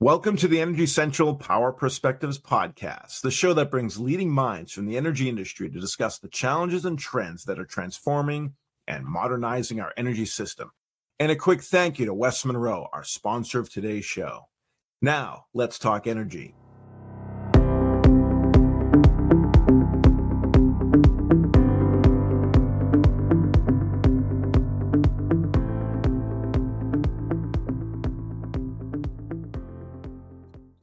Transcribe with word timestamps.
Welcome 0.00 0.36
to 0.36 0.46
the 0.46 0.60
Energy 0.60 0.86
Central 0.86 1.34
Power 1.34 1.72
Perspectives 1.72 2.38
podcast, 2.38 3.20
the 3.20 3.32
show 3.32 3.52
that 3.54 3.72
brings 3.72 3.98
leading 3.98 4.30
minds 4.30 4.70
from 4.70 4.86
the 4.86 4.96
energy 4.96 5.28
industry 5.28 5.68
to 5.68 5.80
discuss 5.80 6.20
the 6.20 6.28
challenges 6.28 6.84
and 6.84 6.96
trends 6.96 7.42
that 7.46 7.58
are 7.58 7.64
transforming 7.64 8.54
and 8.86 9.04
modernizing 9.04 9.80
our 9.80 9.92
energy 9.96 10.24
system. 10.24 10.70
And 11.18 11.32
a 11.32 11.36
quick 11.36 11.62
thank 11.62 11.98
you 11.98 12.06
to 12.06 12.14
West 12.14 12.46
Monroe, 12.46 12.86
our 12.92 13.02
sponsor 13.02 13.58
of 13.58 13.70
today's 13.70 14.04
show. 14.04 14.42
Now, 15.02 15.46
let's 15.52 15.80
talk 15.80 16.06
energy. 16.06 16.54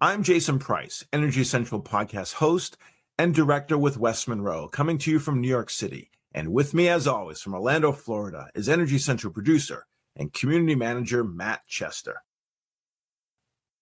I'm 0.05 0.21
Jason 0.21 0.59
Price, 0.59 1.03
Energy 1.11 1.43
Central 1.43 1.81
podcast 1.81 2.34
host 2.34 2.77
and 3.17 3.34
director 3.34 3.75
with 3.75 3.98
West 3.98 4.27
Monroe, 4.27 4.67
coming 4.67 4.99
to 4.99 5.09
you 5.09 5.17
from 5.17 5.41
New 5.41 5.47
York 5.47 5.71
City. 5.71 6.11
And 6.31 6.53
with 6.53 6.75
me, 6.75 6.88
as 6.89 7.07
always, 7.07 7.41
from 7.41 7.55
Orlando, 7.55 7.91
Florida, 7.91 8.52
is 8.53 8.70
Energy 8.70 8.99
Central 8.99 9.33
producer 9.33 9.88
and 10.16 10.31
community 10.31 10.75
manager 10.75 11.23
Matt 11.23 11.61
Chester. 11.66 12.21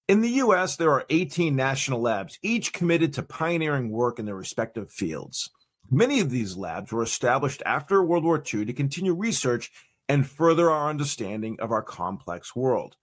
In 0.08 0.22
the 0.22 0.30
US, 0.30 0.78
there 0.78 0.94
are 0.94 1.04
18 1.10 1.58
national 1.58 2.00
labs, 2.00 2.40
each 2.42 2.72
committed 2.72 3.12
to 3.16 3.24
pioneering 3.24 3.90
work 3.90 4.18
in 4.18 4.26
their 4.26 4.34
respective 4.34 4.90
fields. 4.90 5.50
Many 5.92 6.22
of 6.22 6.30
these 6.30 6.56
labs 6.56 6.94
were 6.94 7.04
established 7.04 7.62
after 7.66 8.02
World 8.02 8.24
War 8.24 8.42
II 8.42 8.64
to 8.64 8.72
continue 8.72 9.14
research 9.14 9.74
and 10.08 10.26
further 10.26 10.72
our 10.72 10.90
understanding 10.90 11.58
of 11.60 11.74
our 11.74 11.84
complex 11.84 12.56
world. 12.56 12.96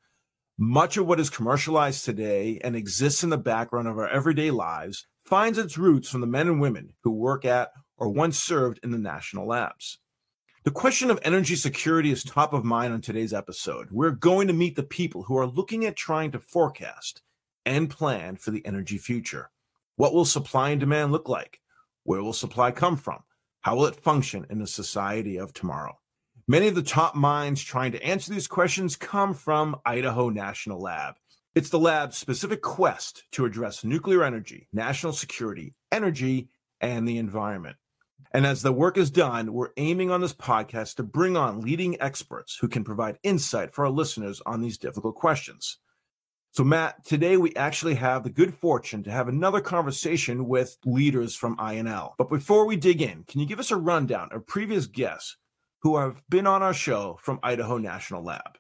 Much 0.62 0.98
of 0.98 1.06
what 1.06 1.19
is 1.19 1.30
commercialized 1.30 2.05
today 2.05 2.60
and 2.62 2.77
exists 2.77 3.24
in 3.24 3.30
the 3.30 3.38
background 3.38 3.88
of 3.88 3.96
our 3.96 4.10
everyday 4.10 4.51
lives 4.51 5.06
finds 5.24 5.56
its 5.56 5.78
roots 5.78 6.10
from 6.10 6.21
the 6.21 6.26
men 6.26 6.48
and 6.48 6.60
women 6.60 6.93
who 7.02 7.10
work 7.10 7.46
at 7.46 7.71
or 7.96 8.10
once 8.10 8.38
served 8.38 8.79
in 8.82 8.90
the 8.90 8.99
national 8.99 9.46
labs. 9.46 10.01
The 10.65 10.71
question 10.71 11.10
of 11.10 11.18
energy 11.23 11.57
security 11.57 12.10
is 12.10 12.23
top 12.23 12.52
of 12.52 12.62
mind 12.62 12.93
on 12.93 13.01
today's 13.01 13.32
episode. 13.32 13.88
We're 13.90 14.10
going 14.10 14.49
to 14.49 14.52
meet 14.52 14.76
the 14.76 14.82
people 14.82 15.23
who 15.23 15.38
are 15.38 15.46
looking 15.46 15.87
at 15.87 15.96
trying 15.96 16.30
to 16.32 16.40
forecast 16.40 17.23
and 17.65 17.88
plan 17.88 18.37
for 18.37 18.51
the 18.51 18.66
energy 18.66 18.99
future. 18.99 19.49
What 19.96 20.12
will 20.12 20.27
supply 20.27 20.68
and 20.68 20.80
demand 20.80 21.10
look 21.10 21.27
like? 21.27 21.62
Where 22.02 22.23
will 22.23 22.34
supply 22.34 22.71
come 22.71 22.99
from? 22.99 23.21
How 23.62 23.77
will 23.77 23.87
it 23.87 23.96
function 23.96 24.45
in 24.51 24.59
the 24.59 24.66
society 24.66 25.38
of 25.38 25.54
tomorrow? 25.54 25.96
Many 26.51 26.66
of 26.66 26.74
the 26.74 26.82
top 26.82 27.15
minds 27.15 27.62
trying 27.62 27.93
to 27.93 28.02
answer 28.02 28.32
these 28.32 28.48
questions 28.48 28.96
come 28.96 29.34
from 29.34 29.76
Idaho 29.87 30.30
National 30.30 30.80
Lab. 30.80 31.15
It's 31.54 31.70
the 31.70 31.79
lab's 31.79 32.18
specific 32.18 32.60
quest 32.60 33.23
to 33.30 33.45
address 33.45 33.84
nuclear 33.84 34.24
energy, 34.24 34.66
national 34.73 35.12
security, 35.12 35.74
energy, 35.93 36.48
and 36.80 37.06
the 37.06 37.18
environment. 37.18 37.76
And 38.32 38.45
as 38.45 38.62
the 38.62 38.73
work 38.73 38.98
is 38.98 39.12
done, 39.12 39.52
we're 39.52 39.71
aiming 39.76 40.10
on 40.10 40.23
this 40.23 40.32
podcast 40.32 40.96
to 40.96 41.04
bring 41.04 41.37
on 41.37 41.60
leading 41.60 42.02
experts 42.02 42.59
who 42.60 42.66
can 42.66 42.82
provide 42.82 43.21
insight 43.23 43.73
for 43.73 43.84
our 43.84 43.93
listeners 43.93 44.43
on 44.45 44.60
these 44.60 44.76
difficult 44.76 45.15
questions. 45.15 45.78
So, 46.51 46.65
Matt, 46.65 47.04
today 47.04 47.37
we 47.37 47.54
actually 47.54 47.95
have 47.95 48.24
the 48.24 48.28
good 48.28 48.54
fortune 48.54 49.04
to 49.04 49.12
have 49.12 49.28
another 49.28 49.60
conversation 49.60 50.48
with 50.48 50.78
leaders 50.84 51.37
from 51.37 51.59
INL. 51.59 52.15
But 52.18 52.28
before 52.28 52.66
we 52.66 52.74
dig 52.74 53.01
in, 53.02 53.23
can 53.28 53.38
you 53.38 53.46
give 53.46 53.60
us 53.60 53.71
a 53.71 53.76
rundown 53.76 54.30
of 54.32 54.48
previous 54.48 54.87
guests 54.88 55.37
who 55.80 55.96
have 55.96 56.23
been 56.28 56.46
on 56.46 56.62
our 56.62 56.74
show 56.74 57.18
from 57.20 57.40
Idaho 57.42 57.78
National 57.78 58.23
Lab. 58.23 58.59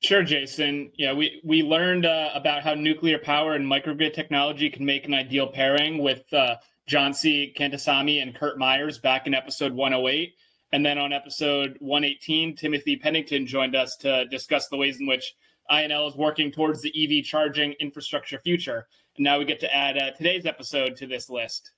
Sure, 0.00 0.22
Jason. 0.22 0.92
Yeah, 0.96 1.12
we 1.12 1.40
we 1.44 1.62
learned 1.62 2.06
uh, 2.06 2.30
about 2.34 2.62
how 2.62 2.74
nuclear 2.74 3.18
power 3.18 3.54
and 3.54 3.66
microgrid 3.66 4.14
technology 4.14 4.70
can 4.70 4.84
make 4.84 5.06
an 5.06 5.14
ideal 5.14 5.48
pairing 5.48 5.98
with 5.98 6.32
uh, 6.32 6.56
Jhansi 6.88 7.56
Kandasamy 7.56 8.22
and 8.22 8.34
Kurt 8.34 8.58
Myers 8.58 8.98
back 8.98 9.26
in 9.26 9.34
episode 9.34 9.72
108. 9.72 10.34
And 10.70 10.84
then 10.84 10.98
on 10.98 11.12
episode 11.12 11.76
118, 11.80 12.54
Timothy 12.54 12.96
Pennington 12.96 13.46
joined 13.46 13.74
us 13.74 13.96
to 13.96 14.26
discuss 14.26 14.68
the 14.68 14.76
ways 14.76 15.00
in 15.00 15.06
which 15.06 15.34
INL 15.70 16.08
is 16.08 16.16
working 16.16 16.52
towards 16.52 16.82
the 16.82 16.92
EV 16.94 17.24
charging 17.24 17.72
infrastructure 17.80 18.38
future. 18.38 18.86
And 19.16 19.24
now 19.24 19.38
we 19.38 19.44
get 19.44 19.60
to 19.60 19.74
add 19.74 19.98
uh, 19.98 20.10
today's 20.12 20.46
episode 20.46 20.94
to 20.96 21.06
this 21.06 21.28
list. 21.28 21.72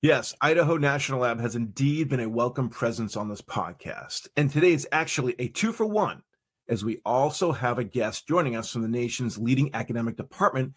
Yes, 0.00 0.32
Idaho 0.40 0.76
National 0.76 1.22
Lab 1.22 1.40
has 1.40 1.56
indeed 1.56 2.08
been 2.08 2.20
a 2.20 2.28
welcome 2.28 2.68
presence 2.68 3.16
on 3.16 3.28
this 3.28 3.42
podcast. 3.42 4.28
And 4.36 4.48
today 4.48 4.72
is 4.72 4.86
actually 4.92 5.34
a 5.40 5.48
two 5.48 5.72
for 5.72 5.86
one, 5.86 6.22
as 6.68 6.84
we 6.84 7.00
also 7.04 7.50
have 7.50 7.80
a 7.80 7.84
guest 7.84 8.28
joining 8.28 8.54
us 8.54 8.70
from 8.70 8.82
the 8.82 8.88
nation's 8.88 9.38
leading 9.38 9.74
academic 9.74 10.16
department 10.16 10.74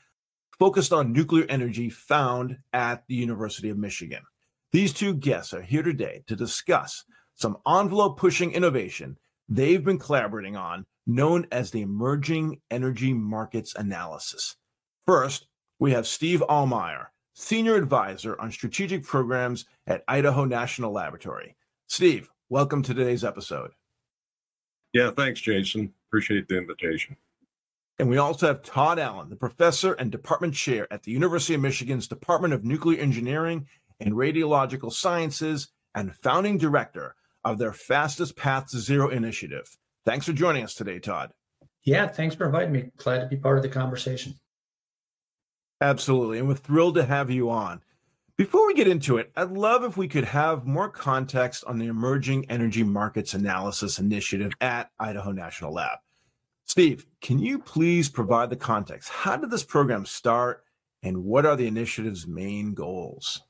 focused 0.57 0.91
on 0.91 1.13
nuclear 1.13 1.45
energy 1.49 1.87
found 1.87 2.57
at 2.73 3.03
the 3.07 3.13
University 3.13 3.69
of 3.69 3.77
Michigan. 3.77 4.23
These 4.71 4.91
two 4.91 5.13
guests 5.13 5.53
are 5.53 5.61
here 5.61 5.83
today 5.83 6.23
to 6.25 6.35
discuss 6.35 7.03
some 7.35 7.57
envelope 7.67 8.17
pushing 8.17 8.51
innovation 8.53 9.17
they've 9.47 9.85
been 9.85 9.99
collaborating 9.99 10.55
on, 10.55 10.83
known 11.05 11.45
as 11.51 11.69
the 11.69 11.81
Emerging 11.81 12.59
Energy 12.71 13.13
Markets 13.13 13.75
Analysis. 13.75 14.55
First, 15.05 15.45
we 15.77 15.91
have 15.91 16.07
Steve 16.07 16.41
Aumeier 16.49 17.09
Senior 17.41 17.75
Advisor 17.75 18.39
on 18.39 18.51
Strategic 18.51 19.03
Programs 19.03 19.65
at 19.87 20.03
Idaho 20.07 20.45
National 20.45 20.91
Laboratory. 20.91 21.55
Steve, 21.87 22.29
welcome 22.49 22.83
to 22.83 22.93
today's 22.93 23.23
episode. 23.23 23.71
Yeah, 24.93 25.09
thanks, 25.09 25.41
Jason. 25.41 25.91
Appreciate 26.07 26.47
the 26.47 26.59
invitation. 26.59 27.17
And 27.97 28.09
we 28.09 28.17
also 28.17 28.45
have 28.45 28.61
Todd 28.61 28.99
Allen, 28.99 29.29
the 29.29 29.35
professor 29.35 29.93
and 29.93 30.11
department 30.11 30.53
chair 30.53 30.87
at 30.93 31.01
the 31.01 31.11
University 31.11 31.55
of 31.55 31.61
Michigan's 31.61 32.07
Department 32.07 32.53
of 32.53 32.63
Nuclear 32.63 32.99
Engineering 32.99 33.65
and 33.99 34.13
Radiological 34.13 34.93
Sciences 34.93 35.69
and 35.95 36.15
founding 36.15 36.59
director 36.59 37.15
of 37.43 37.57
their 37.57 37.73
Fastest 37.73 38.37
Path 38.37 38.69
to 38.69 38.77
Zero 38.77 39.09
initiative. 39.09 39.65
Thanks 40.05 40.27
for 40.27 40.33
joining 40.33 40.63
us 40.63 40.75
today, 40.75 40.99
Todd. 40.99 41.31
Yeah, 41.85 42.07
thanks 42.07 42.35
for 42.35 42.45
inviting 42.45 42.71
me. 42.71 42.91
Glad 42.97 43.21
to 43.21 43.27
be 43.27 43.35
part 43.35 43.57
of 43.57 43.63
the 43.63 43.69
conversation. 43.69 44.35
Absolutely. 45.81 46.37
And 46.37 46.47
we're 46.47 46.53
thrilled 46.53 46.95
to 46.95 47.05
have 47.05 47.31
you 47.31 47.49
on. 47.49 47.81
Before 48.37 48.65
we 48.65 48.73
get 48.73 48.87
into 48.87 49.17
it, 49.17 49.31
I'd 49.35 49.51
love 49.51 49.83
if 49.83 49.97
we 49.97 50.07
could 50.07 50.25
have 50.25 50.65
more 50.65 50.89
context 50.89 51.63
on 51.65 51.79
the 51.79 51.87
Emerging 51.87 52.49
Energy 52.49 52.83
Markets 52.83 53.33
Analysis 53.33 53.99
Initiative 53.99 54.51
at 54.61 54.91
Idaho 54.99 55.31
National 55.31 55.73
Lab. 55.73 55.99
Steve, 56.65 57.05
can 57.19 57.39
you 57.39 57.59
please 57.59 58.09
provide 58.09 58.49
the 58.49 58.55
context? 58.55 59.09
How 59.09 59.35
did 59.35 59.51
this 59.51 59.63
program 59.63 60.05
start 60.05 60.63
and 61.03 61.25
what 61.25 61.45
are 61.45 61.55
the 61.55 61.67
initiative's 61.67 62.27
main 62.27 62.73
goals? 62.73 63.41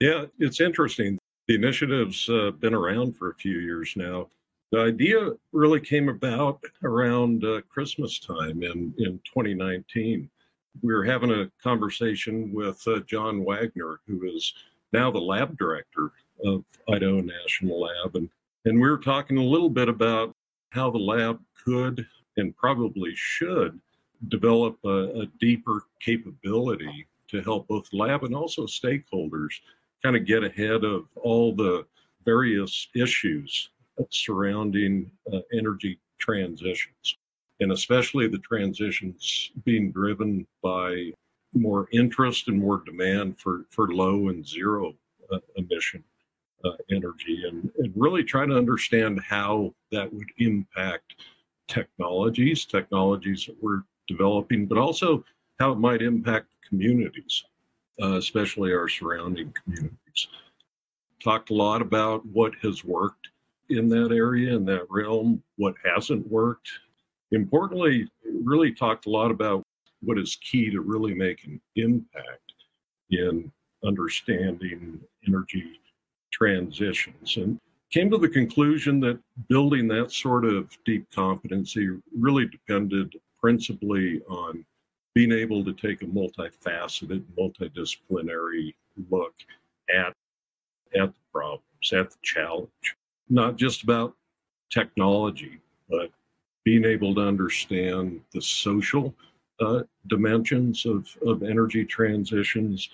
Yeah, 0.00 0.26
it's 0.38 0.60
interesting. 0.60 1.18
The 1.48 1.56
initiative's 1.56 2.28
uh, 2.28 2.52
been 2.58 2.74
around 2.74 3.16
for 3.16 3.30
a 3.30 3.34
few 3.34 3.58
years 3.58 3.92
now. 3.96 4.28
The 4.72 4.80
idea 4.80 5.30
really 5.52 5.80
came 5.80 6.08
about 6.08 6.60
around 6.82 7.44
uh, 7.44 7.60
Christmas 7.68 8.18
time 8.18 8.62
in, 8.62 8.94
in 8.98 9.20
2019 9.24 10.28
we 10.82 10.92
were 10.94 11.04
having 11.04 11.30
a 11.30 11.50
conversation 11.62 12.52
with 12.52 12.82
uh, 12.86 13.00
John 13.00 13.44
Wagner, 13.44 14.00
who 14.06 14.24
is 14.24 14.52
now 14.92 15.10
the 15.10 15.20
lab 15.20 15.56
director 15.58 16.12
of 16.44 16.64
Idaho 16.88 17.20
National 17.20 17.80
Lab, 17.80 18.16
and 18.16 18.28
and 18.64 18.80
we 18.80 18.88
were 18.88 18.98
talking 18.98 19.38
a 19.38 19.42
little 19.42 19.70
bit 19.70 19.88
about 19.88 20.34
how 20.70 20.90
the 20.90 20.98
lab 20.98 21.40
could 21.64 22.04
and 22.36 22.56
probably 22.56 23.12
should 23.14 23.80
develop 24.28 24.76
a, 24.84 25.20
a 25.20 25.26
deeper 25.40 25.84
capability 26.00 27.06
to 27.28 27.40
help 27.42 27.68
both 27.68 27.92
lab 27.92 28.24
and 28.24 28.34
also 28.34 28.66
stakeholders 28.66 29.50
kind 30.02 30.16
of 30.16 30.26
get 30.26 30.42
ahead 30.42 30.84
of 30.84 31.06
all 31.16 31.54
the 31.54 31.86
various 32.24 32.88
issues 32.94 33.70
surrounding 34.10 35.10
uh, 35.32 35.38
energy 35.52 35.98
transitions 36.18 37.16
and 37.60 37.72
especially 37.72 38.28
the 38.28 38.38
transitions 38.38 39.50
being 39.64 39.90
driven 39.90 40.46
by 40.62 41.12
more 41.54 41.88
interest 41.92 42.48
and 42.48 42.58
more 42.58 42.82
demand 42.84 43.38
for, 43.40 43.64
for 43.70 43.88
low 43.88 44.28
and 44.28 44.46
zero 44.46 44.94
uh, 45.32 45.38
emission 45.56 46.04
uh, 46.64 46.70
energy 46.90 47.44
and, 47.48 47.70
and 47.78 47.92
really 47.96 48.24
trying 48.24 48.48
to 48.48 48.56
understand 48.56 49.20
how 49.20 49.72
that 49.92 50.12
would 50.12 50.28
impact 50.38 51.16
technologies, 51.68 52.64
technologies 52.64 53.46
that 53.46 53.56
we're 53.60 53.82
developing, 54.06 54.66
but 54.66 54.78
also 54.78 55.24
how 55.58 55.72
it 55.72 55.78
might 55.78 56.02
impact 56.02 56.46
communities, 56.68 57.44
uh, 58.02 58.14
especially 58.14 58.72
our 58.72 58.88
surrounding 58.88 59.52
communities. 59.64 60.28
Talked 61.22 61.50
a 61.50 61.54
lot 61.54 61.82
about 61.82 62.24
what 62.26 62.54
has 62.62 62.84
worked 62.84 63.28
in 63.70 63.88
that 63.88 64.12
area, 64.12 64.54
in 64.54 64.64
that 64.66 64.86
realm, 64.90 65.42
what 65.56 65.74
hasn't 65.84 66.26
worked, 66.30 66.68
Importantly, 67.32 68.08
really 68.24 68.72
talked 68.72 69.06
a 69.06 69.10
lot 69.10 69.30
about 69.30 69.62
what 70.00 70.18
is 70.18 70.36
key 70.36 70.70
to 70.70 70.80
really 70.80 71.14
making 71.14 71.60
impact 71.76 72.52
in 73.10 73.50
understanding 73.84 75.00
energy 75.26 75.80
transitions 76.32 77.36
and 77.36 77.58
came 77.90 78.10
to 78.10 78.18
the 78.18 78.28
conclusion 78.28 79.00
that 79.00 79.18
building 79.48 79.88
that 79.88 80.12
sort 80.12 80.44
of 80.44 80.76
deep 80.84 81.06
competency 81.14 81.88
really 82.16 82.46
depended 82.46 83.14
principally 83.40 84.20
on 84.28 84.64
being 85.14 85.32
able 85.32 85.64
to 85.64 85.72
take 85.72 86.02
a 86.02 86.06
multifaceted, 86.06 87.22
multidisciplinary 87.38 88.74
look 89.10 89.34
at 89.88 90.12
at 90.94 91.12
the 91.12 91.20
problems, 91.32 91.92
at 91.92 92.10
the 92.10 92.16
challenge, 92.22 92.96
not 93.28 93.56
just 93.56 93.82
about 93.82 94.14
technology, 94.70 95.60
but 95.88 96.10
being 96.66 96.84
able 96.84 97.14
to 97.14 97.20
understand 97.20 98.20
the 98.32 98.42
social 98.42 99.14
uh, 99.60 99.82
dimensions 100.08 100.84
of, 100.84 101.08
of 101.24 101.44
energy 101.44 101.84
transitions, 101.84 102.90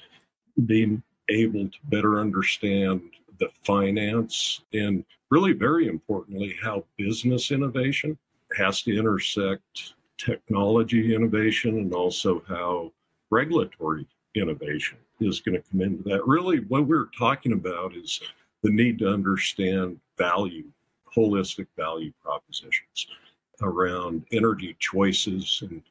being 0.67 1.03
able 1.31 1.67
to 1.67 1.79
better 1.85 2.21
understand 2.21 3.01
the 3.39 3.49
finance, 3.65 4.61
and 4.75 5.03
really, 5.31 5.55
very 5.55 5.89
importantly, 5.89 6.55
how 6.63 6.85
business 6.99 7.51
innovation 7.51 8.17
has 8.59 8.83
to 8.83 8.97
intersect 8.97 9.95
technology 10.19 11.15
innovation 11.15 11.79
and 11.79 11.95
also 11.95 12.43
how 12.47 12.93
regulatory 13.31 14.07
innovation 14.35 14.99
is 15.21 15.41
going 15.41 15.55
to 15.55 15.71
come 15.71 15.81
into 15.81 16.03
that. 16.03 16.21
Really, 16.27 16.59
what 16.69 16.87
we're 16.87 17.09
talking 17.19 17.55
about 17.55 17.97
is 17.97 18.21
the 18.63 18.71
need 18.71 18.99
to 18.99 19.09
understand 19.09 19.99
value, 20.19 20.67
holistic 21.17 21.69
value 21.75 22.13
propositions 22.23 23.07
around 23.63 24.25
energy 24.33 24.77
choices 24.79 25.63
and 25.63 25.83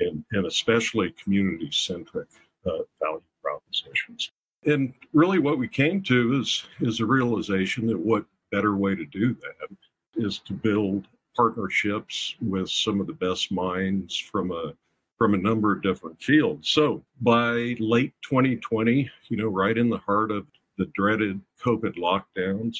and, 0.00 0.24
and 0.32 0.46
especially 0.46 1.14
community 1.22 1.68
centric 1.70 2.28
uh, 2.66 2.78
value 3.02 3.20
propositions. 3.42 4.30
And 4.64 4.92
really, 5.12 5.38
what 5.38 5.58
we 5.58 5.68
came 5.68 6.02
to 6.04 6.40
is 6.40 6.64
is 6.80 7.00
a 7.00 7.06
realization 7.06 7.86
that 7.86 7.98
what 7.98 8.24
better 8.50 8.76
way 8.76 8.94
to 8.94 9.04
do 9.06 9.34
that 9.34 9.76
is 10.16 10.38
to 10.40 10.52
build 10.52 11.06
partnerships 11.36 12.34
with 12.40 12.68
some 12.68 13.00
of 13.00 13.06
the 13.06 13.12
best 13.12 13.52
minds 13.52 14.16
from 14.16 14.50
a 14.50 14.74
from 15.16 15.34
a 15.34 15.38
number 15.38 15.72
of 15.72 15.82
different 15.82 16.20
fields. 16.22 16.70
So 16.70 17.02
by 17.20 17.76
late 17.78 18.14
2020, 18.22 19.10
you 19.28 19.36
know, 19.36 19.48
right 19.48 19.76
in 19.76 19.90
the 19.90 19.98
heart 19.98 20.30
of 20.30 20.46
the 20.78 20.86
dreaded 20.94 21.38
COVID 21.62 21.96
lockdowns, 21.98 22.78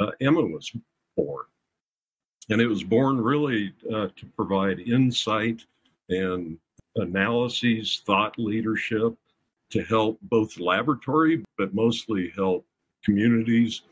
uh, 0.00 0.10
EMA 0.22 0.40
was 0.40 0.72
born. 1.16 1.44
And 2.50 2.60
it 2.60 2.66
was 2.66 2.82
born 2.82 3.20
really 3.20 3.72
uh, 3.92 4.08
to 4.16 4.26
provide 4.36 4.80
insight 4.80 5.64
and 6.08 6.58
analyses, 6.96 8.02
thought 8.04 8.38
leadership 8.38 9.14
to 9.70 9.82
help 9.84 10.18
both 10.22 10.60
laboratory, 10.60 11.42
but 11.56 11.74
mostly 11.74 12.30
help 12.36 12.66
communities, 13.04 13.82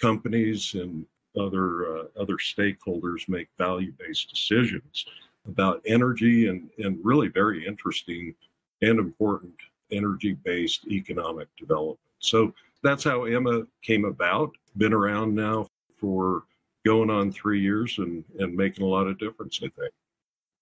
companies, 0.00 0.74
and 0.74 1.06
other 1.38 1.98
uh, 1.98 2.04
other 2.18 2.36
stakeholders 2.36 3.28
make 3.28 3.48
value-based 3.56 4.28
decisions 4.28 5.06
about 5.46 5.80
energy 5.86 6.48
and, 6.48 6.68
and 6.78 6.98
really 7.02 7.28
very 7.28 7.66
interesting 7.66 8.34
and 8.82 8.98
important 8.98 9.54
energy-based 9.92 10.86
economic 10.88 11.48
development. 11.56 11.98
So 12.18 12.52
that's 12.82 13.04
how 13.04 13.26
EMA 13.26 13.62
came 13.82 14.04
about. 14.04 14.50
Been 14.76 14.92
around 14.92 15.34
now 15.34 15.68
for 15.96 16.44
going 16.84 17.10
on 17.10 17.32
three 17.32 17.60
years 17.60 17.98
and, 17.98 18.24
and 18.38 18.56
making 18.56 18.84
a 18.84 18.88
lot 18.88 19.06
of 19.06 19.18
difference, 19.18 19.60
I 19.62 19.68
think. 19.68 19.92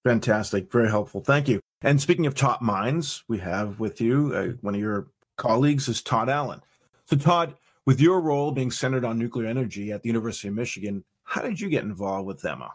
Fantastic. 0.05 0.71
Very 0.71 0.89
helpful. 0.89 1.21
Thank 1.21 1.49
you. 1.49 1.61
And 1.83 2.01
speaking 2.01 2.27
of 2.27 2.35
top 2.35 2.61
minds, 2.61 3.25
we 3.29 3.39
have 3.39 3.79
with 3.79 4.01
you 4.01 4.33
uh, 4.35 4.49
one 4.63 4.75
of 4.75 4.81
your 4.81 5.09
colleagues 5.37 5.89
is 5.89 6.03
Todd 6.03 6.29
Allen. 6.29 6.61
So, 7.07 7.17
Todd, 7.17 7.55
with 7.87 8.01
your 8.01 8.21
role 8.21 8.51
being 8.53 8.71
centered 8.71 9.05
on 9.05 9.19
nuclear 9.19 9.47
energy 9.47 9.93
at 9.93 10.03
the 10.03 10.09
University 10.09 10.49
of 10.49 10.55
Michigan, 10.55 11.05
how 11.25 11.43
did 11.43 11.61
you 11.61 11.69
get 11.69 11.85
involved 11.85 12.27
with 12.27 12.45
EMA? 12.45 12.73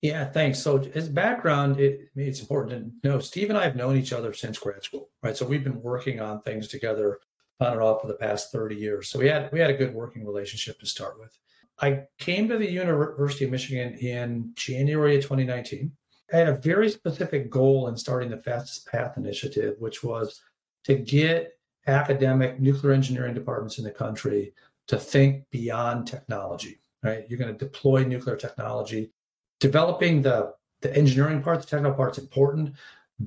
Yeah, 0.00 0.24
thanks. 0.24 0.58
So, 0.58 0.78
his 0.78 1.08
background, 1.08 1.78
it, 1.78 2.08
it's 2.16 2.40
important 2.40 3.02
to 3.02 3.08
know 3.08 3.18
Steve 3.18 3.50
and 3.50 3.58
I 3.58 3.64
have 3.64 3.76
known 3.76 3.96
each 3.96 4.12
other 4.12 4.32
since 4.32 4.58
grad 4.58 4.82
school, 4.82 5.10
right? 5.22 5.36
So, 5.36 5.46
we've 5.46 5.64
been 5.64 5.82
working 5.82 6.20
on 6.20 6.40
things 6.42 6.68
together 6.68 7.20
on 7.60 7.74
and 7.74 7.82
off 7.82 8.00
for 8.00 8.06
the 8.08 8.14
past 8.14 8.50
30 8.50 8.76
years. 8.76 9.08
So, 9.08 9.18
we 9.18 9.28
had 9.28 9.52
we 9.52 9.60
had 9.60 9.70
a 9.70 9.76
good 9.76 9.94
working 9.94 10.24
relationship 10.24 10.80
to 10.80 10.86
start 10.86 11.18
with. 11.18 11.36
I 11.82 12.02
came 12.18 12.48
to 12.48 12.58
the 12.58 12.70
University 12.70 13.46
of 13.46 13.50
Michigan 13.50 13.94
in 13.94 14.52
January 14.54 15.16
of 15.16 15.22
2019. 15.22 15.90
I 16.32 16.36
had 16.36 16.48
a 16.48 16.56
very 16.56 16.90
specific 16.90 17.50
goal 17.50 17.88
in 17.88 17.96
starting 17.96 18.28
the 18.28 18.36
Fastest 18.36 18.86
Path 18.86 19.16
initiative, 19.16 19.76
which 19.78 20.04
was 20.04 20.40
to 20.84 20.94
get 20.94 21.52
academic 21.86 22.60
nuclear 22.60 22.92
engineering 22.92 23.34
departments 23.34 23.78
in 23.78 23.84
the 23.84 23.90
country 23.90 24.52
to 24.88 24.98
think 24.98 25.44
beyond 25.50 26.06
technology, 26.06 26.80
right? 27.02 27.24
You're 27.28 27.38
going 27.38 27.56
to 27.56 27.58
deploy 27.58 28.04
nuclear 28.04 28.36
technology. 28.36 29.10
Developing 29.58 30.20
the, 30.20 30.52
the 30.82 30.94
engineering 30.94 31.42
part, 31.42 31.60
the 31.60 31.66
technical 31.66 31.96
part's 31.96 32.18
important, 32.18 32.74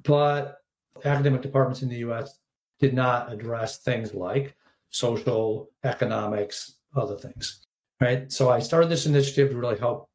but 0.03 0.59
academic 1.03 1.41
departments 1.41 1.81
in 1.81 1.89
the 1.89 1.97
US 1.97 2.39
did 2.79 2.93
not 2.93 3.33
address 3.33 3.79
things 3.79 4.13
like 4.13 4.55
social, 4.89 5.71
economics, 5.83 6.75
other 6.95 7.17
things 7.17 7.65
right? 7.99 8.31
So 8.31 8.49
I 8.49 8.59
started 8.59 8.89
this 8.89 9.05
initiative 9.05 9.51
to 9.51 9.57
really 9.57 9.79
help 9.79 10.09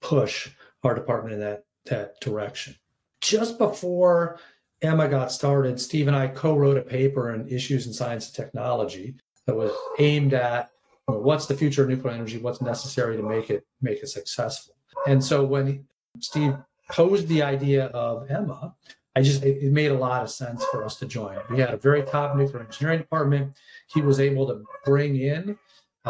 push 0.00 0.50
our 0.82 0.94
department 0.94 1.34
in 1.34 1.40
that 1.40 1.64
that 1.86 2.20
direction. 2.20 2.74
Just 3.20 3.58
before 3.58 4.38
EMA 4.82 5.08
got 5.08 5.32
started, 5.32 5.80
Steve 5.80 6.08
and 6.08 6.16
I 6.16 6.28
co-wrote 6.28 6.76
a 6.76 6.82
paper 6.82 7.32
on 7.32 7.48
issues 7.48 7.86
in 7.86 7.92
science 7.92 8.26
and 8.26 8.34
technology 8.34 9.14
that 9.46 9.54
was 9.54 9.72
aimed 9.98 10.34
at 10.34 10.70
you 11.08 11.14
know, 11.14 11.20
what's 11.20 11.46
the 11.46 11.56
future 11.56 11.82
of 11.82 11.88
nuclear 11.88 12.14
energy, 12.14 12.38
what's 12.38 12.62
necessary 12.62 13.16
to 13.16 13.22
make 13.22 13.50
it 13.50 13.66
make 13.80 14.02
it 14.02 14.08
successful. 14.08 14.74
And 15.06 15.22
so 15.22 15.44
when 15.44 15.86
Steve 16.20 16.54
posed 16.90 17.28
the 17.28 17.42
idea 17.42 17.86
of 17.86 18.30
EMA, 18.30 18.74
I 19.16 19.22
just 19.22 19.42
it, 19.42 19.62
it 19.62 19.72
made 19.72 19.90
a 19.90 19.98
lot 19.98 20.22
of 20.22 20.30
sense 20.30 20.64
for 20.66 20.84
us 20.84 20.96
to 20.98 21.06
join. 21.06 21.38
We 21.50 21.58
had 21.58 21.74
a 21.74 21.76
very 21.76 22.02
top 22.02 22.36
nuclear 22.36 22.62
engineering 22.64 23.00
department. 23.00 23.56
He 23.92 24.00
was 24.00 24.20
able 24.20 24.46
to 24.48 24.64
bring 24.84 25.16
in 25.16 25.58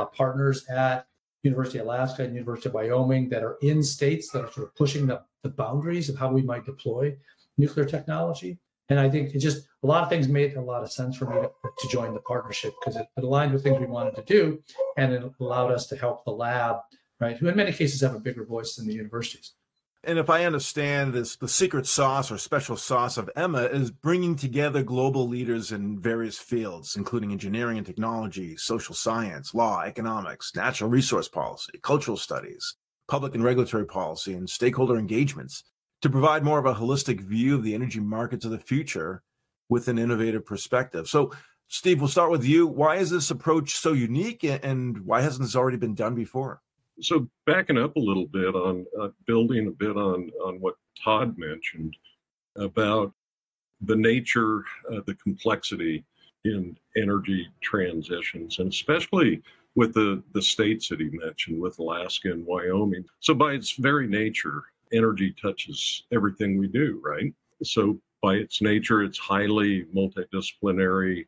uh, 0.00 0.06
partners 0.06 0.66
at 0.68 1.06
University 1.42 1.78
of 1.78 1.86
Alaska 1.86 2.22
and 2.22 2.34
University 2.34 2.68
of 2.68 2.74
Wyoming 2.74 3.28
that 3.30 3.42
are 3.42 3.56
in 3.62 3.82
states 3.82 4.30
that 4.30 4.44
are 4.44 4.52
sort 4.52 4.66
of 4.66 4.74
pushing 4.76 5.06
the, 5.06 5.22
the 5.42 5.48
boundaries 5.48 6.08
of 6.08 6.16
how 6.16 6.30
we 6.30 6.42
might 6.42 6.66
deploy 6.66 7.16
nuclear 7.56 7.86
technology. 7.86 8.58
And 8.88 8.98
I 8.98 9.08
think 9.08 9.34
it 9.34 9.38
just 9.38 9.68
a 9.82 9.86
lot 9.86 10.02
of 10.02 10.08
things 10.08 10.28
made 10.28 10.56
a 10.56 10.60
lot 10.60 10.82
of 10.82 10.92
sense 10.92 11.16
for 11.16 11.26
me 11.26 11.36
to, 11.36 11.50
to 11.78 11.88
join 11.88 12.12
the 12.12 12.20
partnership 12.20 12.74
because 12.80 12.96
it, 12.96 13.06
it 13.16 13.24
aligned 13.24 13.52
with 13.52 13.62
things 13.62 13.78
we 13.78 13.86
wanted 13.86 14.16
to 14.16 14.22
do 14.22 14.62
and 14.96 15.12
it 15.12 15.22
allowed 15.40 15.70
us 15.70 15.86
to 15.88 15.96
help 15.96 16.24
the 16.24 16.32
lab, 16.32 16.76
right, 17.20 17.36
who 17.36 17.48
in 17.48 17.56
many 17.56 17.72
cases 17.72 18.00
have 18.00 18.14
a 18.14 18.20
bigger 18.20 18.44
voice 18.44 18.74
than 18.74 18.86
the 18.86 18.94
universities. 18.94 19.52
And 20.02 20.18
if 20.18 20.30
I 20.30 20.46
understand 20.46 21.12
this, 21.12 21.36
the 21.36 21.46
secret 21.46 21.86
sauce 21.86 22.32
or 22.32 22.38
special 22.38 22.76
sauce 22.76 23.18
of 23.18 23.28
EMA 23.36 23.64
is 23.64 23.90
bringing 23.90 24.34
together 24.34 24.82
global 24.82 25.28
leaders 25.28 25.72
in 25.72 26.00
various 26.00 26.38
fields, 26.38 26.96
including 26.96 27.32
engineering 27.32 27.76
and 27.76 27.86
technology, 27.86 28.56
social 28.56 28.94
science, 28.94 29.54
law, 29.54 29.82
economics, 29.82 30.56
natural 30.56 30.88
resource 30.88 31.28
policy, 31.28 31.72
cultural 31.82 32.16
studies, 32.16 32.76
public 33.08 33.34
and 33.34 33.44
regulatory 33.44 33.84
policy, 33.84 34.32
and 34.32 34.48
stakeholder 34.48 34.96
engagements 34.96 35.64
to 36.00 36.08
provide 36.08 36.44
more 36.44 36.58
of 36.58 36.64
a 36.64 36.74
holistic 36.74 37.20
view 37.20 37.54
of 37.54 37.62
the 37.62 37.74
energy 37.74 38.00
markets 38.00 38.46
of 38.46 38.52
the 38.52 38.58
future 38.58 39.22
with 39.68 39.86
an 39.88 39.98
innovative 39.98 40.46
perspective. 40.46 41.08
So, 41.08 41.30
Steve, 41.68 42.00
we'll 42.00 42.08
start 42.08 42.30
with 42.30 42.44
you. 42.44 42.66
Why 42.66 42.96
is 42.96 43.10
this 43.10 43.30
approach 43.30 43.76
so 43.76 43.92
unique 43.92 44.44
and 44.44 45.04
why 45.04 45.20
hasn't 45.20 45.42
this 45.42 45.54
already 45.54 45.76
been 45.76 45.94
done 45.94 46.14
before? 46.14 46.62
So 47.00 47.28
backing 47.46 47.78
up 47.78 47.96
a 47.96 48.00
little 48.00 48.26
bit 48.26 48.54
on 48.54 48.86
uh, 49.00 49.08
building 49.26 49.68
a 49.68 49.70
bit 49.70 49.96
on 49.96 50.30
on 50.44 50.60
what 50.60 50.74
Todd 51.02 51.36
mentioned 51.38 51.96
about 52.56 53.12
the 53.82 53.96
nature, 53.96 54.64
uh, 54.92 55.00
the 55.06 55.14
complexity 55.14 56.04
in 56.44 56.76
energy 56.96 57.48
transitions, 57.62 58.58
and 58.58 58.72
especially 58.72 59.42
with 59.74 59.94
the 59.94 60.22
the 60.32 60.42
states 60.42 60.88
that 60.88 61.00
he 61.00 61.10
mentioned, 61.10 61.60
with 61.60 61.78
Alaska 61.78 62.30
and 62.32 62.46
Wyoming. 62.46 63.04
So 63.20 63.34
by 63.34 63.52
its 63.52 63.72
very 63.72 64.06
nature, 64.06 64.62
energy 64.92 65.34
touches 65.40 66.04
everything 66.12 66.58
we 66.58 66.68
do, 66.68 67.00
right? 67.04 67.32
So 67.62 68.00
by 68.22 68.34
its 68.34 68.60
nature, 68.60 69.02
it's 69.02 69.18
highly 69.18 69.84
multidisciplinary 69.94 71.26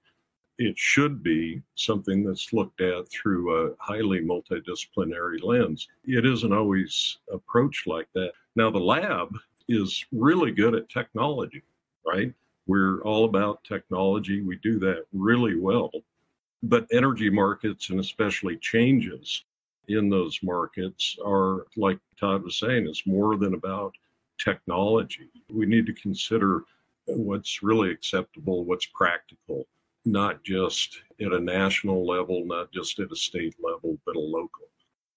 it 0.66 0.78
should 0.78 1.22
be 1.22 1.62
something 1.74 2.24
that's 2.24 2.52
looked 2.52 2.80
at 2.80 3.10
through 3.10 3.54
a 3.54 3.74
highly 3.78 4.20
multidisciplinary 4.20 5.42
lens. 5.42 5.88
It 6.04 6.24
isn't 6.24 6.52
always 6.52 7.18
approached 7.32 7.86
like 7.86 8.08
that. 8.14 8.32
Now, 8.56 8.70
the 8.70 8.78
lab 8.78 9.36
is 9.68 10.04
really 10.12 10.50
good 10.50 10.74
at 10.74 10.88
technology, 10.88 11.62
right? 12.06 12.32
We're 12.66 13.02
all 13.02 13.24
about 13.24 13.64
technology. 13.64 14.40
We 14.40 14.56
do 14.56 14.78
that 14.80 15.04
really 15.12 15.58
well. 15.58 15.90
But 16.62 16.86
energy 16.92 17.28
markets 17.28 17.90
and 17.90 17.98
especially 17.98 18.56
changes 18.56 19.44
in 19.88 20.08
those 20.08 20.38
markets 20.42 21.16
are, 21.24 21.66
like 21.76 21.98
Todd 22.18 22.44
was 22.44 22.58
saying, 22.58 22.86
it's 22.86 23.06
more 23.06 23.36
than 23.36 23.54
about 23.54 23.94
technology. 24.38 25.28
We 25.50 25.66
need 25.66 25.86
to 25.86 25.92
consider 25.92 26.62
what's 27.06 27.62
really 27.62 27.90
acceptable, 27.90 28.64
what's 28.64 28.86
practical, 28.86 29.66
not 30.04 30.42
just 30.42 31.02
at 31.20 31.32
a 31.32 31.40
national 31.40 32.06
level, 32.06 32.44
not 32.44 32.72
just 32.72 32.98
at 32.98 33.12
a 33.12 33.16
state 33.16 33.54
level, 33.62 33.98
but 34.04 34.16
a 34.16 34.20
local 34.20 34.68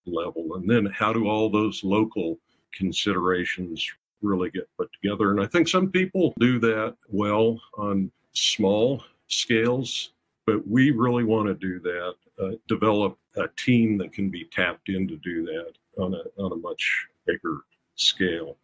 level. 0.05 0.55
And 0.55 0.69
then 0.69 0.85
how 0.85 1.11
do 1.11 1.27
all 1.27 1.49
those 1.49 1.83
local 1.83 2.37
considerations 2.73 3.85
really 4.21 4.49
get 4.49 4.69
put 4.77 4.89
together. 4.93 5.31
And 5.31 5.41
I 5.41 5.47
think 5.47 5.67
some 5.67 5.89
people 5.89 6.33
do 6.39 6.59
that 6.59 6.95
well 7.09 7.59
on 7.77 8.11
small 8.33 9.03
scales, 9.27 10.11
but 10.45 10.67
we 10.67 10.91
really 10.91 11.23
want 11.23 11.47
to 11.47 11.53
do 11.53 11.79
that, 11.79 12.15
uh, 12.41 12.51
develop 12.67 13.17
a 13.37 13.47
team 13.57 13.97
that 13.99 14.13
can 14.13 14.29
be 14.29 14.45
tapped 14.45 14.89
in 14.89 15.07
to 15.07 15.17
do 15.17 15.45
that 15.45 15.73
on 15.97 16.13
a, 16.13 16.41
on 16.41 16.51
a 16.51 16.55
much 16.55 17.07
bigger 17.25 17.59
scale. 17.95 18.57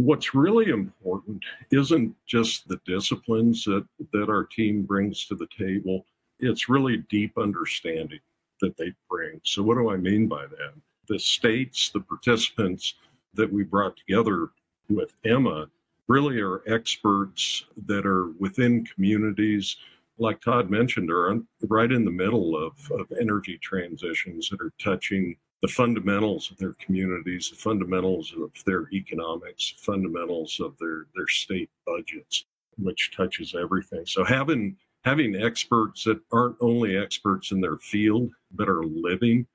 What's 0.00 0.34
really 0.34 0.70
important 0.70 1.44
isn't 1.70 2.16
just 2.24 2.66
the 2.66 2.80
disciplines 2.86 3.64
that, 3.66 3.86
that 4.14 4.30
our 4.30 4.44
team 4.44 4.80
brings 4.80 5.26
to 5.26 5.34
the 5.34 5.46
table, 5.48 6.06
it's 6.38 6.70
really 6.70 7.04
deep 7.10 7.36
understanding 7.36 8.20
that 8.62 8.78
they 8.78 8.94
bring. 9.10 9.42
So, 9.44 9.62
what 9.62 9.74
do 9.74 9.90
I 9.90 9.98
mean 9.98 10.26
by 10.26 10.46
that? 10.46 10.72
The 11.06 11.18
states, 11.18 11.90
the 11.90 12.00
participants 12.00 12.94
that 13.34 13.52
we 13.52 13.62
brought 13.62 13.94
together 13.98 14.48
with 14.88 15.12
EMA 15.26 15.68
really 16.08 16.40
are 16.40 16.62
experts 16.66 17.66
that 17.84 18.06
are 18.06 18.28
within 18.38 18.86
communities, 18.86 19.76
like 20.16 20.40
Todd 20.40 20.70
mentioned, 20.70 21.10
are 21.10 21.38
right 21.68 21.92
in 21.92 22.06
the 22.06 22.10
middle 22.10 22.56
of, 22.56 22.72
of 22.92 23.12
energy 23.20 23.58
transitions 23.58 24.48
that 24.48 24.62
are 24.62 24.72
touching 24.82 25.36
the 25.62 25.68
fundamentals 25.68 26.50
of 26.50 26.56
their 26.58 26.74
communities, 26.74 27.50
the 27.50 27.56
fundamentals 27.56 28.32
of 28.36 28.50
their 28.64 28.88
economics, 28.92 29.74
fundamentals 29.78 30.58
of 30.60 30.76
their, 30.78 31.06
their 31.14 31.28
state 31.28 31.70
budgets, 31.86 32.46
which 32.78 33.10
touches 33.14 33.54
everything. 33.54 34.06
So 34.06 34.24
having 34.24 34.76
having 35.04 35.34
experts 35.36 36.04
that 36.04 36.20
aren't 36.30 36.56
only 36.60 36.96
experts 36.96 37.52
in 37.52 37.60
their 37.60 37.78
field, 37.78 38.30
but 38.52 38.68
are 38.68 38.84
living 38.84 39.46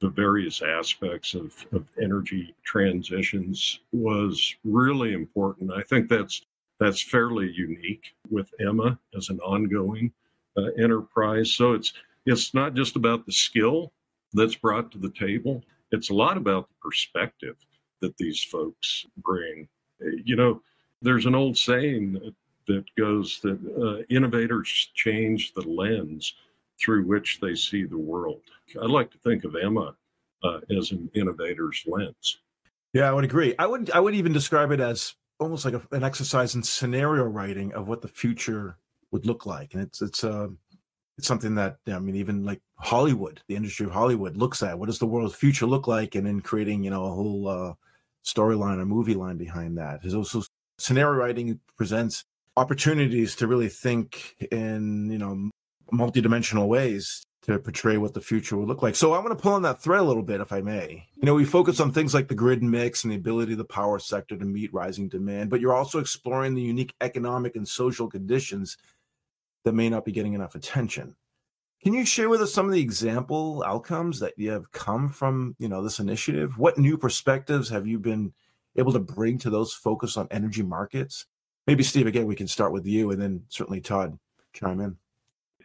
the 0.00 0.08
various 0.08 0.60
aspects 0.60 1.34
of, 1.34 1.54
of 1.72 1.86
energy 2.02 2.54
transitions 2.64 3.80
was 3.92 4.54
really 4.64 5.12
important. 5.12 5.72
I 5.72 5.82
think 5.82 6.08
that's 6.08 6.42
that's 6.80 7.00
fairly 7.00 7.50
unique 7.52 8.14
with 8.30 8.50
EMA 8.60 8.98
as 9.16 9.28
an 9.28 9.38
ongoing 9.40 10.12
uh, 10.56 10.64
enterprise. 10.78 11.52
So 11.54 11.72
it's 11.72 11.92
it's 12.26 12.52
not 12.54 12.74
just 12.74 12.96
about 12.96 13.24
the 13.24 13.32
skill 13.32 13.92
that's 14.34 14.56
brought 14.56 14.90
to 14.92 14.98
the 14.98 15.10
table. 15.10 15.62
It's 15.92 16.10
a 16.10 16.14
lot 16.14 16.36
about 16.36 16.68
the 16.68 16.74
perspective 16.82 17.56
that 18.00 18.16
these 18.18 18.42
folks 18.42 19.06
bring. 19.18 19.68
You 20.00 20.36
know, 20.36 20.62
there's 21.00 21.26
an 21.26 21.34
old 21.34 21.56
saying 21.56 22.14
that, 22.14 22.34
that 22.66 22.84
goes 22.96 23.40
that 23.42 23.58
uh, 23.80 24.04
innovators 24.14 24.90
change 24.94 25.52
the 25.54 25.62
lens 25.62 26.34
through 26.80 27.04
which 27.04 27.38
they 27.40 27.54
see 27.54 27.84
the 27.84 27.98
world. 27.98 28.42
I 28.80 28.86
like 28.86 29.10
to 29.12 29.18
think 29.18 29.44
of 29.44 29.56
EMA 29.56 29.94
uh, 30.42 30.60
as 30.76 30.90
an 30.90 31.10
innovator's 31.14 31.82
lens. 31.86 32.38
Yeah, 32.92 33.08
I 33.08 33.12
would 33.12 33.24
agree. 33.24 33.54
I 33.58 33.66
would 33.66 33.90
I 33.90 34.00
would 34.00 34.14
even 34.14 34.32
describe 34.32 34.70
it 34.70 34.80
as 34.80 35.14
almost 35.38 35.64
like 35.64 35.74
a, 35.74 35.82
an 35.92 36.04
exercise 36.04 36.54
in 36.54 36.62
scenario 36.62 37.24
writing 37.24 37.72
of 37.74 37.88
what 37.88 38.02
the 38.02 38.08
future 38.08 38.78
would 39.10 39.26
look 39.26 39.46
like, 39.46 39.74
and 39.74 39.82
it's 39.82 40.00
it's 40.00 40.24
uh, 40.24 40.48
it's 41.18 41.26
something 41.26 41.54
that 41.56 41.78
I 41.86 41.98
mean, 41.98 42.16
even 42.16 42.44
like 42.44 42.60
Hollywood, 42.76 43.40
the 43.48 43.56
industry 43.56 43.86
of 43.86 43.92
Hollywood 43.92 44.36
looks 44.36 44.62
at 44.62 44.78
what 44.78 44.86
does 44.86 44.98
the 44.98 45.06
world's 45.06 45.34
future 45.34 45.66
look 45.66 45.86
like, 45.86 46.14
and 46.14 46.26
then 46.26 46.40
creating 46.40 46.84
you 46.84 46.90
know 46.90 47.04
a 47.04 47.10
whole 47.10 47.48
uh, 47.48 47.74
storyline 48.24 48.80
or 48.80 48.84
movie 48.84 49.14
line 49.14 49.36
behind 49.36 49.78
that. 49.78 50.02
There's 50.02 50.14
also 50.14 50.42
scenario 50.78 51.18
writing 51.18 51.60
presents 51.76 52.24
opportunities 52.56 53.36
to 53.36 53.46
really 53.46 53.68
think 53.68 54.36
in 54.50 55.10
you 55.10 55.18
know 55.18 55.50
multidimensional 55.92 56.66
ways 56.66 57.24
to 57.42 57.58
portray 57.58 57.98
what 57.98 58.14
the 58.14 58.20
future 58.20 58.56
will 58.56 58.66
look 58.66 58.82
like. 58.82 58.96
So 58.96 59.12
I 59.12 59.18
want 59.18 59.36
to 59.36 59.42
pull 59.42 59.52
on 59.52 59.62
that 59.62 59.82
thread 59.82 60.00
a 60.00 60.04
little 60.04 60.22
bit, 60.22 60.40
if 60.40 60.50
I 60.50 60.62
may. 60.62 61.06
You 61.16 61.26
know, 61.26 61.34
we 61.34 61.44
focus 61.44 61.78
on 61.78 61.92
things 61.92 62.14
like 62.14 62.26
the 62.26 62.34
grid 62.34 62.62
mix 62.62 63.04
and 63.04 63.12
the 63.12 63.16
ability 63.16 63.52
of 63.52 63.58
the 63.58 63.64
power 63.64 63.98
sector 63.98 64.36
to 64.36 64.44
meet 64.46 64.72
rising 64.72 65.08
demand, 65.08 65.50
but 65.50 65.60
you're 65.60 65.74
also 65.74 65.98
exploring 65.98 66.54
the 66.54 66.62
unique 66.62 66.94
economic 67.02 67.54
and 67.54 67.68
social 67.68 68.08
conditions 68.08 68.78
that 69.64 69.72
may 69.72 69.88
not 69.88 70.04
be 70.04 70.12
getting 70.12 70.34
enough 70.34 70.54
attention. 70.54 71.16
Can 71.82 71.92
you 71.92 72.06
share 72.06 72.30
with 72.30 72.40
us 72.40 72.52
some 72.52 72.66
of 72.66 72.72
the 72.72 72.80
example 72.80 73.62
outcomes 73.66 74.18
that 74.20 74.38
you 74.38 74.50
have 74.50 74.72
come 74.72 75.10
from, 75.10 75.54
you 75.58 75.68
know, 75.68 75.82
this 75.82 75.98
initiative? 75.98 76.56
What 76.56 76.78
new 76.78 76.96
perspectives 76.96 77.68
have 77.68 77.86
you 77.86 77.98
been 77.98 78.32
able 78.76 78.92
to 78.92 78.98
bring 78.98 79.38
to 79.38 79.50
those 79.50 79.74
focus 79.74 80.16
on 80.16 80.28
energy 80.30 80.62
markets? 80.62 81.26
Maybe 81.66 81.82
Steve, 81.82 82.06
again, 82.06 82.26
we 82.26 82.36
can 82.36 82.48
start 82.48 82.72
with 82.72 82.86
you, 82.86 83.10
and 83.10 83.20
then 83.20 83.42
certainly 83.48 83.80
Todd 83.80 84.18
chime 84.52 84.80
in. 84.80 84.96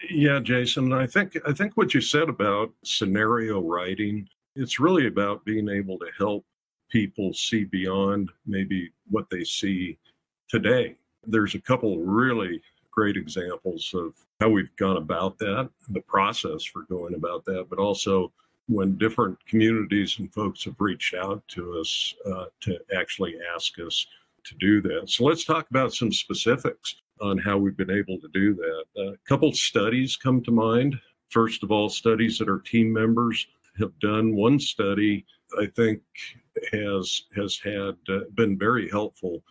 Yeah, 0.10 0.40
Jason, 0.40 0.94
I 0.94 1.08
think 1.08 1.38
I 1.46 1.52
think 1.52 1.76
what 1.76 1.94
you 1.94 2.00
said 2.02 2.30
about 2.30 2.72
scenario 2.84 3.62
writing, 3.62 4.28
it's 4.56 4.80
really 4.80 5.08
about 5.08 5.44
being 5.44 5.68
able 5.70 5.98
to 6.00 6.08
help 6.18 6.46
people 6.90 7.34
see 7.34 7.66
beyond 7.66 8.30
maybe 8.46 8.92
what 9.10 9.30
they 9.30 9.44
see 9.44 9.98
today. 10.50 10.96
There's 11.28 11.56
a 11.56 11.62
couple 11.62 12.00
really 12.00 12.62
great 13.00 13.16
examples 13.16 13.92
of 13.94 14.14
how 14.42 14.50
we've 14.50 14.76
gone 14.76 14.98
about 14.98 15.38
that, 15.38 15.70
the 15.88 16.02
process 16.02 16.66
for 16.66 16.82
going 16.90 17.14
about 17.14 17.46
that, 17.46 17.66
but 17.70 17.80
also 17.80 18.30
when 18.68 18.98
different 18.98 19.38
communities 19.46 20.18
and 20.20 20.34
folks 20.34 20.66
have 20.66 20.76
reached 20.80 21.14
out 21.14 21.42
to 21.48 21.80
us 21.80 22.14
uh, 22.26 22.48
to 22.60 22.78
actually 22.94 23.36
ask 23.56 23.80
us 23.80 24.06
to 24.44 24.54
do 24.56 24.82
that. 24.82 25.10
So 25.10 25.24
let's 25.24 25.46
talk 25.46 25.70
about 25.70 25.94
some 25.94 26.12
specifics 26.12 26.96
on 27.22 27.38
how 27.38 27.58
we've 27.58 27.78
been 27.78 27.90
able 27.90 28.20
to 28.20 28.28
do 28.34 28.54
that. 28.56 28.84
A 29.02 29.18
couple 29.26 29.54
studies 29.54 30.18
come 30.18 30.44
to 30.44 30.52
mind. 30.52 31.00
First 31.30 31.64
of 31.64 31.72
all, 31.72 31.88
studies 31.88 32.38
that 32.40 32.50
our 32.50 32.60
team 32.60 32.92
members 32.92 33.48
have 33.78 33.98
done. 34.00 34.36
One 34.36 34.60
study 34.60 35.26
I 35.58 35.68
think 35.68 36.02
has 36.74 37.24
has 37.34 37.58
had 37.64 37.96
uh, 38.10 38.26
been 38.36 38.58
very 38.58 38.90
helpful 38.90 39.42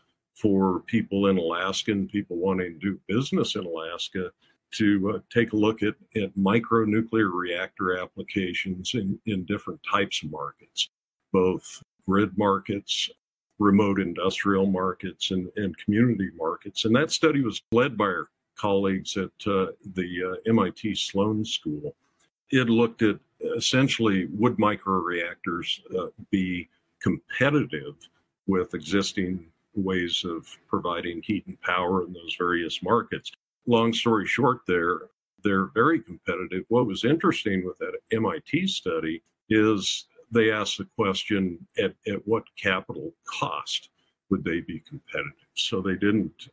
for 0.41 0.81
people 0.81 1.27
in 1.27 1.39
Alaska 1.39 1.93
and 1.93 2.09
people 2.09 2.37
wanting 2.37 2.75
to 2.75 2.79
do 2.79 3.01
business 3.09 3.57
in 3.57 3.65
Alaska 3.65 4.31
to 4.71 5.15
uh, 5.15 5.19
take 5.33 5.53
a 5.53 5.57
look 5.57 5.83
at, 5.83 5.95
at 6.17 6.37
micro 6.37 6.85
nuclear 6.85 7.31
reactor 7.31 7.99
applications 7.99 8.95
in, 8.95 9.19
in 9.27 9.45
different 9.45 9.81
types 9.91 10.23
of 10.23 10.31
markets, 10.31 10.91
both 11.33 11.83
grid 12.07 12.37
markets, 12.37 13.11
remote 13.59 14.01
industrial 14.01 14.67
markets, 14.67 15.31
and, 15.31 15.49
and 15.57 15.77
community 15.79 16.31
markets. 16.37 16.85
And 16.85 16.95
that 16.97 17.11
study 17.11 17.43
was 17.43 17.63
led 17.73 17.97
by 17.97 18.05
our 18.05 18.29
colleagues 18.57 19.17
at 19.17 19.31
uh, 19.47 19.69
the 19.95 20.37
uh, 20.47 20.51
MIT 20.51 20.95
Sloan 20.95 21.45
School. 21.45 21.95
It 22.51 22.69
looked 22.69 23.03
at 23.03 23.19
essentially 23.57 24.27
would 24.33 24.57
microreactors 24.57 25.81
uh, 25.99 26.09
be 26.31 26.69
competitive 27.01 27.95
with 28.47 28.75
existing 28.75 29.47
ways 29.83 30.25
of 30.25 30.47
providing 30.69 31.23
heat 31.23 31.47
and 31.47 31.61
power 31.63 32.05
in 32.05 32.13
those 32.13 32.37
various 32.39 32.83
markets. 32.83 33.33
Long 33.67 33.93
story 33.93 34.27
short, 34.27 34.61
there, 34.67 35.03
they're 35.45 35.67
very 35.75 36.01
competitive. 36.01 36.65
What 36.69 36.87
was 36.87 37.05
interesting 37.05 37.65
with 37.65 37.79
that 37.79 37.99
MIT 38.13 38.67
study 38.69 39.23
is 39.49 40.07
they 40.31 40.51
asked 40.51 40.79
the 40.79 40.89
question 40.97 41.67
at, 41.79 41.95
at 42.07 42.27
what 42.27 42.45
capital 42.61 43.13
cost 43.25 43.91
would 44.31 44.45
they 44.45 44.61
be 44.61 44.81
competitive? 44.81 45.33
So 45.55 45.81
they 45.81 45.95
didn't 45.95 46.49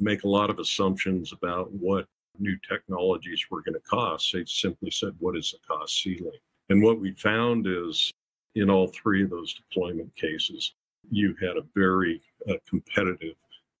make 0.00 0.24
a 0.24 0.28
lot 0.28 0.50
of 0.50 0.58
assumptions 0.58 1.32
about 1.32 1.70
what 1.72 2.06
new 2.38 2.56
technologies 2.68 3.44
were 3.50 3.62
going 3.62 3.74
to 3.74 3.80
cost. 3.80 4.32
They 4.32 4.44
simply 4.46 4.90
said, 4.90 5.14
what 5.18 5.36
is 5.36 5.52
the 5.52 5.58
cost 5.66 6.02
ceiling? 6.02 6.38
And 6.70 6.82
what 6.82 7.00
we 7.00 7.12
found 7.12 7.66
is 7.66 8.12
in 8.54 8.70
all 8.70 8.88
three 8.88 9.24
of 9.24 9.30
those 9.30 9.54
deployment 9.54 10.14
cases, 10.16 10.74
you 11.10 11.34
had 11.40 11.56
a 11.56 11.66
very 11.74 12.20
uh, 12.48 12.54
competitive 12.68 13.34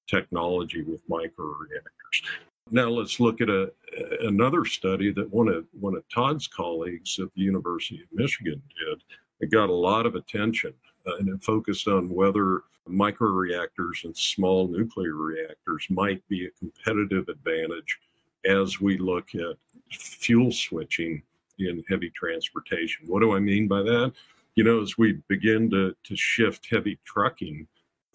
technology 0.06 0.82
with 0.82 1.06
microreactors. 1.08 2.22
Now 2.70 2.88
let's 2.88 3.20
look 3.20 3.40
at 3.40 3.48
a, 3.48 3.72
another 4.20 4.64
study 4.64 5.12
that 5.12 5.32
one 5.32 5.48
of 5.48 5.66
one 5.78 5.94
of 5.96 6.04
Todd's 6.08 6.46
colleagues 6.46 7.18
at 7.18 7.28
the 7.34 7.42
University 7.42 8.02
of 8.02 8.08
Michigan 8.12 8.60
did. 8.86 9.02
It 9.40 9.50
got 9.50 9.68
a 9.68 9.74
lot 9.74 10.04
of 10.04 10.16
attention, 10.16 10.74
uh, 11.06 11.16
and 11.16 11.28
it 11.28 11.42
focused 11.42 11.86
on 11.86 12.08
whether 12.08 12.62
microreactors 12.88 14.04
and 14.04 14.16
small 14.16 14.66
nuclear 14.66 15.14
reactors 15.14 15.86
might 15.90 16.26
be 16.28 16.46
a 16.46 16.50
competitive 16.58 17.28
advantage 17.28 18.00
as 18.44 18.80
we 18.80 18.98
look 18.98 19.34
at 19.34 19.56
fuel 19.90 20.50
switching 20.50 21.22
in 21.58 21.84
heavy 21.88 22.10
transportation. 22.10 23.06
What 23.06 23.20
do 23.20 23.34
I 23.34 23.40
mean 23.40 23.68
by 23.68 23.82
that? 23.82 24.12
you 24.58 24.64
know, 24.64 24.82
as 24.82 24.98
we 24.98 25.12
begin 25.28 25.70
to, 25.70 25.94
to 26.02 26.16
shift 26.16 26.66
heavy 26.68 26.98
trucking 27.04 27.64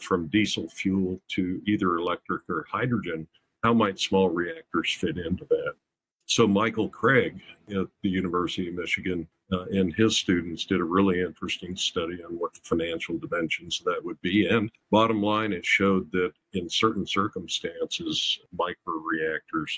from 0.03 0.27
diesel 0.27 0.69
fuel 0.69 1.19
to 1.29 1.61
either 1.65 1.97
electric 1.97 2.41
or 2.49 2.65
hydrogen, 2.69 3.27
how 3.63 3.73
might 3.73 3.99
small 3.99 4.29
reactors 4.29 4.93
fit 4.93 5.17
into 5.17 5.45
that? 5.49 5.73
So, 6.25 6.47
Michael 6.47 6.89
Craig 6.89 7.41
at 7.69 7.87
the 8.01 8.09
University 8.09 8.69
of 8.69 8.75
Michigan 8.75 9.27
uh, 9.51 9.65
and 9.65 9.93
his 9.95 10.17
students 10.17 10.65
did 10.65 10.79
a 10.79 10.85
really 10.85 11.21
interesting 11.21 11.75
study 11.75 12.23
on 12.23 12.39
what 12.39 12.53
the 12.53 12.61
financial 12.63 13.17
dimensions 13.17 13.79
of 13.79 13.85
that 13.85 14.03
would 14.03 14.21
be. 14.21 14.47
And 14.47 14.71
bottom 14.89 15.21
line, 15.21 15.53
it 15.53 15.65
showed 15.65 16.11
that 16.11 16.31
in 16.53 16.69
certain 16.69 17.05
circumstances, 17.05 18.39
microreactors 18.57 19.77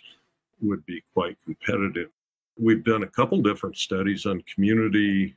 would 0.62 0.86
be 0.86 1.04
quite 1.14 1.38
competitive. 1.44 2.10
We've 2.58 2.84
done 2.84 3.04
a 3.04 3.08
couple 3.08 3.42
different 3.42 3.78
studies 3.78 4.26
on 4.26 4.42
community 4.54 5.36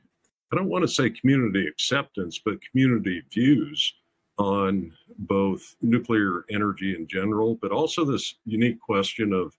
I 0.51 0.55
don't 0.55 0.69
want 0.69 0.81
to 0.81 0.87
say 0.87 1.11
community 1.11 1.67
acceptance, 1.67 2.39
but 2.43 2.57
community 2.71 3.21
views 3.31 3.93
on 4.39 4.91
both 5.19 5.75
nuclear 5.81 6.45
energy 6.49 6.95
in 6.95 7.05
general, 7.05 7.55
but 7.61 7.71
also 7.71 8.05
this 8.05 8.35
unique 8.45 8.79
question 8.79 9.33
of, 9.33 9.53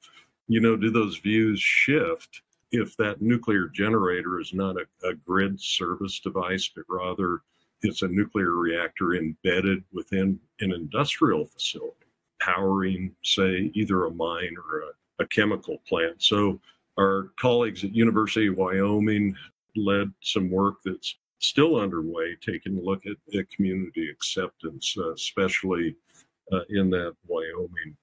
you 0.49 0.58
know, 0.58 0.75
do 0.75 0.90
those 0.90 1.18
views 1.18 1.60
shift 1.60 2.42
if 2.72 2.96
that 2.96 3.20
nuclear 3.20 3.68
generator 3.68 4.40
is 4.40 4.54
not 4.54 4.76
a, 4.76 5.08
a 5.08 5.14
grid 5.14 5.60
service 5.60 6.18
device, 6.20 6.70
but 6.75 6.84
rather 6.88 7.42
it's 7.82 8.02
a 8.02 8.08
nuclear 8.08 8.52
reactor 8.52 9.14
embedded 9.14 9.84
within 9.92 10.38
an 10.60 10.72
industrial 10.72 11.44
facility, 11.46 12.06
powering, 12.40 13.14
say, 13.22 13.70
either 13.75 14.06
a 14.06 14.10
mine 14.10 14.56
or 14.56 14.80
a, 14.80 15.22
a 15.22 15.26
chemical 15.26 15.78
plant. 15.87 16.22
So 16.22 16.60
our 16.99 17.30
colleagues 17.38 17.84
at 17.84 17.94
University 17.94 18.49
of 18.49 18.56
Wyoming 18.56 19.34
led 19.76 20.10
some 20.22 20.50
work 20.50 20.76
that's 20.84 21.16
still 21.40 21.76
underway, 21.76 22.37
taking 22.40 22.78
a 22.78 22.80
look 22.80 23.02
at, 23.06 23.16
at 23.38 23.50
community 23.50 24.09
acceptance, 24.09 24.94
uh, 24.97 25.12
especially 25.12 25.97
uh, 26.52 26.61
in 26.68 26.90
that 26.90 27.14
Wyoming 27.26 27.97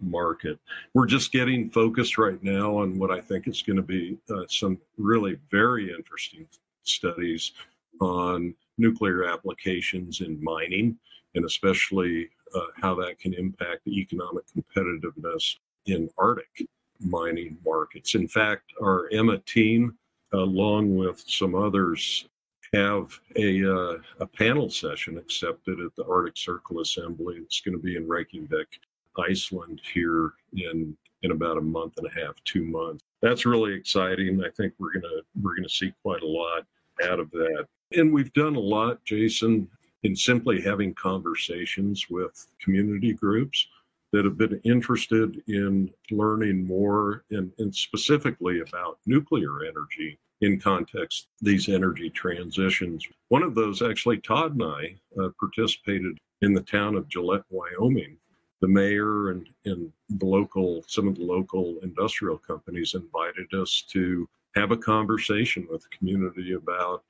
market. 0.00 0.58
We're 0.94 1.06
just 1.06 1.32
getting 1.32 1.70
focused 1.70 2.18
right 2.18 2.42
now 2.42 2.76
on 2.76 2.98
what 2.98 3.10
I 3.10 3.20
think 3.20 3.48
is 3.48 3.62
going 3.62 3.76
to 3.76 3.82
be 3.82 4.18
uh, 4.30 4.44
some 4.48 4.78
really 4.98 5.38
very 5.50 5.92
interesting 5.92 6.46
studies 6.82 7.52
on 8.00 8.54
nuclear 8.78 9.24
applications 9.24 10.20
in 10.20 10.42
mining, 10.42 10.98
and 11.34 11.44
especially 11.44 12.28
uh, 12.54 12.66
how 12.80 12.94
that 12.96 13.18
can 13.18 13.32
impact 13.34 13.84
the 13.84 13.98
economic 13.98 14.44
competitiveness 14.54 15.56
in 15.86 16.10
Arctic 16.18 16.68
mining 17.00 17.56
markets. 17.64 18.14
In 18.14 18.28
fact, 18.28 18.72
our 18.82 19.08
EMA 19.12 19.38
team, 19.38 19.96
along 20.32 20.96
with 20.96 21.22
some 21.26 21.54
others, 21.54 22.28
have 22.72 23.18
a, 23.36 23.64
uh, 23.64 23.98
a 24.20 24.26
panel 24.26 24.70
session 24.70 25.18
accepted 25.18 25.80
at 25.80 25.94
the 25.96 26.04
Arctic 26.06 26.36
Circle 26.36 26.80
Assembly. 26.80 27.36
It's 27.38 27.60
going 27.60 27.76
to 27.76 27.82
be 27.82 27.96
in 27.96 28.08
Reykjavik, 28.08 28.80
Iceland, 29.18 29.80
here 29.92 30.32
in 30.54 30.96
in 31.22 31.30
about 31.30 31.56
a 31.56 31.60
month 31.60 31.94
and 31.98 32.06
a 32.06 32.20
half, 32.20 32.34
two 32.44 32.64
months. 32.64 33.04
That's 33.20 33.46
really 33.46 33.74
exciting. 33.74 34.42
I 34.44 34.50
think 34.56 34.74
we're 34.78 34.92
gonna 34.92 35.22
we're 35.40 35.54
gonna 35.54 35.68
see 35.68 35.92
quite 36.02 36.22
a 36.22 36.26
lot 36.26 36.66
out 37.04 37.20
of 37.20 37.30
that. 37.30 37.66
And 37.92 38.12
we've 38.12 38.32
done 38.32 38.56
a 38.56 38.60
lot, 38.60 39.04
Jason, 39.04 39.68
in 40.02 40.16
simply 40.16 40.60
having 40.60 40.94
conversations 40.94 42.06
with 42.10 42.46
community 42.60 43.12
groups 43.12 43.68
that 44.12 44.24
have 44.24 44.36
been 44.36 44.60
interested 44.64 45.42
in 45.46 45.90
learning 46.10 46.66
more 46.66 47.24
and, 47.30 47.52
and 47.58 47.74
specifically 47.74 48.60
about 48.60 48.98
nuclear 49.06 49.64
energy 49.64 50.18
in 50.42 50.60
context 50.60 51.28
these 51.40 51.68
energy 51.68 52.10
transitions. 52.10 53.06
One 53.28 53.42
of 53.42 53.54
those, 53.54 53.80
actually, 53.80 54.18
Todd 54.18 54.52
and 54.52 54.64
I 54.64 54.96
uh, 55.20 55.30
participated 55.40 56.18
in 56.42 56.52
the 56.52 56.60
town 56.60 56.96
of 56.96 57.08
Gillette, 57.08 57.44
Wyoming. 57.48 58.18
The 58.60 58.68
mayor 58.68 59.30
and, 59.30 59.48
and 59.64 59.92
the 60.08 60.26
local, 60.26 60.84
some 60.86 61.08
of 61.08 61.16
the 61.16 61.24
local 61.24 61.78
industrial 61.82 62.38
companies 62.38 62.94
invited 62.94 63.52
us 63.54 63.82
to 63.90 64.28
have 64.54 64.70
a 64.70 64.76
conversation 64.76 65.66
with 65.70 65.82
the 65.82 65.96
community 65.96 66.52
about 66.52 67.02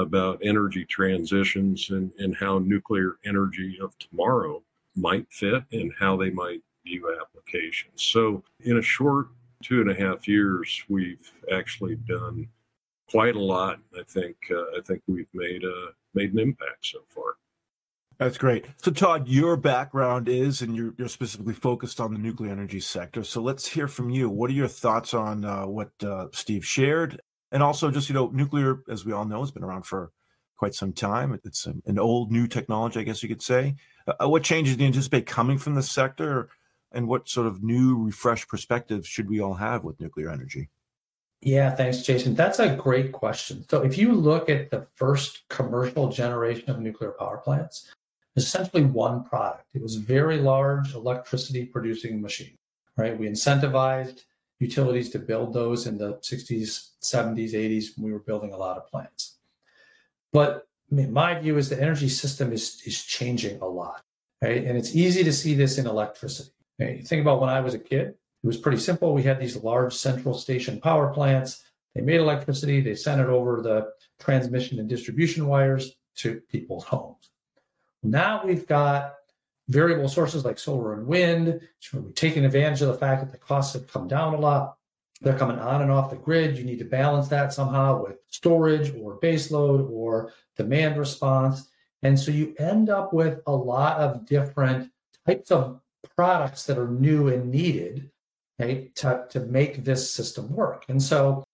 about 0.00 0.38
energy 0.44 0.84
transitions 0.84 1.90
and, 1.90 2.12
and 2.18 2.36
how 2.36 2.60
nuclear 2.60 3.16
energy 3.24 3.78
of 3.82 3.98
tomorrow 3.98 4.62
might 4.94 5.26
fit 5.28 5.64
and 5.72 5.92
how 5.98 6.16
they 6.16 6.30
might 6.30 6.60
view 6.86 7.16
applications. 7.20 8.04
So, 8.04 8.44
in 8.60 8.78
a 8.78 8.82
short 8.82 9.28
two 9.62 9.80
and 9.80 9.90
a 9.90 9.94
half 9.94 10.28
years, 10.28 10.84
we've 10.88 11.32
actually 11.52 11.96
done 11.96 12.48
quite 13.10 13.36
a 13.36 13.40
lot. 13.40 13.78
I 13.96 14.02
think 14.06 14.36
uh, 14.50 14.76
I 14.76 14.80
think 14.82 15.02
we've 15.06 15.28
made 15.34 15.64
a 15.64 15.88
made 16.14 16.32
an 16.32 16.38
impact 16.38 16.86
so 16.86 17.00
far. 17.08 17.36
That's 18.18 18.36
great. 18.36 18.66
So, 18.78 18.90
Todd, 18.90 19.28
your 19.28 19.56
background 19.56 20.28
is, 20.28 20.60
and 20.60 20.74
you're, 20.74 20.92
you're 20.98 21.08
specifically 21.08 21.54
focused 21.54 22.00
on 22.00 22.12
the 22.12 22.18
nuclear 22.18 22.50
energy 22.50 22.80
sector. 22.80 23.22
So, 23.22 23.40
let's 23.40 23.68
hear 23.68 23.86
from 23.86 24.10
you. 24.10 24.28
What 24.28 24.50
are 24.50 24.54
your 24.54 24.66
thoughts 24.66 25.14
on 25.14 25.44
uh, 25.44 25.66
what 25.66 25.90
uh, 26.02 26.26
Steve 26.32 26.66
shared, 26.66 27.20
and 27.52 27.62
also 27.62 27.92
just 27.92 28.08
you 28.08 28.16
know, 28.16 28.28
nuclear, 28.34 28.82
as 28.90 29.04
we 29.04 29.12
all 29.12 29.24
know, 29.24 29.40
has 29.40 29.52
been 29.52 29.62
around 29.62 29.86
for 29.86 30.10
quite 30.56 30.74
some 30.74 30.92
time. 30.92 31.38
It's 31.44 31.66
an 31.66 31.98
old 31.98 32.32
new 32.32 32.48
technology, 32.48 32.98
I 32.98 33.04
guess 33.04 33.22
you 33.22 33.28
could 33.28 33.42
say. 33.42 33.76
Uh, 34.08 34.28
what 34.28 34.42
changes 34.42 34.76
do 34.76 34.82
you 34.82 34.88
anticipate 34.88 35.26
coming 35.26 35.56
from 35.56 35.76
the 35.76 35.82
sector, 35.82 36.48
and 36.90 37.06
what 37.06 37.28
sort 37.28 37.46
of 37.46 37.62
new, 37.62 37.96
refreshed 38.02 38.48
perspectives 38.48 39.06
should 39.06 39.30
we 39.30 39.40
all 39.40 39.54
have 39.54 39.84
with 39.84 40.00
nuclear 40.00 40.30
energy? 40.30 40.70
Yeah, 41.40 41.70
thanks, 41.74 42.02
Jason. 42.02 42.34
That's 42.34 42.58
a 42.58 42.74
great 42.74 43.12
question. 43.12 43.64
So, 43.70 43.82
if 43.82 43.96
you 43.96 44.12
look 44.12 44.48
at 44.48 44.70
the 44.70 44.86
first 44.96 45.48
commercial 45.48 46.08
generation 46.08 46.68
of 46.68 46.80
nuclear 46.80 47.12
power 47.12 47.38
plants, 47.38 47.92
essentially 48.38 48.84
one 48.84 49.24
product. 49.24 49.66
It 49.74 49.82
was 49.82 49.96
a 49.96 50.00
very 50.00 50.38
large 50.38 50.94
electricity 50.94 51.64
producing 51.66 52.20
machine, 52.20 52.56
right? 52.96 53.18
We 53.18 53.28
incentivized 53.28 54.24
utilities 54.60 55.10
to 55.10 55.18
build 55.18 55.52
those 55.52 55.86
in 55.86 55.98
the 55.98 56.14
60s, 56.14 56.90
70s, 57.02 57.52
80s 57.52 57.96
when 57.96 58.06
we 58.06 58.12
were 58.12 58.20
building 58.20 58.52
a 58.52 58.56
lot 58.56 58.76
of 58.76 58.86
plants. 58.86 59.36
But 60.32 60.66
I 60.90 60.94
mean, 60.94 61.12
my 61.12 61.38
view 61.38 61.58
is 61.58 61.68
the 61.68 61.80
energy 61.80 62.08
system 62.08 62.52
is, 62.52 62.80
is 62.86 63.02
changing 63.02 63.60
a 63.60 63.66
lot, 63.66 64.02
right? 64.42 64.64
And 64.64 64.76
it's 64.78 64.96
easy 64.96 65.22
to 65.24 65.32
see 65.32 65.54
this 65.54 65.78
in 65.78 65.86
electricity. 65.86 66.50
Right? 66.78 67.06
Think 67.06 67.20
about 67.22 67.40
when 67.40 67.50
I 67.50 67.60
was 67.60 67.74
a 67.74 67.78
kid, 67.78 68.14
was 68.48 68.56
pretty 68.56 68.78
simple. 68.78 69.12
We 69.12 69.22
had 69.22 69.38
these 69.38 69.62
large 69.62 69.94
central 69.94 70.32
station 70.32 70.80
power 70.80 71.12
plants. 71.12 71.64
They 71.94 72.00
made 72.00 72.20
electricity, 72.20 72.80
they 72.80 72.94
sent 72.94 73.20
it 73.20 73.28
over 73.28 73.60
the 73.60 73.92
transmission 74.18 74.78
and 74.78 74.88
distribution 74.88 75.46
wires 75.46 75.96
to 76.16 76.40
people's 76.48 76.84
homes. 76.84 77.30
Now 78.02 78.42
we've 78.44 78.66
got 78.66 79.16
variable 79.68 80.08
sources 80.08 80.46
like 80.46 80.58
solar 80.58 80.94
and 80.94 81.06
wind. 81.06 81.60
So 81.80 81.98
we're 82.00 82.10
taking 82.12 82.46
advantage 82.46 82.80
of 82.80 82.88
the 82.88 82.94
fact 82.94 83.20
that 83.20 83.32
the 83.32 83.38
costs 83.38 83.74
have 83.74 83.86
come 83.86 84.08
down 84.08 84.32
a 84.32 84.40
lot. 84.40 84.78
They're 85.20 85.38
coming 85.38 85.58
on 85.58 85.82
and 85.82 85.90
off 85.90 86.10
the 86.10 86.16
grid. 86.16 86.56
You 86.56 86.64
need 86.64 86.78
to 86.78 86.86
balance 86.86 87.28
that 87.28 87.52
somehow 87.52 88.02
with 88.02 88.16
storage 88.28 88.94
or 88.96 89.20
baseload 89.20 89.90
or 89.90 90.32
demand 90.56 90.96
response. 90.96 91.68
And 92.02 92.18
so 92.18 92.30
you 92.30 92.54
end 92.58 92.88
up 92.88 93.12
with 93.12 93.40
a 93.46 93.52
lot 93.54 93.98
of 93.98 94.24
different 94.24 94.90
types 95.26 95.50
of 95.50 95.80
products 96.16 96.64
that 96.64 96.78
are 96.78 96.88
new 96.88 97.28
and 97.28 97.50
needed 97.50 98.10
right, 98.58 98.94
to, 98.96 99.26
to 99.30 99.40
make 99.40 99.84
this 99.84 100.10
system 100.10 100.52
work. 100.54 100.84
And 100.88 101.02
so 101.02 101.44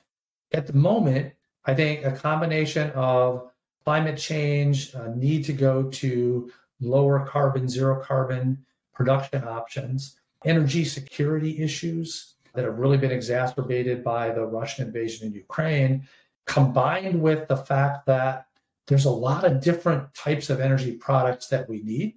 at 0.52 0.66
the 0.66 0.72
moment, 0.72 1.34
I 1.64 1.74
think 1.74 2.04
a 2.04 2.12
combination 2.12 2.90
of 2.90 3.50
climate 3.84 4.16
change, 4.16 4.94
need 5.14 5.44
to 5.44 5.52
go 5.52 5.84
to 5.84 6.50
lower 6.80 7.26
carbon, 7.26 7.68
zero 7.68 8.02
carbon 8.02 8.64
production 8.94 9.44
options, 9.44 10.16
energy 10.44 10.84
security 10.84 11.62
issues 11.62 12.34
that 12.54 12.64
have 12.64 12.78
really 12.78 12.96
been 12.96 13.10
exacerbated 13.10 14.02
by 14.02 14.30
the 14.30 14.44
Russian 14.44 14.86
invasion 14.86 15.26
in 15.26 15.34
Ukraine, 15.34 16.06
combined 16.46 17.20
with 17.20 17.48
the 17.48 17.56
fact 17.56 18.06
that 18.06 18.46
there's 18.86 19.06
a 19.06 19.10
lot 19.10 19.44
of 19.44 19.62
different 19.62 20.14
types 20.14 20.50
of 20.50 20.60
energy 20.60 20.92
products 20.92 21.48
that 21.48 21.68
we 21.68 21.82
need. 21.82 22.14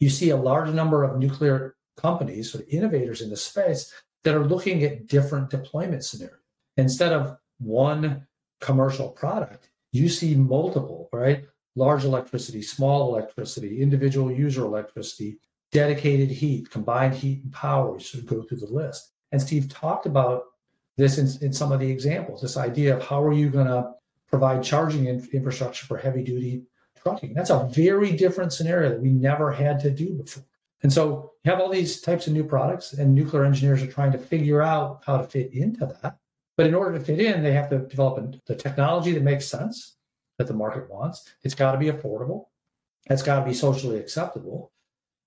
You 0.00 0.10
see 0.10 0.30
a 0.30 0.36
large 0.36 0.70
number 0.70 1.04
of 1.04 1.18
nuclear 1.18 1.76
companies 1.96 2.54
or 2.54 2.62
innovators 2.68 3.20
in 3.20 3.30
the 3.30 3.36
space 3.36 3.92
that 4.24 4.34
are 4.34 4.44
looking 4.44 4.84
at 4.84 5.06
different 5.06 5.50
deployment 5.50 6.04
scenarios. 6.04 6.36
Instead 6.76 7.12
of 7.12 7.36
one 7.58 8.26
commercial 8.60 9.08
product, 9.08 9.70
you 9.92 10.08
see 10.08 10.34
multiple, 10.34 11.08
right? 11.12 11.44
Large 11.76 12.04
electricity, 12.04 12.62
small 12.62 13.14
electricity, 13.14 13.80
individual 13.80 14.30
user 14.30 14.64
electricity, 14.64 15.38
dedicated 15.72 16.30
heat, 16.30 16.70
combined 16.70 17.14
heat 17.14 17.42
and 17.44 17.52
power. 17.52 17.92
We 17.92 18.00
should 18.00 18.26
go 18.26 18.42
through 18.42 18.58
the 18.58 18.66
list. 18.66 19.12
And 19.32 19.40
Steve 19.40 19.68
talked 19.68 20.06
about 20.06 20.44
this 20.96 21.18
in, 21.18 21.46
in 21.46 21.52
some 21.52 21.72
of 21.72 21.80
the 21.80 21.90
examples 21.90 22.42
this 22.42 22.56
idea 22.56 22.96
of 22.96 23.02
how 23.02 23.22
are 23.22 23.32
you 23.32 23.48
going 23.48 23.66
to 23.66 23.92
provide 24.28 24.62
charging 24.62 25.06
in, 25.06 25.26
infrastructure 25.32 25.86
for 25.86 25.96
heavy 25.96 26.22
duty 26.22 26.62
trucking. 27.02 27.34
That's 27.34 27.50
a 27.50 27.68
very 27.72 28.12
different 28.12 28.52
scenario 28.52 28.90
that 28.90 29.00
we 29.00 29.10
never 29.10 29.50
had 29.50 29.80
to 29.80 29.90
do 29.90 30.14
before. 30.14 30.44
And 30.82 30.92
so 30.92 31.32
you 31.44 31.50
have 31.50 31.60
all 31.60 31.68
these 31.68 32.00
types 32.00 32.26
of 32.26 32.32
new 32.32 32.44
products, 32.44 32.92
and 32.94 33.14
nuclear 33.14 33.44
engineers 33.44 33.82
are 33.82 33.90
trying 33.90 34.12
to 34.12 34.18
figure 34.18 34.62
out 34.62 35.02
how 35.04 35.18
to 35.18 35.24
fit 35.24 35.52
into 35.52 35.86
that. 36.02 36.16
But 36.56 36.66
in 36.66 36.74
order 36.74 36.98
to 36.98 37.04
fit 37.04 37.20
in, 37.20 37.42
they 37.42 37.52
have 37.52 37.70
to 37.70 37.78
develop 37.78 38.34
the 38.46 38.54
technology 38.54 39.12
that 39.12 39.22
makes 39.22 39.46
sense, 39.46 39.96
that 40.38 40.46
the 40.46 40.54
market 40.54 40.90
wants. 40.90 41.28
It's 41.42 41.54
got 41.54 41.72
to 41.72 41.78
be 41.78 41.90
affordable. 41.90 42.46
It's 43.08 43.22
got 43.22 43.40
to 43.40 43.46
be 43.46 43.54
socially 43.54 43.98
acceptable. 43.98 44.72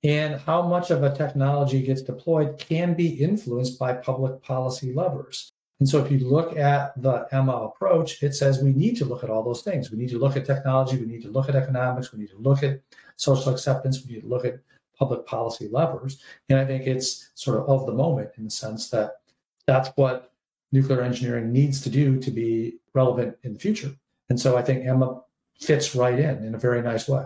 And 0.03 0.39
how 0.41 0.61
much 0.63 0.91
of 0.91 1.01
a 1.03 1.15
technology 1.15 1.81
gets 1.81 2.01
deployed 2.01 2.59
can 2.59 2.93
be 2.93 3.07
influenced 3.07 3.79
by 3.79 3.93
public 3.93 4.41
policy 4.41 4.93
levers. 4.93 5.49
And 5.79 5.87
so 5.87 6.03
if 6.03 6.11
you 6.11 6.19
look 6.19 6.57
at 6.57 7.01
the 7.01 7.27
EMA 7.33 7.51
approach, 7.51 8.21
it 8.21 8.35
says 8.35 8.61
we 8.61 8.73
need 8.73 8.95
to 8.97 9.05
look 9.05 9.23
at 9.23 9.29
all 9.29 9.43
those 9.43 9.63
things. 9.63 9.91
We 9.91 9.97
need 9.97 10.09
to 10.09 10.19
look 10.19 10.35
at 10.35 10.45
technology, 10.45 10.97
we 10.97 11.05
need 11.05 11.23
to 11.23 11.31
look 11.31 11.49
at 11.49 11.55
economics, 11.55 12.11
we 12.13 12.19
need 12.19 12.29
to 12.29 12.37
look 12.37 12.63
at 12.63 12.81
social 13.15 13.51
acceptance, 13.51 14.05
we 14.05 14.13
need 14.13 14.21
to 14.21 14.27
look 14.27 14.45
at 14.45 14.59
public 14.97 15.25
policy 15.25 15.69
levers. 15.71 16.21
And 16.49 16.59
I 16.59 16.65
think 16.65 16.87
it's 16.87 17.31
sort 17.35 17.57
of 17.57 17.69
of 17.69 17.85
the 17.85 17.93
moment 17.93 18.31
in 18.37 18.45
the 18.45 18.49
sense 18.49 18.89
that 18.89 19.21
that's 19.65 19.89
what 19.95 20.31
nuclear 20.71 21.01
engineering 21.01 21.51
needs 21.51 21.81
to 21.81 21.89
do 21.89 22.19
to 22.19 22.31
be 22.31 22.77
relevant 22.93 23.37
in 23.43 23.53
the 23.53 23.59
future. 23.59 23.91
And 24.29 24.39
so 24.39 24.57
I 24.57 24.61
think 24.61 24.85
EMA 24.85 25.21
fits 25.59 25.95
right 25.95 26.17
in 26.17 26.43
in 26.43 26.55
a 26.55 26.59
very 26.59 26.81
nice 26.81 27.07
way. 27.07 27.25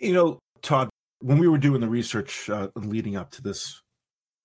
You 0.00 0.12
know, 0.12 0.38
Todd, 0.62 0.88
when 1.20 1.38
we 1.38 1.48
were 1.48 1.58
doing 1.58 1.80
the 1.80 1.88
research 1.88 2.48
uh, 2.48 2.68
leading 2.76 3.16
up 3.16 3.30
to 3.32 3.42
this 3.42 3.82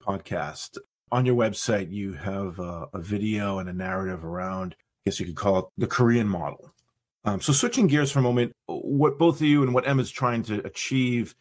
podcast, 0.01 0.77
on 1.13 1.27
your 1.27 1.35
website, 1.35 1.91
you 1.91 2.13
have 2.13 2.59
uh, 2.59 2.87
a 2.91 2.99
video 2.99 3.59
and 3.59 3.69
a 3.69 3.73
narrative 3.73 4.25
around, 4.25 4.75
I 4.79 5.09
guess 5.09 5.19
you 5.19 5.27
could 5.27 5.35
call 5.35 5.59
it 5.59 5.65
the 5.77 5.85
Korean 5.85 6.27
model. 6.27 6.73
Um, 7.23 7.39
so, 7.39 7.53
switching 7.53 7.85
gears 7.85 8.11
for 8.11 8.19
a 8.19 8.23
moment, 8.23 8.51
what 8.65 9.19
both 9.19 9.35
of 9.35 9.43
you 9.43 9.61
and 9.61 9.75
what 9.75 9.87
EMA's 9.87 10.09
trying 10.09 10.41
to 10.43 10.65
achieve 10.65 11.35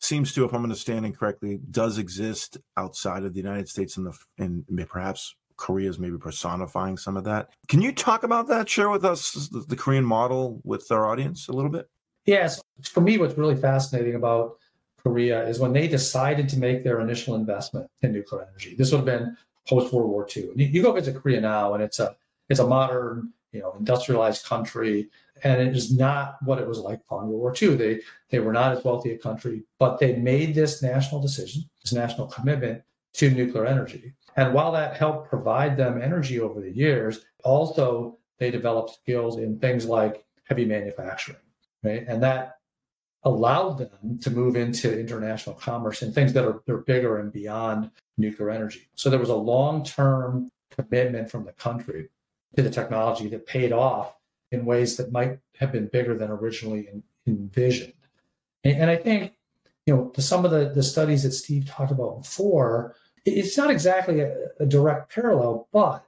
seems 0.00 0.32
to, 0.34 0.44
if 0.44 0.52
I'm 0.52 0.62
understanding 0.62 1.12
correctly, 1.12 1.60
does 1.70 1.98
exist 1.98 2.58
outside 2.76 3.24
of 3.24 3.32
the 3.32 3.40
United 3.40 3.68
States 3.68 3.96
and 3.96 4.06
the 4.06 4.18
and 4.38 4.64
perhaps 4.88 5.34
Korea 5.56 5.90
is 5.90 5.98
maybe 5.98 6.16
personifying 6.16 6.96
some 6.96 7.16
of 7.16 7.24
that. 7.24 7.50
Can 7.68 7.82
you 7.82 7.92
talk 7.92 8.22
about 8.22 8.48
that? 8.48 8.68
Share 8.68 8.88
with 8.88 9.04
us 9.04 9.48
the, 9.48 9.60
the 9.60 9.76
Korean 9.76 10.04
model 10.04 10.60
with 10.64 10.90
our 10.90 11.06
audience 11.06 11.48
a 11.48 11.52
little 11.52 11.70
bit. 11.70 11.88
Yes, 12.24 12.62
for 12.82 13.02
me, 13.02 13.18
what's 13.18 13.36
really 13.36 13.56
fascinating 13.56 14.14
about 14.14 14.56
Korea 15.02 15.46
is 15.46 15.58
when 15.58 15.72
they 15.72 15.86
decided 15.86 16.48
to 16.50 16.58
make 16.58 16.82
their 16.82 17.00
initial 17.00 17.34
investment 17.34 17.86
in 18.02 18.12
nuclear 18.12 18.46
energy. 18.48 18.74
This 18.76 18.90
would 18.90 18.98
have 18.98 19.06
been 19.06 19.36
post 19.68 19.92
World 19.92 20.10
War 20.10 20.26
II. 20.34 20.50
You, 20.56 20.66
you 20.66 20.82
go 20.82 20.92
visit 20.92 21.14
Korea 21.14 21.40
now, 21.40 21.74
and 21.74 21.82
it's 21.82 21.98
a 21.98 22.16
it's 22.48 22.60
a 22.60 22.66
modern, 22.66 23.32
you 23.52 23.60
know, 23.60 23.74
industrialized 23.78 24.44
country, 24.46 25.10
and 25.42 25.60
it 25.60 25.76
is 25.76 25.96
not 25.96 26.36
what 26.42 26.58
it 26.58 26.68
was 26.68 26.78
like 26.78 27.04
following 27.06 27.28
World 27.28 27.40
War 27.40 27.54
II. 27.60 27.76
They 27.76 28.00
they 28.30 28.38
were 28.38 28.52
not 28.52 28.76
as 28.76 28.84
wealthy 28.84 29.12
a 29.12 29.18
country, 29.18 29.64
but 29.78 29.98
they 29.98 30.16
made 30.16 30.54
this 30.54 30.82
national 30.82 31.20
decision, 31.20 31.62
this 31.82 31.92
national 31.92 32.28
commitment 32.28 32.82
to 33.14 33.30
nuclear 33.30 33.66
energy. 33.66 34.14
And 34.36 34.54
while 34.54 34.72
that 34.72 34.96
helped 34.96 35.28
provide 35.28 35.76
them 35.76 36.00
energy 36.00 36.40
over 36.40 36.60
the 36.60 36.70
years, 36.70 37.24
also 37.44 38.18
they 38.38 38.50
developed 38.50 38.94
skills 38.94 39.38
in 39.38 39.58
things 39.58 39.86
like 39.86 40.24
heavy 40.44 40.64
manufacturing, 40.64 41.38
right? 41.82 42.04
And 42.06 42.22
that 42.22 42.56
allowed 43.24 43.78
them 43.78 44.18
to 44.20 44.30
move 44.30 44.56
into 44.56 44.98
international 44.98 45.54
commerce 45.54 46.02
and 46.02 46.14
things 46.14 46.32
that 46.32 46.44
are 46.44 46.62
they're 46.66 46.78
bigger 46.78 47.18
and 47.18 47.32
beyond 47.32 47.90
nuclear 48.16 48.50
energy. 48.50 48.88
So 48.94 49.10
there 49.10 49.18
was 49.18 49.28
a 49.28 49.34
long-term 49.34 50.50
commitment 50.70 51.30
from 51.30 51.44
the 51.44 51.52
country 51.52 52.08
to 52.56 52.62
the 52.62 52.70
technology 52.70 53.28
that 53.28 53.46
paid 53.46 53.72
off 53.72 54.14
in 54.50 54.64
ways 54.64 54.96
that 54.96 55.12
might 55.12 55.38
have 55.58 55.72
been 55.72 55.86
bigger 55.86 56.16
than 56.16 56.30
originally 56.30 56.88
envisioned. 57.26 57.92
And, 58.64 58.76
and 58.82 58.90
I 58.90 58.96
think, 58.96 59.32
you 59.86 59.94
know, 59.94 60.08
to 60.10 60.22
some 60.22 60.44
of 60.44 60.50
the, 60.50 60.70
the 60.74 60.82
studies 60.82 61.22
that 61.22 61.32
Steve 61.32 61.66
talked 61.66 61.92
about 61.92 62.22
before, 62.22 62.96
it's 63.24 63.56
not 63.56 63.70
exactly 63.70 64.20
a, 64.20 64.34
a 64.58 64.66
direct 64.66 65.12
parallel, 65.14 65.68
but 65.72 66.04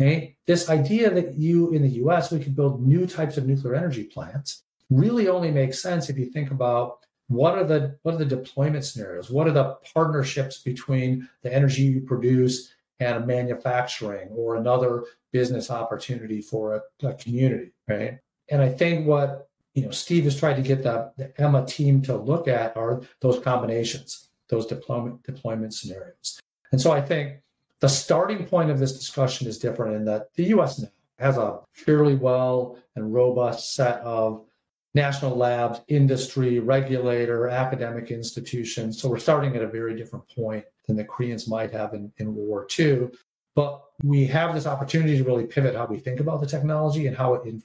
okay, 0.00 0.36
this 0.46 0.68
idea 0.68 1.10
that 1.10 1.34
you 1.34 1.70
in 1.70 1.82
the 1.82 2.02
US, 2.04 2.30
we 2.32 2.40
could 2.40 2.56
build 2.56 2.84
new 2.84 3.06
types 3.06 3.36
of 3.36 3.46
nuclear 3.46 3.74
energy 3.74 4.04
plants 4.04 4.62
really 4.90 5.28
only 5.28 5.50
makes 5.50 5.80
sense 5.80 6.08
if 6.08 6.18
you 6.18 6.26
think 6.26 6.50
about 6.50 6.98
what 7.28 7.56
are 7.56 7.64
the 7.64 7.96
what 8.02 8.14
are 8.14 8.18
the 8.18 8.24
deployment 8.24 8.84
scenarios 8.84 9.30
what 9.30 9.48
are 9.48 9.52
the 9.52 9.76
partnerships 9.94 10.58
between 10.58 11.26
the 11.42 11.52
energy 11.52 11.82
you 11.82 12.00
produce 12.02 12.74
and 13.00 13.26
manufacturing 13.26 14.28
or 14.28 14.56
another 14.56 15.04
business 15.34 15.70
opportunity 15.70 16.40
for 16.40 16.62
a, 16.76 17.06
a 17.06 17.14
community 17.14 17.72
right 17.88 18.18
and 18.48 18.62
i 18.62 18.68
think 18.68 19.06
what 19.06 19.48
you 19.74 19.82
know 19.82 19.90
steve 19.90 20.24
has 20.24 20.38
tried 20.38 20.54
to 20.54 20.62
get 20.62 20.82
the, 20.82 21.12
the 21.18 21.26
EMA 21.42 21.66
team 21.66 22.00
to 22.00 22.16
look 22.16 22.48
at 22.48 22.74
are 22.76 23.02
those 23.20 23.38
combinations 23.40 24.30
those 24.48 24.66
deployment 24.66 25.22
deployment 25.24 25.74
scenarios 25.74 26.40
and 26.74 26.80
so 26.80 26.90
I 26.90 27.00
think 27.00 27.36
the 27.78 27.88
starting 27.88 28.46
point 28.46 28.68
of 28.68 28.80
this 28.80 28.98
discussion 28.98 29.46
is 29.46 29.60
different 29.60 29.94
in 29.94 30.04
that 30.06 30.34
the 30.34 30.46
US 30.54 30.80
now 30.80 30.88
has 31.20 31.36
a 31.36 31.60
fairly 31.70 32.16
well 32.16 32.76
and 32.96 33.14
robust 33.14 33.74
set 33.74 34.00
of 34.00 34.44
national 34.92 35.36
labs, 35.36 35.80
industry, 35.86 36.58
regulator, 36.58 37.46
academic 37.46 38.10
institutions. 38.10 39.00
So 39.00 39.08
we're 39.08 39.20
starting 39.20 39.54
at 39.54 39.62
a 39.62 39.68
very 39.68 39.94
different 39.94 40.28
point 40.28 40.64
than 40.88 40.96
the 40.96 41.04
Koreans 41.04 41.46
might 41.46 41.70
have 41.70 41.94
in, 41.94 42.12
in 42.16 42.34
World 42.34 42.48
War 42.48 42.66
II. 42.76 43.10
But 43.54 43.82
we 44.02 44.26
have 44.26 44.54
this 44.54 44.66
opportunity 44.66 45.16
to 45.16 45.24
really 45.24 45.46
pivot 45.46 45.76
how 45.76 45.86
we 45.86 45.98
think 45.98 46.20
about 46.20 46.40
the 46.40 46.46
technology 46.46 47.06
and 47.06 47.16
how 47.16 47.34
it 47.34 47.46
in, 47.46 47.62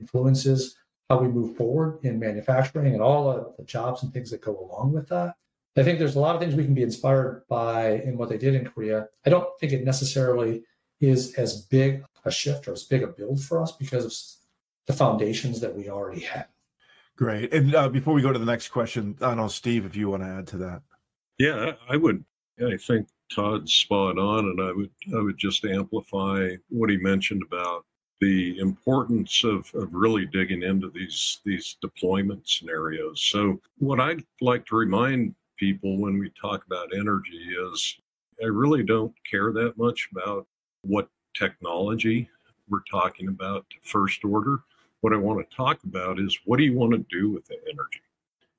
influences 0.00 0.76
how 1.08 1.18
we 1.18 1.28
move 1.28 1.56
forward 1.56 1.98
in 2.02 2.18
manufacturing 2.18 2.92
and 2.92 3.02
all 3.02 3.30
of 3.30 3.56
the 3.56 3.64
jobs 3.64 4.02
and 4.02 4.12
things 4.12 4.30
that 4.30 4.42
go 4.42 4.58
along 4.58 4.92
with 4.92 5.08
that. 5.08 5.34
I 5.76 5.84
think 5.84 5.98
there's 5.98 6.16
a 6.16 6.20
lot 6.20 6.34
of 6.34 6.40
things 6.40 6.54
we 6.54 6.64
can 6.64 6.74
be 6.74 6.82
inspired 6.82 7.44
by 7.48 8.02
in 8.04 8.18
what 8.18 8.28
they 8.28 8.36
did 8.36 8.54
in 8.56 8.64
Korea. 8.66 9.06
I 9.24 9.30
don't 9.30 9.48
think 9.60 9.72
it 9.72 9.84
necessarily 9.84 10.64
is 11.00 11.34
as 11.34 11.62
big 11.62 12.04
a 12.24 12.30
shift 12.30 12.66
or 12.66 12.72
as 12.72 12.82
big 12.82 13.04
a 13.04 13.06
build 13.06 13.40
for 13.40 13.62
us 13.62 13.72
because 13.72 14.04
of 14.04 14.12
the 14.86 14.92
foundations 14.92 15.60
that 15.60 15.74
we 15.74 15.88
already 15.88 16.22
have. 16.22 16.48
Great. 17.16 17.54
And 17.54 17.74
uh, 17.74 17.88
before 17.88 18.12
we 18.12 18.22
go 18.22 18.32
to 18.32 18.38
the 18.38 18.44
next 18.44 18.68
question, 18.68 19.16
I 19.20 19.28
don't 19.28 19.36
know, 19.36 19.48
Steve, 19.48 19.86
if 19.86 19.94
you 19.94 20.10
want 20.10 20.24
to 20.24 20.28
add 20.28 20.46
to 20.48 20.56
that. 20.58 20.82
Yeah, 21.38 21.72
I 21.88 21.96
would. 21.96 22.24
Yeah, 22.58 22.68
I 22.68 22.76
think 22.76 23.06
Todd's 23.34 23.72
spot 23.72 24.18
on, 24.18 24.46
and 24.46 24.60
I 24.60 24.72
would 24.72 24.90
I 25.16 25.20
would 25.20 25.38
just 25.38 25.64
amplify 25.64 26.50
what 26.68 26.90
he 26.90 26.96
mentioned 26.96 27.42
about 27.42 27.84
the 28.20 28.58
importance 28.58 29.44
of, 29.44 29.70
of 29.74 29.94
really 29.94 30.26
digging 30.26 30.62
into 30.62 30.90
these 30.90 31.40
these 31.44 31.76
deployment 31.80 32.48
scenarios. 32.48 33.22
So 33.22 33.60
what 33.78 34.00
I'd 34.00 34.24
like 34.40 34.66
to 34.66 34.76
remind 34.76 35.34
people 35.56 35.98
when 35.98 36.18
we 36.18 36.30
talk 36.30 36.64
about 36.66 36.94
energy 36.94 37.54
is 37.72 37.96
I 38.42 38.46
really 38.46 38.82
don't 38.82 39.12
care 39.28 39.52
that 39.52 39.76
much 39.76 40.08
about 40.12 40.46
what 40.82 41.08
technology 41.34 42.28
we're 42.68 42.82
talking 42.90 43.28
about 43.28 43.66
first 43.82 44.24
order. 44.24 44.60
What 45.00 45.12
I 45.12 45.16
want 45.16 45.48
to 45.48 45.56
talk 45.56 45.82
about 45.84 46.18
is 46.18 46.38
what 46.44 46.58
do 46.58 46.64
you 46.64 46.74
want 46.74 46.92
to 46.92 47.04
do 47.10 47.30
with 47.30 47.46
the 47.46 47.56
energy? 47.70 48.02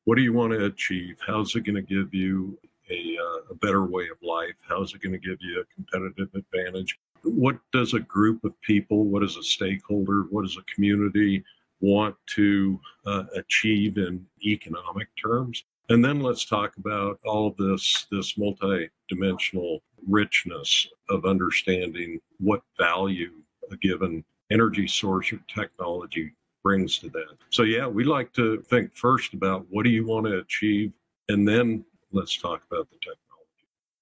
What 0.05 0.15
do 0.15 0.21
you 0.21 0.33
want 0.33 0.53
to 0.53 0.65
achieve? 0.65 1.17
How's 1.25 1.55
it 1.55 1.65
going 1.65 1.75
to 1.75 1.81
give 1.81 2.13
you 2.13 2.57
a, 2.89 3.17
uh, 3.17 3.51
a 3.51 3.55
better 3.55 3.85
way 3.85 4.07
of 4.09 4.17
life? 4.21 4.55
How's 4.67 4.93
it 4.93 5.01
going 5.01 5.13
to 5.13 5.19
give 5.19 5.37
you 5.41 5.61
a 5.61 5.75
competitive 5.75 6.29
advantage? 6.33 6.99
What 7.23 7.57
does 7.73 7.93
a 7.93 7.99
group 7.99 8.43
of 8.43 8.59
people, 8.61 9.05
what 9.05 9.21
does 9.21 9.37
a 9.37 9.43
stakeholder, 9.43 10.23
what 10.29 10.43
does 10.43 10.57
a 10.57 10.73
community 10.73 11.43
want 11.81 12.15
to 12.35 12.79
uh, 13.05 13.23
achieve 13.35 13.97
in 13.97 14.25
economic 14.45 15.07
terms? 15.21 15.63
And 15.89 16.05
then 16.05 16.19
let's 16.21 16.45
talk 16.45 16.77
about 16.77 17.19
all 17.25 17.55
this 17.57 18.05
this 18.11 18.37
multi-dimensional 18.37 19.81
richness 20.07 20.87
of 21.09 21.25
understanding 21.25 22.21
what 22.37 22.61
value 22.77 23.31
a 23.71 23.77
given 23.77 24.23
energy 24.51 24.87
source 24.87 25.33
or 25.33 25.39
technology 25.47 26.31
brings 26.63 26.99
to 26.99 27.09
that. 27.09 27.35
So 27.49 27.63
yeah, 27.63 27.87
we 27.87 28.03
like 28.03 28.33
to 28.33 28.61
think 28.61 28.95
first 28.95 29.33
about 29.33 29.65
what 29.69 29.83
do 29.83 29.89
you 29.89 30.05
want 30.05 30.27
to 30.27 30.39
achieve 30.39 30.93
and 31.29 31.47
then 31.47 31.85
let's 32.11 32.37
talk 32.37 32.63
about 32.69 32.89
the 32.89 32.97
technology. 32.97 33.19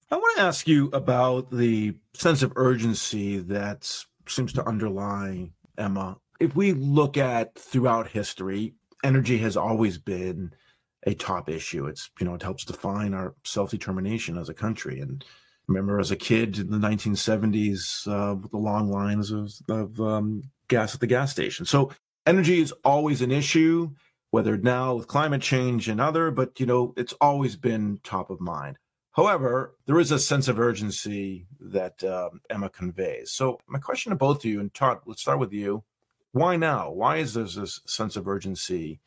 I 0.10 0.16
want 0.16 0.38
to 0.38 0.44
ask 0.44 0.68
you 0.68 0.90
about 0.94 1.52
the 1.52 1.96
sense 2.14 2.42
of 2.42 2.54
urgency 2.56 3.40
that 3.40 4.06
seems 4.28 4.54
to 4.54 4.68
underlie 4.68 5.50
EMA. 5.80 6.18
If 6.40 6.56
we 6.56 6.74
look 6.74 7.18
at 7.18 7.56
throughout 7.56 8.10
history, 8.10 8.74
energy 9.04 9.38
has 9.40 9.58
always 9.58 9.98
been 9.98 10.54
a 11.06 11.14
top 11.14 11.50
issue. 11.50 11.88
It's 11.88 12.10
you 12.20 12.26
know 12.26 12.36
it 12.36 12.44
helps 12.44 12.66
define 12.66 13.14
our 13.14 13.36
self 13.44 13.72
determination 13.72 14.38
as 14.38 14.50
a 14.50 14.54
country. 14.54 15.00
And 15.00 15.24
remember, 15.68 16.00
as 16.00 16.12
a 16.12 16.16
kid 16.16 16.60
in 16.60 16.70
the 16.70 16.78
1970s, 16.78 18.08
uh, 18.08 18.48
the 18.50 18.58
long 18.58 18.92
lines 18.92 19.32
of, 19.32 19.52
of 19.70 20.00
um, 20.00 20.44
gas 20.68 20.94
at 20.94 21.02
the 21.02 21.08
gas 21.08 21.32
station. 21.32 21.66
So 21.66 21.92
energy 22.26 22.60
is 22.60 22.74
always 22.84 23.22
an 23.22 23.32
issue, 23.32 23.92
whether 24.38 24.56
now 24.56 24.94
with 24.94 25.08
climate 25.08 25.42
change 25.42 25.90
and 25.90 26.00
other, 26.00 26.30
but 26.30 26.60
you 26.60 26.66
know 26.68 26.94
it's 26.96 27.14
always 27.14 27.56
been 27.56 28.00
top 28.04 28.30
of 28.30 28.40
mind. 28.40 28.78
However, 29.14 29.74
there 29.88 30.00
is 30.00 30.12
a 30.12 30.20
sense 30.20 30.48
of 30.48 30.60
urgency 30.60 31.48
that 31.60 32.04
um, 32.04 32.40
EMA 32.54 32.70
conveys. 32.70 33.32
So 33.32 33.60
my 33.66 33.80
question 33.80 34.12
to 34.12 34.16
both 34.16 34.38
of 34.38 34.46
you, 34.46 34.60
and 34.60 34.72
Todd, 34.76 35.00
let's 35.08 35.22
start 35.22 35.40
with 35.40 35.54
you. 35.54 35.84
Why 36.34 36.56
now? 36.56 36.92
Why 36.92 37.18
is 37.18 37.34
there 37.34 37.46
this 37.46 37.82
sense 37.88 38.16
of 38.16 38.28
urgency? 38.28 39.00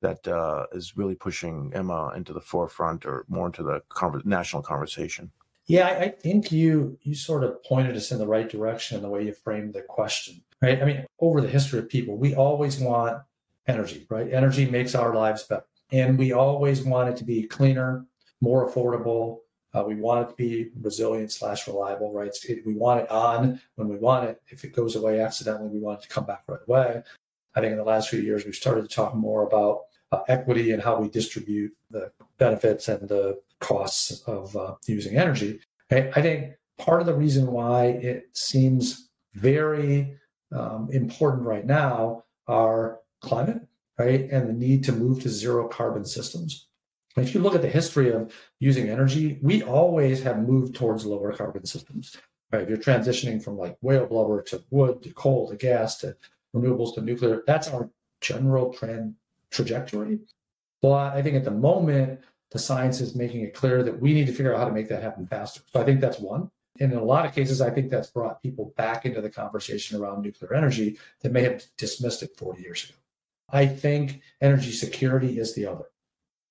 that 0.00 0.28
uh, 0.28 0.64
is 0.70 0.96
really 0.96 1.16
pushing 1.16 1.72
EMA 1.74 2.12
into 2.14 2.32
the 2.32 2.40
forefront 2.40 3.04
or 3.04 3.24
more 3.26 3.46
into 3.46 3.64
the 3.64 3.82
con- 3.88 4.22
national 4.24 4.62
conversation? 4.62 5.28
Yeah, 5.66 5.88
I 5.88 6.10
think 6.10 6.52
you 6.52 6.96
you 7.02 7.16
sort 7.16 7.42
of 7.42 7.60
pointed 7.64 7.96
us 7.96 8.12
in 8.12 8.18
the 8.18 8.28
right 8.28 8.48
direction 8.48 8.96
in 8.96 9.02
the 9.02 9.08
way 9.08 9.24
you 9.24 9.32
framed 9.32 9.74
the 9.74 9.82
question, 9.82 10.40
right? 10.62 10.80
I 10.80 10.84
mean, 10.84 11.04
over 11.18 11.40
the 11.40 11.48
history 11.48 11.80
of 11.80 11.88
people, 11.88 12.16
we 12.16 12.32
always 12.36 12.78
want 12.78 13.18
energy, 13.68 14.06
right? 14.10 14.32
Energy 14.32 14.68
makes 14.68 14.94
our 14.94 15.14
lives 15.14 15.44
better, 15.44 15.64
and 15.92 16.18
we 16.18 16.32
always 16.32 16.82
want 16.82 17.08
it 17.10 17.16
to 17.18 17.24
be 17.24 17.44
cleaner, 17.44 18.06
more 18.40 18.68
affordable. 18.68 19.38
Uh, 19.74 19.84
we 19.86 19.94
want 19.94 20.26
it 20.26 20.30
to 20.30 20.36
be 20.36 20.70
resilient 20.80 21.30
slash 21.30 21.66
reliable, 21.68 22.12
right? 22.12 22.34
We 22.64 22.74
want 22.74 23.02
it 23.02 23.10
on 23.10 23.60
when 23.76 23.88
we 23.88 23.96
want 23.96 24.28
it. 24.28 24.40
If 24.48 24.64
it 24.64 24.74
goes 24.74 24.96
away 24.96 25.20
accidentally, 25.20 25.68
we 25.68 25.78
want 25.78 26.00
it 26.00 26.02
to 26.04 26.08
come 26.08 26.24
back 26.24 26.42
right 26.48 26.60
away. 26.66 27.02
I 27.54 27.60
think 27.60 27.72
in 27.72 27.78
the 27.78 27.84
last 27.84 28.08
few 28.08 28.20
years, 28.20 28.44
we've 28.44 28.54
started 28.54 28.82
to 28.82 28.88
talk 28.88 29.14
more 29.14 29.46
about 29.46 29.82
uh, 30.12 30.20
equity 30.28 30.72
and 30.72 30.82
how 30.82 30.98
we 30.98 31.08
distribute 31.08 31.72
the 31.90 32.10
benefits 32.38 32.88
and 32.88 33.08
the 33.08 33.38
costs 33.60 34.22
of 34.22 34.56
uh, 34.56 34.74
using 34.86 35.16
energy. 35.16 35.60
I, 35.90 36.10
I, 36.14 36.22
think 36.22 36.54
part 36.78 37.00
of 37.00 37.06
the 37.06 37.14
reason 37.14 37.50
why 37.50 37.86
it 37.86 38.28
seems 38.32 39.10
very 39.34 40.16
um, 40.52 40.88
important 40.92 41.44
right 41.44 41.66
now 41.66 42.24
are 42.46 43.00
climate, 43.20 43.57
right, 43.98 44.28
and 44.30 44.48
the 44.48 44.52
need 44.52 44.84
to 44.84 44.92
move 44.92 45.22
to 45.22 45.28
zero 45.28 45.68
carbon 45.68 46.04
systems. 46.04 46.66
If 47.16 47.34
you 47.34 47.40
look 47.40 47.54
at 47.54 47.62
the 47.62 47.68
history 47.68 48.12
of 48.12 48.32
using 48.60 48.88
energy, 48.88 49.38
we 49.42 49.62
always 49.62 50.22
have 50.22 50.38
moved 50.38 50.76
towards 50.76 51.04
lower 51.04 51.32
carbon 51.32 51.66
systems. 51.66 52.16
Right? 52.52 52.62
If 52.62 52.68
you're 52.68 52.78
transitioning 52.78 53.42
from 53.42 53.58
like 53.58 53.76
whale 53.80 54.06
blubber 54.06 54.42
to 54.44 54.62
wood 54.70 55.02
to 55.02 55.12
coal 55.12 55.48
to 55.48 55.56
gas 55.56 55.98
to 55.98 56.16
renewables 56.54 56.94
to 56.94 57.00
nuclear, 57.00 57.42
that's 57.46 57.68
our 57.68 57.90
general 58.20 58.72
trend 58.72 59.14
trajectory. 59.50 60.20
But 60.80 61.14
I 61.14 61.22
think 61.22 61.36
at 61.36 61.44
the 61.44 61.50
moment, 61.50 62.20
the 62.50 62.58
science 62.58 63.00
is 63.00 63.14
making 63.14 63.42
it 63.42 63.54
clear 63.54 63.82
that 63.82 64.00
we 64.00 64.14
need 64.14 64.26
to 64.26 64.32
figure 64.32 64.54
out 64.54 64.60
how 64.60 64.64
to 64.66 64.72
make 64.72 64.88
that 64.88 65.02
happen 65.02 65.26
faster. 65.26 65.60
So 65.72 65.80
I 65.80 65.84
think 65.84 66.00
that's 66.00 66.18
one. 66.18 66.50
And 66.80 66.92
in 66.92 66.98
a 66.98 67.04
lot 67.04 67.26
of 67.26 67.34
cases, 67.34 67.60
I 67.60 67.70
think 67.70 67.90
that's 67.90 68.10
brought 68.10 68.42
people 68.42 68.72
back 68.76 69.04
into 69.04 69.20
the 69.20 69.30
conversation 69.30 70.00
around 70.00 70.22
nuclear 70.22 70.54
energy 70.54 70.98
that 71.20 71.32
may 71.32 71.42
have 71.42 71.64
dismissed 71.76 72.22
it 72.22 72.36
40 72.36 72.62
years 72.62 72.84
ago. 72.84 72.94
I 73.50 73.66
think 73.66 74.20
energy 74.40 74.72
security 74.72 75.38
is 75.38 75.54
the 75.54 75.66
other. 75.66 75.86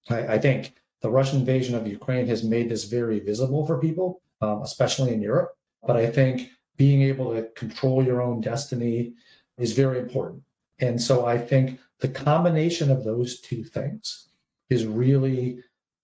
I, 0.10 0.36
I 0.36 0.38
think 0.40 0.74
the 1.02 1.10
Russian 1.10 1.40
invasion 1.40 1.76
of 1.76 1.88
Ukraine 1.88 2.28
has 2.28 2.44
made 2.44 2.70
this 2.70 2.86
very 2.86 3.20
visible 3.20 3.66
for 3.66 3.80
people, 3.80 4.22
um, 4.42 4.62
especially 4.62 5.14
in 5.14 5.22
Europe. 5.22 5.56
But 5.86 5.98
I 5.98 6.08
think 6.08 6.50
being 6.76 7.02
able 7.04 7.34
to 7.34 7.44
control 7.56 8.04
your 8.04 8.22
own 8.22 8.42
destiny 8.42 9.14
is 9.58 9.74
very 9.74 10.00
important. 10.00 10.44
And 10.80 11.02
so 11.02 11.26
I 11.26 11.38
think 11.38 11.80
the 12.00 12.08
combination 12.08 12.92
of 12.92 13.04
those 13.04 13.40
two 13.42 13.64
things 13.64 14.30
is 14.70 14.86
really 14.86 15.60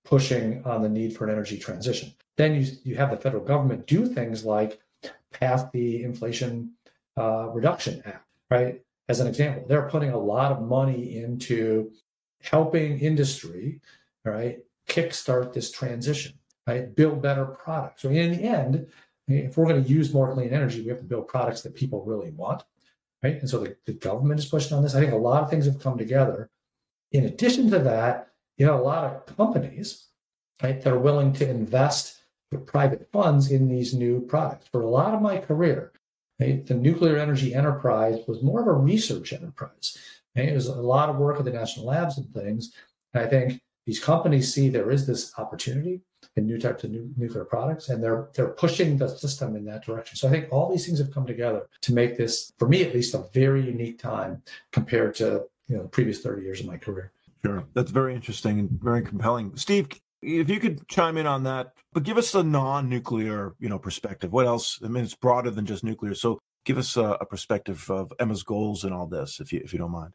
pushing 0.06 0.63
on 0.65 0.82
the 0.82 0.89
need 0.89 1.15
for 1.15 1.25
an 1.25 1.32
energy 1.32 1.58
transition. 1.58 2.13
Then 2.38 2.56
you, 2.56 2.71
you 2.84 2.95
have 2.95 3.12
the 3.12 3.17
federal 3.17 3.43
government 3.43 3.88
do 3.88 4.06
things 4.08 4.43
like 4.43 4.79
pass 5.32 5.63
the 5.71 6.03
Inflation 6.03 6.71
uh, 7.17 7.49
Reduction 7.49 8.01
Act, 8.06 8.25
right? 8.49 8.82
As 9.13 9.19
an 9.19 9.28
example, 9.28 9.63
they're 9.67 9.89
putting 9.89 10.10
a 10.10 10.17
lot 10.17 10.52
of 10.52 10.63
money 10.63 11.17
into 11.17 11.91
helping 12.41 12.97
industry, 12.97 13.80
right, 14.26 14.58
kickstart 14.89 15.54
this 15.54 15.69
transition, 15.69 16.34
right? 16.65 16.95
Build 16.95 17.21
better 17.21 17.45
products. 17.45 18.02
So 18.02 18.10
in 18.10 18.32
the 18.32 18.43
end, 18.43 18.88
if 19.28 19.56
we're 19.56 19.67
going 19.67 19.84
to 19.84 19.88
use 19.88 20.12
more 20.12 20.34
clean 20.34 20.52
energy, 20.52 20.82
we 20.82 20.89
have 20.89 20.97
to 20.97 21.04
build 21.04 21.28
products 21.28 21.62
that 21.62 21.76
people 21.76 22.04
really 22.04 22.32
want, 22.32 22.63
right? 23.21 23.39
And 23.39 23.47
so 23.47 23.60
the, 23.60 23.78
the 23.86 23.93
government 23.93 24.39
is 24.39 24.47
pushing 24.47 24.76
on 24.76 24.82
this. 24.82 24.95
I 24.95 25.02
think 25.02 25.13
a 25.13 25.28
lot 25.32 25.43
of 25.43 25.49
things 25.52 25.65
have 25.67 25.80
come 25.80 25.95
together. 25.95 26.49
In 27.12 27.26
addition 27.26 27.69
to 27.69 27.78
that, 27.78 28.30
you 28.58 28.65
have 28.65 28.80
a 28.80 28.82
lot 28.82 29.04
of 29.04 29.38
companies, 29.38 30.08
right, 30.63 30.82
that 30.82 30.91
are 30.91 30.97
willing 30.97 31.34
to 31.34 31.47
invest 31.47 32.23
private 32.65 33.08
funds 33.12 33.52
in 33.52 33.67
these 33.67 33.93
new 33.93 34.21
products. 34.21 34.69
For 34.69 34.82
a 34.82 34.89
lot 34.89 35.13
of 35.13 35.21
my 35.21 35.38
career, 35.38 35.91
the 36.51 36.73
nuclear 36.73 37.17
energy 37.17 37.53
enterprise 37.53 38.19
was 38.27 38.43
more 38.43 38.62
of 38.62 38.67
a 38.67 38.73
research 38.73 39.34
enterprise. 39.34 39.97
Right? 40.36 40.49
It 40.49 40.53
was 40.53 40.67
a 40.67 40.75
lot 40.75 41.10
of 41.10 41.17
work 41.17 41.39
at 41.39 41.45
the 41.45 41.51
national 41.51 41.86
labs 41.86 42.17
and 42.17 42.32
things. 42.34 42.73
And 43.13 43.23
I 43.23 43.27
think 43.27 43.62
these 43.86 43.99
companies 43.99 44.53
see 44.53 44.69
there 44.69 44.91
is 44.91 45.06
this 45.06 45.34
opportunity 45.38 46.01
in 46.36 46.45
new 46.45 46.58
types 46.58 46.84
of 46.84 46.91
nuclear 46.91 47.45
products, 47.45 47.89
and 47.89 48.01
they're 48.01 48.29
they're 48.34 48.49
pushing 48.49 48.97
the 48.97 49.08
system 49.08 49.56
in 49.56 49.65
that 49.65 49.86
direction. 49.86 50.15
So 50.15 50.27
I 50.27 50.32
think 50.32 50.47
all 50.51 50.71
these 50.71 50.86
things 50.86 50.99
have 50.99 51.12
come 51.12 51.27
together 51.27 51.67
to 51.82 51.93
make 51.93 52.17
this, 52.17 52.51
for 52.58 52.67
me 52.67 52.84
at 52.84 52.93
least, 52.93 53.13
a 53.13 53.25
very 53.34 53.62
unique 53.62 53.99
time 53.99 54.41
compared 54.71 55.15
to 55.15 55.43
you 55.67 55.75
know 55.75 55.84
the 55.84 55.89
previous 55.89 56.21
30 56.21 56.41
years 56.43 56.60
of 56.62 56.65
my 56.65 56.77
career. 56.77 57.12
Sure. 57.45 57.65
That's 57.73 57.91
very 57.91 58.15
interesting 58.15 58.60
and 58.60 58.69
very 58.82 59.01
compelling. 59.01 59.56
Steve, 59.58 59.89
if 60.23 60.49
you 60.49 60.59
could 60.59 60.88
chime 60.88 61.17
in 61.17 61.27
on 61.27 61.43
that, 61.43 61.73
but 61.91 62.03
give 62.03 62.17
us 62.17 62.33
a 62.36 62.43
non-nuclear, 62.43 63.53
you 63.59 63.69
know, 63.69 63.79
perspective. 63.79 64.31
What 64.31 64.45
else? 64.45 64.79
I 64.83 64.88
mean, 64.88 65.03
it's 65.03 65.15
broader 65.15 65.51
than 65.51 65.65
just 65.65 65.83
nuclear. 65.83 66.15
So 66.15 66.39
give 66.65 66.77
us 66.77 66.97
a, 66.97 67.17
a 67.21 67.25
perspective 67.25 67.89
of 67.89 68.13
EMA's 68.19 68.43
goals 68.43 68.83
and 68.83 68.93
all 68.93 69.07
this, 69.07 69.39
if 69.39 69.51
you 69.53 69.62
if 69.63 69.73
you 69.73 69.79
don't 69.79 69.91
mind. 69.91 70.13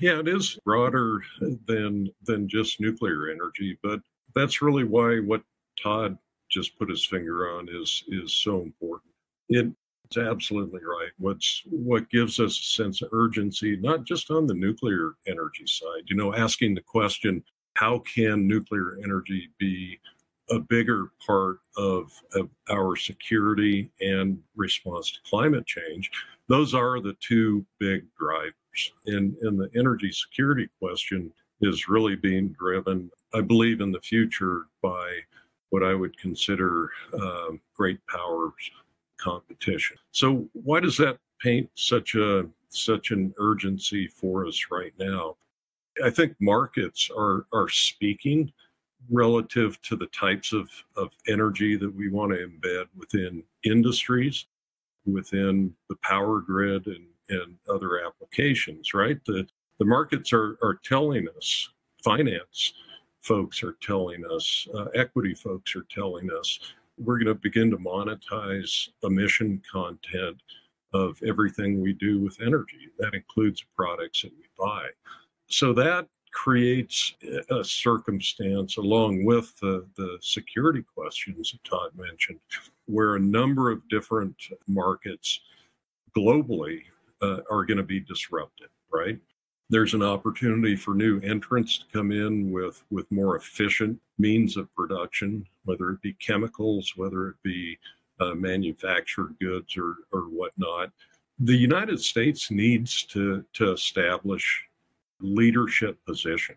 Yeah, 0.00 0.20
it 0.20 0.28
is 0.28 0.58
broader 0.64 1.22
than 1.66 2.10
than 2.24 2.48
just 2.48 2.80
nuclear 2.80 3.30
energy, 3.30 3.78
but 3.82 4.00
that's 4.34 4.62
really 4.62 4.84
why 4.84 5.18
what 5.18 5.42
Todd 5.82 6.16
just 6.50 6.78
put 6.78 6.90
his 6.90 7.04
finger 7.04 7.56
on 7.56 7.68
is 7.70 8.04
is 8.08 8.34
so 8.34 8.62
important. 8.62 9.12
It 9.48 9.72
it's 10.04 10.28
absolutely 10.28 10.80
right. 10.84 11.10
What's 11.18 11.62
what 11.70 12.10
gives 12.10 12.38
us 12.38 12.58
a 12.58 12.62
sense 12.62 13.00
of 13.02 13.08
urgency, 13.12 13.76
not 13.76 14.04
just 14.04 14.30
on 14.30 14.46
the 14.46 14.54
nuclear 14.54 15.14
energy 15.26 15.66
side, 15.66 16.04
you 16.06 16.16
know, 16.16 16.34
asking 16.34 16.74
the 16.74 16.82
question, 16.82 17.42
how 17.74 18.00
can 18.00 18.46
nuclear 18.46 18.98
energy 19.02 19.50
be 19.58 19.98
a 20.50 20.58
bigger 20.58 21.10
part 21.24 21.60
of, 21.76 22.12
of 22.34 22.48
our 22.70 22.96
security 22.96 23.90
and 24.00 24.38
response 24.56 25.10
to 25.12 25.18
climate 25.28 25.66
change? 25.66 26.10
Those 26.48 26.74
are 26.74 27.00
the 27.00 27.16
two 27.20 27.64
big 27.78 28.04
drivers. 28.18 28.52
And, 29.06 29.36
and 29.42 29.58
the 29.58 29.70
energy 29.76 30.10
security 30.12 30.68
question 30.78 31.32
is 31.60 31.88
really 31.88 32.16
being 32.16 32.48
driven, 32.58 33.10
I 33.34 33.40
believe, 33.40 33.80
in 33.80 33.92
the 33.92 34.00
future 34.00 34.66
by 34.82 35.18
what 35.70 35.82
I 35.82 35.94
would 35.94 36.18
consider 36.18 36.90
uh, 37.18 37.52
great 37.74 38.00
powers 38.06 38.52
competition. 39.18 39.96
So 40.10 40.48
why 40.52 40.80
does 40.80 40.96
that 40.98 41.18
paint 41.40 41.70
such 41.74 42.14
a 42.14 42.46
such 42.68 43.10
an 43.10 43.34
urgency 43.38 44.06
for 44.06 44.46
us 44.46 44.66
right 44.70 44.92
now? 44.98 45.36
I 46.04 46.10
think 46.10 46.34
markets 46.40 47.10
are 47.16 47.46
are 47.52 47.68
speaking 47.68 48.52
relative 49.10 49.80
to 49.82 49.96
the 49.96 50.06
types 50.06 50.52
of, 50.52 50.68
of 50.96 51.10
energy 51.26 51.76
that 51.76 51.92
we 51.92 52.08
want 52.08 52.32
to 52.32 52.38
embed 52.38 52.86
within 52.96 53.42
industries, 53.64 54.46
within 55.06 55.74
the 55.88 55.96
power 55.96 56.40
grid 56.40 56.86
and, 56.86 57.06
and 57.28 57.56
other 57.68 58.04
applications, 58.04 58.94
right? 58.94 59.18
The 59.26 59.46
the 59.78 59.84
markets 59.84 60.32
are, 60.32 60.58
are 60.62 60.78
telling 60.84 61.26
us, 61.36 61.68
finance 62.04 62.74
folks 63.20 63.62
are 63.62 63.76
telling 63.80 64.24
us, 64.32 64.66
uh, 64.74 64.84
equity 64.94 65.34
folks 65.34 65.74
are 65.74 65.86
telling 65.90 66.30
us 66.38 66.58
we're 66.98 67.18
going 67.18 67.34
to 67.34 67.34
begin 67.34 67.70
to 67.70 67.78
monetize 67.78 68.88
emission 69.02 69.60
content 69.70 70.42
of 70.92 71.20
everything 71.26 71.80
we 71.80 71.92
do 71.94 72.20
with 72.20 72.38
energy. 72.40 72.90
That 72.98 73.14
includes 73.14 73.64
products 73.74 74.22
that 74.22 74.32
we 74.32 74.44
buy. 74.58 74.88
So 75.52 75.72
that 75.74 76.06
creates 76.32 77.14
a 77.50 77.62
circumstance, 77.62 78.78
along 78.78 79.24
with 79.24 79.54
the, 79.60 79.86
the 79.96 80.18
security 80.20 80.82
questions 80.82 81.52
that 81.52 81.62
Todd 81.68 81.90
mentioned, 81.94 82.38
where 82.86 83.16
a 83.16 83.20
number 83.20 83.70
of 83.70 83.86
different 83.88 84.34
markets 84.66 85.40
globally 86.16 86.82
uh, 87.20 87.40
are 87.50 87.64
going 87.64 87.76
to 87.76 87.82
be 87.82 88.00
disrupted, 88.00 88.68
right? 88.92 89.18
there's 89.72 89.94
an 89.94 90.02
opportunity 90.02 90.76
for 90.76 90.94
new 90.94 91.18
entrants 91.20 91.78
to 91.78 91.86
come 91.90 92.12
in 92.12 92.52
with 92.52 92.84
with 92.90 93.10
more 93.10 93.36
efficient 93.36 93.98
means 94.18 94.58
of 94.58 94.72
production, 94.74 95.46
whether 95.64 95.88
it 95.90 96.02
be 96.02 96.12
chemicals, 96.14 96.92
whether 96.94 97.28
it 97.28 97.36
be 97.42 97.78
uh, 98.20 98.34
manufactured 98.34 99.34
goods 99.40 99.74
or 99.78 99.96
or 100.12 100.24
whatnot. 100.24 100.92
The 101.38 101.56
United 101.56 102.00
States 102.00 102.50
needs 102.50 103.04
to 103.04 103.46
to 103.54 103.72
establish 103.72 104.62
leadership 105.22 105.98
position 106.06 106.56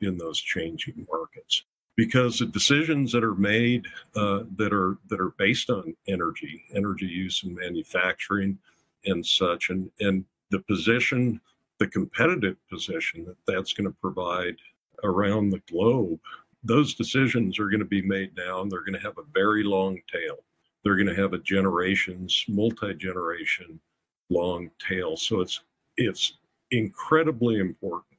in 0.00 0.16
those 0.18 0.40
changing 0.40 1.06
markets 1.10 1.64
because 1.96 2.38
the 2.38 2.46
decisions 2.46 3.12
that 3.12 3.24
are 3.24 3.34
made 3.34 3.86
uh, 4.16 4.40
that 4.56 4.72
are 4.72 4.98
that 5.08 5.20
are 5.20 5.34
based 5.38 5.70
on 5.70 5.94
energy, 6.08 6.64
energy 6.74 7.06
use 7.06 7.42
and 7.42 7.54
manufacturing, 7.54 8.58
and 9.04 9.24
such, 9.24 9.70
and 9.70 9.90
and 10.00 10.24
the 10.50 10.60
position 10.60 11.40
the 11.80 11.88
competitive 11.88 12.56
position 12.68 13.24
that 13.24 13.36
that's 13.46 13.72
going 13.72 13.86
to 13.86 13.96
provide 14.00 14.54
around 15.02 15.48
the 15.48 15.62
globe, 15.70 16.20
those 16.62 16.94
decisions 16.94 17.58
are 17.58 17.70
going 17.70 17.80
to 17.80 17.86
be 17.86 18.02
made 18.02 18.36
now 18.36 18.60
and 18.60 18.70
they're 18.70 18.84
going 18.84 18.92
to 18.92 19.00
have 19.00 19.16
a 19.16 19.32
very 19.34 19.64
long 19.64 19.98
tail. 20.12 20.36
They're 20.84 20.96
going 20.96 21.08
to 21.08 21.20
have 21.20 21.32
a 21.32 21.38
generations, 21.38 22.44
multi-generation 22.48 23.80
long 24.28 24.70
tail. 24.78 25.16
So 25.16 25.40
it's 25.40 25.60
it's 25.96 26.38
incredibly 26.70 27.58
important 27.58 28.18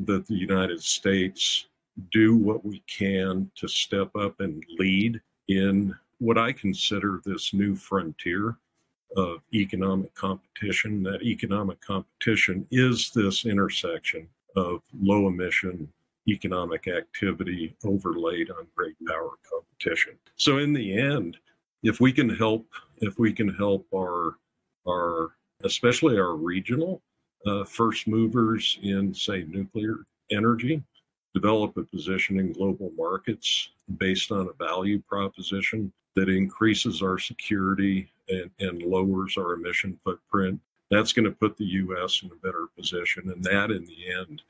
that 0.00 0.26
the 0.26 0.34
United 0.34 0.82
States 0.82 1.66
do 2.12 2.36
what 2.36 2.64
we 2.64 2.82
can 2.86 3.50
to 3.56 3.68
step 3.68 4.14
up 4.16 4.40
and 4.40 4.64
lead 4.78 5.20
in 5.48 5.94
what 6.18 6.38
I 6.38 6.52
consider 6.52 7.20
this 7.24 7.52
new 7.52 7.74
frontier 7.74 8.56
of 9.16 9.40
economic 9.52 10.14
competition. 10.14 11.02
That 11.02 11.22
economic 11.22 11.80
competition 11.80 12.66
is 12.70 13.10
this 13.14 13.44
intersection 13.44 14.28
of 14.56 14.82
low 15.00 15.28
emission 15.28 15.88
economic 16.28 16.86
activity 16.86 17.74
overlaid 17.84 18.50
on 18.50 18.66
great 18.76 18.94
power 19.06 19.30
competition. 19.50 20.14
So 20.36 20.58
in 20.58 20.72
the 20.72 20.96
end, 20.98 21.38
if 21.82 22.00
we 22.00 22.12
can 22.12 22.28
help, 22.28 22.66
if 22.98 23.18
we 23.18 23.32
can 23.32 23.48
help 23.54 23.86
our 23.94 24.36
our 24.88 25.30
especially 25.64 26.18
our 26.18 26.36
regional 26.36 27.02
uh, 27.46 27.64
first 27.64 28.06
movers 28.06 28.78
in 28.82 29.14
say 29.14 29.44
nuclear 29.48 30.06
energy 30.30 30.82
develop 31.34 31.76
a 31.76 31.84
position 31.84 32.38
in 32.38 32.52
global 32.52 32.90
markets 32.96 33.70
based 33.98 34.32
on 34.32 34.48
a 34.48 34.64
value 34.64 35.00
proposition 35.08 35.92
that 36.16 36.28
increases 36.28 37.02
our 37.02 37.18
security 37.18 38.10
and, 38.28 38.50
and 38.58 38.82
lowers 38.82 39.36
our 39.36 39.54
emission 39.54 39.98
footprint. 40.04 40.60
That's 40.90 41.12
going 41.12 41.26
to 41.26 41.30
put 41.30 41.56
the 41.56 41.64
U.S. 41.64 42.22
in 42.22 42.30
a 42.32 42.46
better 42.46 42.66
position. 42.76 43.30
And 43.30 43.44
that, 43.44 43.70
in 43.70 43.84
the 43.84 44.12
end, 44.18 44.42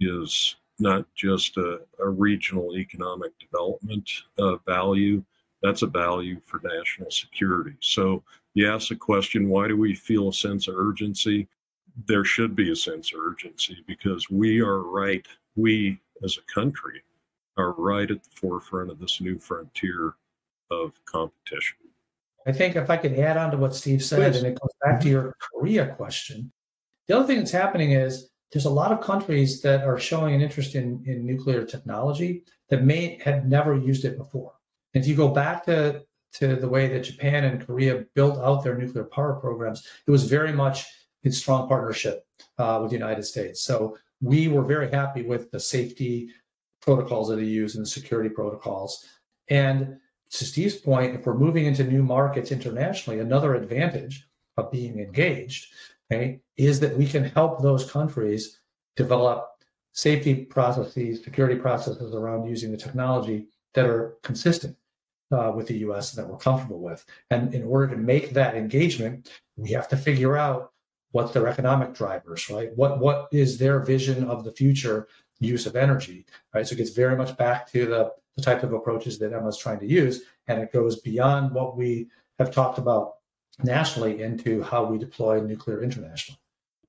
is 0.00 0.56
not 0.80 1.06
just 1.14 1.56
a, 1.56 1.80
a 2.00 2.08
regional 2.08 2.76
economic 2.76 3.32
development 3.38 4.10
uh, 4.38 4.56
value. 4.66 5.22
That's 5.62 5.82
a 5.82 5.86
value 5.86 6.40
for 6.46 6.60
national 6.64 7.12
security. 7.12 7.76
So 7.80 8.24
you 8.54 8.68
ask 8.68 8.88
the 8.88 8.96
question, 8.96 9.48
why 9.48 9.68
do 9.68 9.76
we 9.76 9.94
feel 9.94 10.28
a 10.28 10.32
sense 10.32 10.66
of 10.66 10.76
urgency? 10.76 11.46
There 12.06 12.24
should 12.24 12.56
be 12.56 12.72
a 12.72 12.76
sense 12.76 13.12
of 13.12 13.20
urgency 13.20 13.84
because 13.86 14.28
we 14.30 14.60
are 14.60 14.82
right. 14.82 15.26
We 15.56 16.00
as 16.24 16.38
a 16.38 16.52
country 16.52 17.02
are 17.56 17.72
right 17.72 18.10
at 18.10 18.22
the 18.22 18.30
forefront 18.34 18.90
of 18.90 18.98
this 18.98 19.20
new 19.20 19.38
frontier 19.38 20.14
of 20.70 20.92
competition. 21.04 21.76
I 22.46 22.52
think 22.52 22.76
if 22.76 22.90
I 22.90 22.96
could 22.96 23.14
add 23.18 23.36
on 23.36 23.50
to 23.52 23.56
what 23.56 23.74
Steve 23.74 24.02
said, 24.04 24.32
Please. 24.32 24.42
and 24.42 24.48
it 24.48 24.60
goes 24.60 24.72
back 24.82 25.00
to 25.00 25.08
your 25.08 25.36
Korea 25.40 25.94
question. 25.94 26.52
The 27.06 27.16
other 27.16 27.26
thing 27.26 27.38
that's 27.38 27.52
happening 27.52 27.92
is 27.92 28.30
there's 28.52 28.66
a 28.66 28.70
lot 28.70 28.92
of 28.92 29.00
countries 29.00 29.60
that 29.62 29.84
are 29.84 29.98
showing 29.98 30.34
an 30.34 30.40
interest 30.40 30.74
in, 30.74 31.02
in 31.06 31.24
nuclear 31.24 31.64
technology 31.64 32.44
that 32.70 32.84
may 32.84 33.18
have 33.24 33.46
never 33.46 33.76
used 33.76 34.04
it 34.04 34.18
before. 34.18 34.52
And 34.94 35.02
if 35.02 35.08
you 35.08 35.16
go 35.16 35.28
back 35.28 35.64
to, 35.66 36.02
to 36.34 36.56
the 36.56 36.68
way 36.68 36.88
that 36.88 37.00
Japan 37.00 37.44
and 37.44 37.64
Korea 37.64 38.04
built 38.14 38.38
out 38.38 38.62
their 38.62 38.76
nuclear 38.76 39.04
power 39.04 39.34
programs, 39.34 39.86
it 40.06 40.10
was 40.10 40.24
very 40.24 40.52
much 40.52 40.86
in 41.24 41.32
strong 41.32 41.68
partnership 41.68 42.26
uh, 42.58 42.78
with 42.80 42.90
the 42.90 42.96
United 42.96 43.24
States. 43.24 43.62
So 43.62 43.98
we 44.20 44.48
were 44.48 44.62
very 44.62 44.90
happy 44.90 45.22
with 45.22 45.50
the 45.50 45.60
safety 45.60 46.30
protocols 46.80 47.28
that 47.28 47.36
they 47.36 47.44
use 47.44 47.74
and 47.74 47.84
the 47.84 47.88
security 47.88 48.28
protocols. 48.28 49.04
And 49.48 49.98
to 50.30 50.44
Steve's 50.44 50.76
point, 50.76 51.14
if 51.14 51.26
we're 51.26 51.34
moving 51.34 51.66
into 51.66 51.84
new 51.84 52.02
markets 52.02 52.52
internationally, 52.52 53.20
another 53.20 53.54
advantage 53.54 54.26
of 54.56 54.70
being 54.70 54.98
engaged 54.98 55.72
okay, 56.10 56.40
is 56.56 56.80
that 56.80 56.96
we 56.96 57.06
can 57.06 57.24
help 57.24 57.60
those 57.60 57.90
countries 57.90 58.60
develop 58.96 59.48
safety 59.92 60.44
processes, 60.44 61.22
security 61.22 61.56
processes 61.56 62.14
around 62.14 62.46
using 62.48 62.70
the 62.70 62.76
technology 62.76 63.46
that 63.74 63.86
are 63.86 64.16
consistent 64.22 64.76
uh, 65.32 65.52
with 65.54 65.66
the 65.66 65.78
US 65.78 66.14
and 66.14 66.24
that 66.24 66.30
we're 66.30 66.38
comfortable 66.38 66.80
with. 66.80 67.04
And 67.30 67.54
in 67.54 67.64
order 67.64 67.88
to 67.88 67.96
make 67.96 68.30
that 68.34 68.54
engagement, 68.54 69.30
we 69.56 69.70
have 69.70 69.88
to 69.88 69.96
figure 69.96 70.36
out 70.36 70.72
what's 71.14 71.30
their 71.32 71.46
economic 71.46 71.94
drivers, 71.94 72.50
right? 72.50 72.76
What 72.76 72.98
what 72.98 73.28
is 73.30 73.56
their 73.56 73.78
vision 73.78 74.24
of 74.24 74.42
the 74.42 74.50
future 74.50 75.06
use 75.38 75.64
of 75.64 75.76
energy, 75.76 76.26
right? 76.52 76.66
So 76.66 76.74
it 76.74 76.78
gets 76.78 76.90
very 76.90 77.16
much 77.16 77.36
back 77.36 77.70
to 77.70 77.86
the, 77.86 78.12
the 78.36 78.42
type 78.42 78.64
of 78.64 78.72
approaches 78.72 79.18
that 79.20 79.32
EMA's 79.32 79.56
trying 79.56 79.78
to 79.78 79.86
use, 79.86 80.22
and 80.48 80.60
it 80.60 80.72
goes 80.72 81.00
beyond 81.00 81.52
what 81.52 81.76
we 81.76 82.08
have 82.40 82.50
talked 82.50 82.78
about 82.78 83.14
nationally 83.62 84.22
into 84.22 84.60
how 84.62 84.84
we 84.84 84.98
deploy 84.98 85.40
nuclear 85.40 85.84
internationally. 85.84 86.40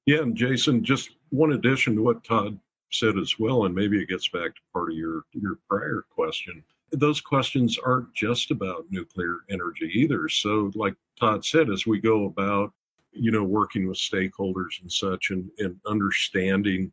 Yeah, 0.08 0.24
and 0.24 0.36
Jason, 0.36 0.84
just 0.84 1.12
one 1.30 1.52
addition 1.52 1.96
to 1.96 2.02
what 2.02 2.24
Todd 2.24 2.60
said 2.92 3.20
as 3.20 3.38
well, 3.38 3.66
and 3.66 3.76
maybe 3.76 4.02
it 4.02 4.10
gets 4.10 4.28
back 4.28 4.56
to 4.56 4.62
part 4.74 4.90
of 4.90 4.98
your 4.98 5.22
your 5.34 5.60
prior 5.70 6.04
question. 6.10 6.64
Those 6.92 7.22
questions 7.22 7.78
aren't 7.78 8.12
just 8.16 8.50
about 8.50 8.86
nuclear 8.90 9.38
energy 9.52 9.92
either. 9.94 10.30
So, 10.30 10.72
like 10.74 10.96
Todd 11.20 11.46
said, 11.46 11.70
as 11.70 11.86
we 11.86 12.00
go 12.00 12.26
about, 12.26 12.74
you 13.16 13.32
know, 13.32 13.44
working 13.44 13.88
with 13.88 13.98
stakeholders 13.98 14.82
and 14.82 14.92
such, 14.92 15.32
and, 15.32 15.50
and 15.60 15.78
understanding 15.88 16.92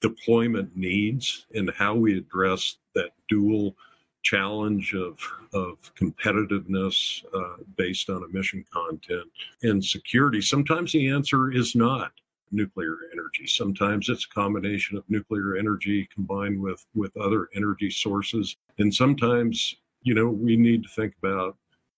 deployment 0.00 0.76
needs 0.76 1.46
and 1.54 1.70
how 1.76 1.94
we 1.94 2.16
address 2.16 2.76
that 2.94 3.10
dual 3.28 3.76
challenge 4.22 4.94
of, 4.94 5.18
of 5.52 5.76
competitiveness 5.94 7.24
uh, 7.34 7.62
based 7.76 8.10
on 8.10 8.24
emission 8.24 8.64
content 8.72 9.24
and 9.62 9.84
security. 9.84 10.40
Sometimes 10.40 10.92
the 10.92 11.08
answer 11.08 11.52
is 11.52 11.74
not 11.74 12.12
nuclear 12.50 12.96
energy. 13.12 13.46
Sometimes 13.46 14.08
it's 14.08 14.24
a 14.24 14.34
combination 14.34 14.96
of 14.96 15.04
nuclear 15.08 15.56
energy 15.56 16.08
combined 16.12 16.60
with, 16.60 16.84
with 16.94 17.16
other 17.16 17.48
energy 17.54 17.90
sources. 17.90 18.56
And 18.78 18.92
sometimes, 18.92 19.76
you 20.02 20.14
know, 20.14 20.28
we 20.28 20.56
need 20.56 20.82
to 20.82 20.88
think 20.88 21.14
about 21.22 21.56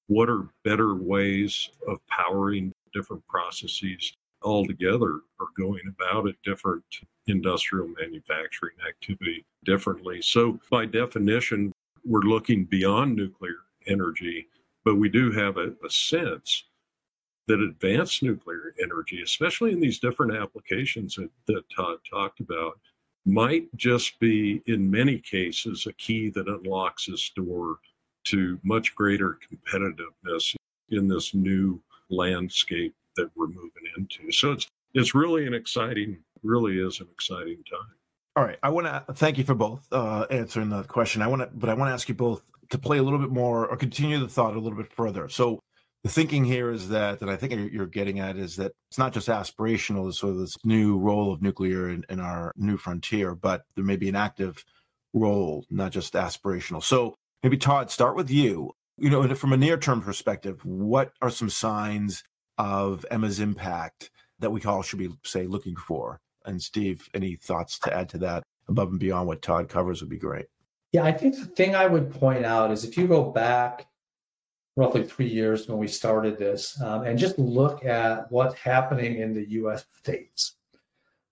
what 0.08 0.28
are 0.28 0.48
better 0.64 0.94
ways 0.96 1.70
of 1.86 2.04
powering 2.08 2.72
different 2.92 3.26
processes 3.26 4.12
altogether 4.42 5.20
are 5.40 5.48
going 5.58 5.82
about 5.88 6.26
it 6.26 6.36
different 6.44 6.84
industrial 7.26 7.88
manufacturing 8.00 8.76
activity 8.88 9.44
differently. 9.64 10.22
So, 10.22 10.58
by 10.70 10.86
definition, 10.86 11.72
we're 12.04 12.20
looking 12.20 12.64
beyond 12.64 13.16
nuclear 13.16 13.56
energy, 13.86 14.48
but 14.84 14.96
we 14.96 15.08
do 15.08 15.30
have 15.32 15.58
a, 15.58 15.72
a 15.84 15.90
sense 15.90 16.64
that 17.46 17.60
advanced 17.60 18.22
nuclear 18.22 18.74
energy, 18.82 19.22
especially 19.22 19.72
in 19.72 19.80
these 19.80 19.98
different 19.98 20.34
applications 20.34 21.16
that, 21.16 21.30
that 21.46 21.64
Todd 21.74 21.98
talked 22.08 22.40
about, 22.40 22.78
might 23.26 23.74
just 23.76 24.18
be, 24.20 24.62
in 24.66 24.90
many 24.90 25.18
cases, 25.18 25.86
a 25.86 25.92
key 25.94 26.30
that 26.30 26.48
unlocks 26.48 27.06
this 27.06 27.30
door 27.30 27.78
to 28.24 28.58
much 28.62 28.94
greater 28.94 29.38
competitiveness 29.50 30.54
in 30.90 31.08
this 31.08 31.34
new 31.34 31.80
landscape 32.10 32.94
that 33.16 33.30
we're 33.36 33.48
moving 33.48 33.84
into. 33.96 34.30
So 34.32 34.52
it's 34.52 34.66
it's 34.94 35.14
really 35.14 35.46
an 35.46 35.54
exciting, 35.54 36.18
really 36.42 36.78
is 36.78 37.00
an 37.00 37.08
exciting 37.12 37.62
time. 37.70 37.94
All 38.36 38.44
right, 38.44 38.58
I 38.62 38.70
want 38.70 38.86
to 38.86 39.04
thank 39.14 39.38
you 39.38 39.44
for 39.44 39.54
both 39.54 39.86
uh, 39.92 40.26
answering 40.30 40.68
the 40.68 40.82
question. 40.84 41.22
I 41.22 41.28
want 41.28 41.42
to, 41.42 41.48
but 41.52 41.68
I 41.68 41.74
want 41.74 41.90
to 41.90 41.94
ask 41.94 42.08
you 42.08 42.14
both 42.14 42.42
to 42.70 42.78
play 42.78 42.98
a 42.98 43.02
little 43.02 43.18
bit 43.18 43.30
more 43.30 43.66
or 43.66 43.76
continue 43.76 44.18
the 44.18 44.28
thought 44.28 44.54
a 44.54 44.60
little 44.60 44.78
bit 44.78 44.92
further. 44.92 45.28
So 45.28 45.60
the 46.02 46.08
thinking 46.08 46.44
here 46.44 46.70
is 46.70 46.88
that, 46.88 47.20
and 47.20 47.30
I 47.30 47.36
think 47.36 47.72
you're 47.72 47.86
getting 47.86 48.20
at, 48.20 48.36
is 48.36 48.56
that 48.56 48.72
it's 48.90 48.98
not 48.98 49.12
just 49.12 49.28
aspirational, 49.28 50.12
sort 50.14 50.32
of 50.32 50.38
this 50.38 50.56
new 50.64 50.96
role 50.96 51.32
of 51.32 51.42
nuclear 51.42 51.90
in, 51.90 52.04
in 52.08 52.20
our 52.20 52.52
new 52.56 52.76
frontier, 52.76 53.34
but 53.34 53.64
there 53.74 53.84
may 53.84 53.96
be 53.96 54.08
an 54.08 54.16
active 54.16 54.64
role, 55.12 55.64
not 55.68 55.92
just 55.92 56.14
aspirational. 56.14 56.82
So 56.82 57.16
maybe 57.42 57.58
Todd, 57.58 57.90
start 57.90 58.16
with 58.16 58.30
you. 58.30 58.72
You 59.00 59.10
know, 59.10 59.34
from 59.34 59.52
a 59.52 59.56
near-term 59.56 60.02
perspective, 60.02 60.64
what 60.64 61.12
are 61.22 61.30
some 61.30 61.48
signs 61.50 62.22
of 62.58 63.06
EMA's 63.10 63.40
impact 63.40 64.10
that 64.38 64.50
we 64.50 64.62
all 64.62 64.82
should 64.82 64.98
be, 64.98 65.08
say, 65.24 65.46
looking 65.46 65.74
for? 65.74 66.20
And 66.44 66.62
Steve, 66.62 67.08
any 67.14 67.36
thoughts 67.36 67.78
to 67.80 67.96
add 67.96 68.10
to 68.10 68.18
that 68.18 68.42
above 68.68 68.90
and 68.90 69.00
beyond 69.00 69.26
what 69.26 69.42
Todd 69.42 69.68
covers 69.68 70.00
would 70.00 70.10
be 70.10 70.18
great. 70.18 70.46
Yeah, 70.92 71.04
I 71.04 71.12
think 71.12 71.36
the 71.36 71.46
thing 71.46 71.74
I 71.74 71.86
would 71.86 72.12
point 72.12 72.44
out 72.44 72.70
is 72.70 72.84
if 72.84 72.96
you 72.96 73.06
go 73.06 73.30
back 73.30 73.86
roughly 74.76 75.04
three 75.04 75.28
years 75.28 75.68
when 75.68 75.78
we 75.78 75.88
started 75.88 76.38
this 76.38 76.80
um, 76.82 77.02
and 77.02 77.18
just 77.18 77.38
look 77.38 77.84
at 77.84 78.30
what's 78.30 78.54
happening 78.54 79.18
in 79.18 79.32
the 79.32 79.48
US 79.50 79.84
states. 79.98 80.56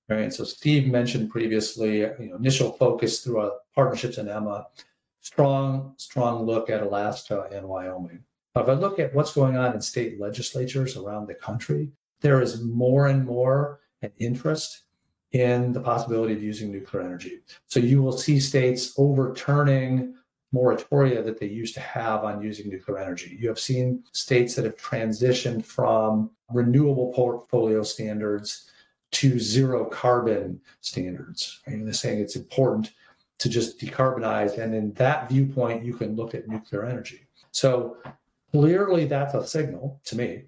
Right. 0.09 0.33
So 0.33 0.43
Steve 0.45 0.89
mentioned 0.89 1.29
previously, 1.31 1.99
you 1.99 2.17
know, 2.19 2.37
initial 2.37 2.73
focus 2.73 3.21
through 3.21 3.41
our 3.41 3.53
partnerships 3.75 4.17
in 4.17 4.27
EMA, 4.27 4.67
strong, 5.29 5.93
strong 5.99 6.47
look 6.47 6.71
at 6.71 6.83
Alaska 6.83 7.49
and 7.53 7.69
Wyoming. 7.69 8.25
If 8.57 8.67
I 8.67 8.73
look 8.73 8.99
at 8.99 9.14
what's 9.14 9.35
going 9.35 9.59
on 9.59 9.75
in 9.75 9.81
state 9.81 10.19
legislatures 10.19 10.97
around 10.97 11.29
the 11.29 11.35
country, 11.35 11.91
there 12.23 12.41
is 12.41 12.62
more 12.62 13.09
and 13.09 13.27
more 13.27 13.81
an 14.01 14.11
interest 14.19 14.85
in 15.33 15.73
the 15.75 15.81
possibility 15.81 16.33
of 16.33 16.43
using 16.43 16.73
nuclear 16.73 17.03
energy. 17.03 17.41
So 17.67 17.79
you 17.79 18.03
will 18.03 18.17
see 18.17 18.41
states 18.41 18.95
overturning 18.97 20.14
moratoria 20.55 21.23
that 21.23 21.38
they 21.38 21.47
used 21.47 21.75
to 21.75 21.81
have 21.81 22.25
on 22.25 22.41
using 22.41 22.71
nuclear 22.71 22.99
energy. 22.99 23.37
You 23.38 23.49
have 23.49 23.61
seen 23.61 24.05
states 24.12 24.55
that 24.55 24.64
have 24.64 24.79
transitioned 24.79 25.62
from 25.62 26.31
renewable 26.51 27.12
portfolio 27.12 27.83
standards 27.83 28.71
to 29.11 29.38
zero 29.38 29.85
carbon 29.85 30.62
standards. 30.81 31.61
Right? 31.67 31.77
And 31.77 31.87
they're 31.87 31.93
saying 31.93 32.21
it's 32.21 32.37
important 32.37 32.93
to 33.38 33.48
just 33.48 33.79
decarbonize. 33.79 34.59
And 34.59 34.74
in 34.74 34.92
that 34.94 35.29
viewpoint, 35.29 35.85
you 35.85 35.94
can 35.94 36.16
look 36.16 36.35
at 36.35 36.48
nuclear 36.48 36.85
energy. 36.85 37.27
So 37.53 37.96
clearly 38.53 39.07
that's 39.07 39.35
a 39.35 39.46
signal 39.46 40.01
to 40.07 40.16
me 40.16 40.44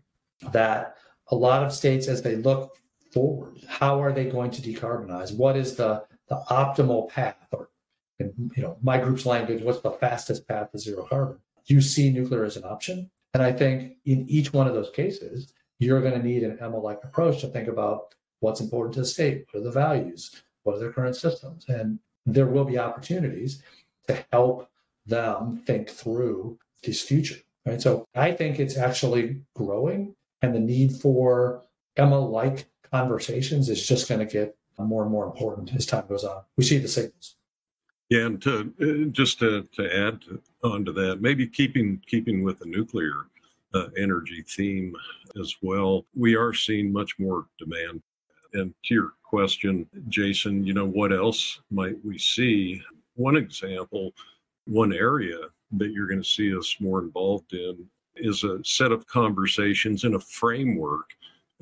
that 0.53 0.97
a 1.29 1.35
lot 1.35 1.63
of 1.63 1.73
states, 1.73 2.09
as 2.09 2.23
they 2.23 2.37
look 2.37 2.77
forward, 3.13 3.59
how 3.69 4.03
are 4.03 4.13
they 4.13 4.25
going 4.25 4.51
to 4.53 4.63
decarbonize? 4.63 5.37
What 5.37 5.57
is 5.57 5.77
the, 5.77 6.05
the 6.29 6.43
optimal 6.51 7.09
path? 7.09 7.37
Or 7.53 7.71
in 8.19 8.33
you 8.57 8.63
know, 8.63 8.77
my 8.83 8.99
group's 8.99 9.27
language, 9.27 9.63
what's 9.63 9.81
the 9.81 9.93
fastest 9.93 10.47
path 10.49 10.73
to 10.73 10.79
zero 10.79 11.07
carbon? 11.09 11.39
You 11.67 11.81
see 11.81 12.11
nuclear 12.11 12.45
as 12.45 12.57
an 12.57 12.65
option. 12.65 13.11
And 13.35 13.43
I 13.43 13.53
think 13.53 13.97
in 14.07 14.29
each 14.29 14.53
one 14.53 14.67
of 14.67 14.75
those 14.75 14.91
cases, 14.91 15.53
you're 15.79 16.01
going 16.01 16.21
to 16.21 16.27
need 16.27 16.43
an 16.43 16.59
EMA-like 16.61 17.05
approach 17.05 17.41
to 17.41 17.49
think 17.49 17.69
about 17.69 18.15
what's 18.41 18.61
important 18.61 18.95
to 18.95 19.01
the 19.01 19.07
state, 19.07 19.47
what 19.51 19.61
are 19.61 19.65
the 19.65 19.71
values, 19.71 20.43
what 20.63 20.77
are 20.77 20.79
their 20.79 20.93
current 20.93 21.17
systems, 21.17 21.65
and 21.69 21.99
there 22.27 22.47
will 22.47 22.65
be 22.65 22.79
opportunities 22.79 23.63
to 24.09 24.25
help 24.33 24.69
them 25.07 25.63
think 25.67 25.89
through 25.89 26.59
this 26.83 27.03
future. 27.03 27.37
Right. 27.67 27.81
So 27.81 28.07
I 28.15 28.33
think 28.33 28.59
it's 28.59 28.77
actually 28.77 29.43
growing 29.55 30.15
and 30.43 30.55
the 30.55 30.61
need 30.61 30.93
for 30.93 31.63
EMA 31.99 32.19
like 32.19 32.67
conversations 32.91 33.69
is 33.69 33.87
just 33.87 34.09
going 34.09 34.21
to 34.21 34.27
get 34.27 34.57
more 34.79 35.03
and 35.03 35.13
more 35.13 35.27
important 35.27 35.75
as 35.75 35.85
time 35.85 36.07
goes 36.09 36.25
on. 36.25 36.43
We 36.57 36.65
see 36.65 36.79
the 36.79 36.89
signals. 36.89 37.37
Yeah, 38.09 38.27
and 38.27 38.43
to 38.43 38.73
uh, 38.81 39.11
just 39.13 39.39
to, 39.41 39.69
to 39.75 40.07
add 40.07 40.23
to, 40.23 40.41
onto 40.65 40.93
that, 40.95 41.21
maybe 41.21 41.47
keeping 41.47 42.03
keeping 42.07 42.43
with 42.43 42.59
the 42.59 42.67
nuclear 42.67 43.13
uh, 43.75 43.87
energy 43.97 44.43
theme 44.43 44.95
as 45.39 45.55
well, 45.63 46.07
we 46.17 46.35
are 46.35 46.53
seeing 46.53 46.93
much 46.93 47.19
more 47.19 47.47
demand 47.59 48.03
And 48.53 48.75
to 48.87 48.95
your 48.95 49.13
question, 49.31 49.87
Jason, 50.09 50.67
you 50.67 50.75
know, 50.75 50.87
what 50.87 51.13
else 51.13 51.61
might 51.71 52.05
we 52.05 52.19
see? 52.19 52.83
One 53.15 53.37
example, 53.37 54.13
one 54.67 54.93
area 54.93 55.39
that 55.79 55.93
you're 55.93 56.09
going 56.09 56.23
to 56.23 56.29
see 56.29 56.57
us 56.57 56.77
more 56.81 57.01
involved 57.01 57.53
in 57.53 57.87
is 58.17 58.43
a 58.43 58.59
set 58.65 58.91
of 58.91 59.07
conversations 59.07 60.03
and 60.03 60.17
a 60.17 60.21
framework 60.21 61.11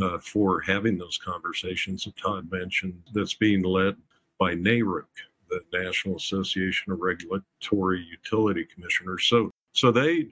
uh, 0.00 0.18
for 0.18 0.60
having 0.60 0.96
those 0.96 1.18
conversations 1.18 2.04
that 2.04 2.16
Todd 2.16 2.50
mentioned 2.50 3.02
that's 3.12 3.34
being 3.34 3.62
led 3.62 3.96
by 4.38 4.54
NARUC, 4.54 5.04
the 5.50 5.60
National 5.70 6.16
Association 6.16 6.90
of 6.90 7.00
Regulatory 7.00 8.02
Utility 8.10 8.64
Commissioners. 8.64 9.26
So, 9.28 9.50
so 9.74 9.92
they 9.92 10.28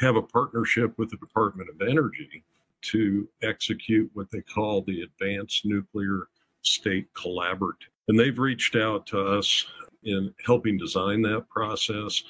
have 0.00 0.16
a 0.16 0.22
partnership 0.22 0.96
with 0.96 1.10
the 1.10 1.18
Department 1.18 1.68
of 1.68 1.86
Energy 1.86 2.42
to 2.80 3.28
execute 3.42 4.10
what 4.14 4.30
they 4.30 4.40
call 4.40 4.80
the 4.82 5.02
Advanced 5.02 5.66
Nuclear 5.66 6.28
State 6.62 7.12
Collaborative. 7.14 7.88
And 8.08 8.18
they've 8.18 8.38
reached 8.38 8.76
out 8.76 9.06
to 9.08 9.20
us 9.20 9.66
in 10.04 10.32
helping 10.44 10.78
design 10.78 11.22
that 11.22 11.48
process 11.48 12.22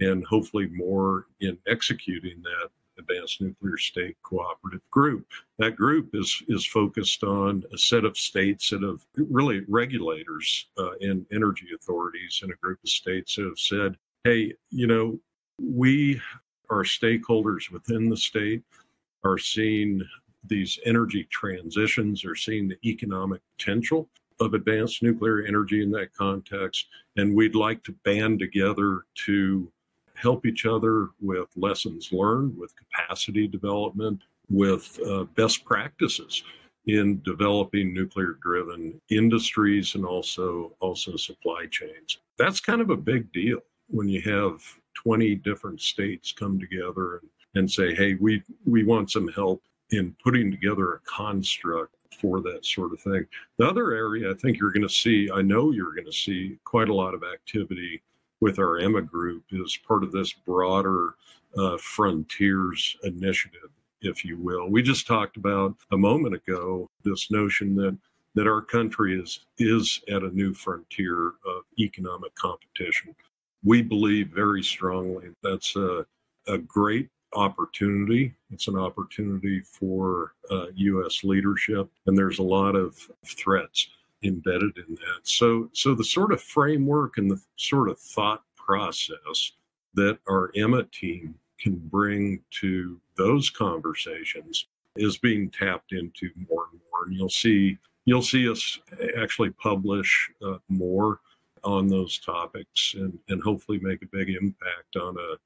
and 0.00 0.24
hopefully 0.26 0.68
more 0.68 1.26
in 1.40 1.58
executing 1.66 2.42
that 2.42 2.68
advanced 2.98 3.40
nuclear 3.40 3.76
state 3.76 4.16
cooperative 4.22 4.80
group. 4.90 5.26
That 5.58 5.76
group 5.76 6.10
is 6.14 6.42
is 6.48 6.66
focused 6.66 7.24
on 7.24 7.62
a 7.72 7.78
set 7.78 8.04
of 8.04 8.16
states 8.16 8.70
that 8.70 8.82
have 8.82 9.04
really 9.16 9.62
regulators 9.68 10.68
uh, 10.78 10.92
and 11.00 11.26
energy 11.32 11.68
authorities 11.74 12.40
and 12.42 12.52
a 12.52 12.56
group 12.56 12.78
of 12.82 12.88
states 12.88 13.36
that 13.36 13.44
have 13.44 13.58
said, 13.58 13.96
"Hey, 14.24 14.54
you 14.70 14.86
know, 14.86 15.18
we 15.60 16.20
our 16.70 16.84
stakeholders 16.84 17.70
within 17.70 18.08
the 18.08 18.16
state 18.16 18.62
are 19.24 19.38
seeing 19.38 20.02
these 20.48 20.78
energy 20.84 21.24
transitions, 21.30 22.24
are 22.24 22.36
seeing 22.36 22.68
the 22.68 22.78
economic 22.84 23.40
potential." 23.56 24.08
Of 24.38 24.52
advanced 24.52 25.02
nuclear 25.02 25.40
energy 25.46 25.82
in 25.82 25.90
that 25.92 26.12
context. 26.12 26.88
And 27.16 27.34
we'd 27.34 27.54
like 27.54 27.82
to 27.84 27.92
band 28.04 28.38
together 28.38 29.06
to 29.24 29.72
help 30.14 30.44
each 30.44 30.66
other 30.66 31.08
with 31.20 31.48
lessons 31.56 32.12
learned, 32.12 32.54
with 32.58 32.74
capacity 32.76 33.46
development, 33.46 34.20
with 34.50 34.98
uh, 35.06 35.24
best 35.36 35.64
practices 35.64 36.42
in 36.86 37.20
developing 37.22 37.92
nuclear 37.92 38.38
driven 38.42 39.00
industries 39.10 39.94
and 39.94 40.04
also 40.04 40.72
also 40.80 41.16
supply 41.16 41.66
chains. 41.70 42.18
That's 42.38 42.60
kind 42.60 42.80
of 42.80 42.90
a 42.90 42.96
big 42.96 43.32
deal 43.32 43.60
when 43.88 44.08
you 44.08 44.22
have 44.22 44.62
20 44.94 45.34
different 45.36 45.80
states 45.80 46.32
come 46.32 46.58
together 46.58 47.16
and, 47.18 47.30
and 47.54 47.70
say, 47.70 47.94
hey, 47.94 48.14
we 48.14 48.42
we 48.64 48.84
want 48.84 49.10
some 49.10 49.28
help 49.28 49.62
in 49.90 50.14
putting 50.22 50.50
together 50.50 50.94
a 50.94 50.98
construct 51.00 51.94
for 52.20 52.40
that 52.40 52.64
sort 52.64 52.92
of 52.92 53.00
thing. 53.00 53.26
The 53.58 53.66
other 53.66 53.92
area 53.92 54.30
I 54.30 54.34
think 54.34 54.58
you're 54.58 54.72
going 54.72 54.86
to 54.86 54.92
see, 54.92 55.28
I 55.32 55.42
know 55.42 55.70
you're 55.70 55.94
going 55.94 56.06
to 56.06 56.12
see 56.12 56.58
quite 56.64 56.88
a 56.88 56.94
lot 56.94 57.14
of 57.14 57.22
activity 57.22 58.02
with 58.40 58.58
our 58.58 58.78
EMA 58.78 59.02
group 59.02 59.44
is 59.50 59.78
part 59.86 60.04
of 60.04 60.12
this 60.12 60.32
broader 60.32 61.14
uh, 61.56 61.76
frontiers 61.78 62.96
initiative, 63.02 63.70
if 64.02 64.24
you 64.24 64.38
will. 64.38 64.70
We 64.70 64.82
just 64.82 65.06
talked 65.06 65.36
about 65.36 65.74
a 65.92 65.96
moment 65.96 66.34
ago 66.34 66.88
this 67.04 67.30
notion 67.30 67.74
that 67.76 67.96
that 68.34 68.46
our 68.46 68.60
country 68.60 69.18
is 69.18 69.46
is 69.58 70.00
at 70.10 70.22
a 70.22 70.28
new 70.28 70.52
frontier 70.52 71.28
of 71.46 71.62
economic 71.78 72.34
competition. 72.34 73.14
We 73.64 73.80
believe 73.80 74.28
very 74.28 74.62
strongly 74.62 75.30
that's 75.42 75.74
a, 75.74 76.04
a 76.46 76.58
great 76.58 77.08
opportunity. 77.36 78.34
It's 78.50 78.68
an 78.68 78.78
opportunity 78.78 79.60
for 79.60 80.34
uh, 80.50 80.66
U.S. 80.74 81.22
leadership, 81.22 81.88
and 82.06 82.16
there's 82.16 82.38
a 82.38 82.42
lot 82.42 82.74
of 82.74 82.96
threats 83.24 83.88
embedded 84.24 84.76
in 84.88 84.94
that. 84.94 85.20
So, 85.22 85.70
so 85.72 85.94
the 85.94 86.04
sort 86.04 86.32
of 86.32 86.42
framework 86.42 87.18
and 87.18 87.30
the 87.30 87.40
sort 87.56 87.88
of 87.88 87.98
thought 87.98 88.42
process 88.56 89.52
that 89.94 90.18
our 90.28 90.50
EMA 90.56 90.84
team 90.84 91.34
can 91.58 91.76
bring 91.76 92.40
to 92.50 93.00
those 93.16 93.50
conversations 93.50 94.66
is 94.96 95.18
being 95.18 95.50
tapped 95.50 95.92
into 95.92 96.30
more 96.50 96.66
and 96.72 96.80
more. 96.90 97.04
And 97.06 97.14
you'll 97.14 97.28
see 97.28 97.78
you'll 98.04 98.22
see 98.22 98.48
us 98.48 98.78
actually 99.18 99.50
publish 99.50 100.30
uh, 100.44 100.58
more 100.68 101.20
on 101.64 101.88
those 101.88 102.18
topics 102.18 102.94
and, 102.96 103.18
and 103.28 103.42
hopefully 103.42 103.80
make 103.80 104.02
a 104.02 104.06
big 104.06 104.30
impact 104.30 104.96
on 104.96 105.16
a 105.18 105.36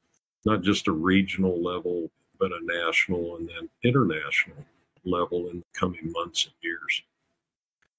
not 0.45 0.63
just 0.63 0.89
a 0.89 0.93
regional 0.93 1.63
level 1.63 2.11
but 2.39 2.51
a 2.53 2.61
national 2.63 3.37
and 3.37 3.49
then 3.49 3.69
international 3.85 4.57
level 5.05 5.49
in 5.51 5.59
the 5.59 5.79
coming 5.79 6.11
months 6.13 6.47
and 6.47 6.55
years. 6.63 7.03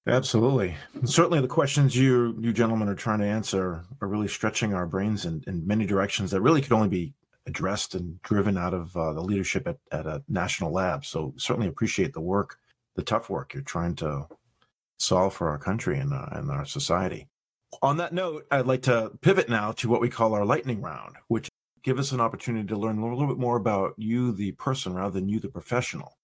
Absolutely. 0.06 0.76
Certainly 1.04 1.40
the 1.42 1.48
questions 1.48 1.96
you 1.96 2.36
you 2.40 2.52
gentlemen 2.52 2.88
are 2.88 2.94
trying 2.94 3.20
to 3.20 3.24
answer 3.24 3.84
are 4.00 4.08
really 4.08 4.26
stretching 4.26 4.74
our 4.74 4.86
brains 4.86 5.24
in, 5.24 5.44
in 5.46 5.64
many 5.64 5.86
directions 5.86 6.32
that 6.32 6.40
really 6.40 6.60
could 6.60 6.72
only 6.72 6.88
be 6.88 7.14
addressed 7.46 7.94
and 7.94 8.20
driven 8.22 8.58
out 8.58 8.74
of 8.74 8.96
uh, 8.96 9.12
the 9.12 9.20
leadership 9.20 9.66
at, 9.66 9.78
at 9.92 10.06
a 10.06 10.22
national 10.28 10.72
lab. 10.72 11.04
So 11.04 11.34
certainly 11.36 11.68
appreciate 11.68 12.12
the 12.12 12.20
work, 12.20 12.58
the 12.96 13.02
tough 13.02 13.30
work 13.30 13.54
you're 13.54 13.62
trying 13.62 13.94
to 13.96 14.26
solve 14.98 15.34
for 15.34 15.48
our 15.48 15.58
country 15.58 15.98
and, 15.98 16.12
uh, 16.12 16.26
and 16.32 16.50
our 16.50 16.64
society. 16.64 17.28
On 17.80 17.96
that 17.96 18.12
note, 18.12 18.46
I'd 18.50 18.66
like 18.66 18.82
to 18.82 19.12
pivot 19.22 19.48
now 19.48 19.72
to 19.72 19.88
what 19.88 20.00
we 20.00 20.08
call 20.08 20.34
our 20.34 20.44
lightning 20.44 20.82
round, 20.82 21.16
which 21.28 21.48
give 21.82 21.98
us 21.98 22.12
an 22.12 22.20
opportunity 22.20 22.66
to 22.68 22.76
learn 22.76 22.98
a 22.98 23.06
little 23.06 23.26
bit 23.26 23.38
more 23.38 23.56
about 23.56 23.94
you, 23.96 24.32
the 24.32 24.52
person, 24.52 24.94
rather 24.94 25.12
than 25.12 25.28
you, 25.28 25.40
the 25.40 25.48
professional. 25.48 26.18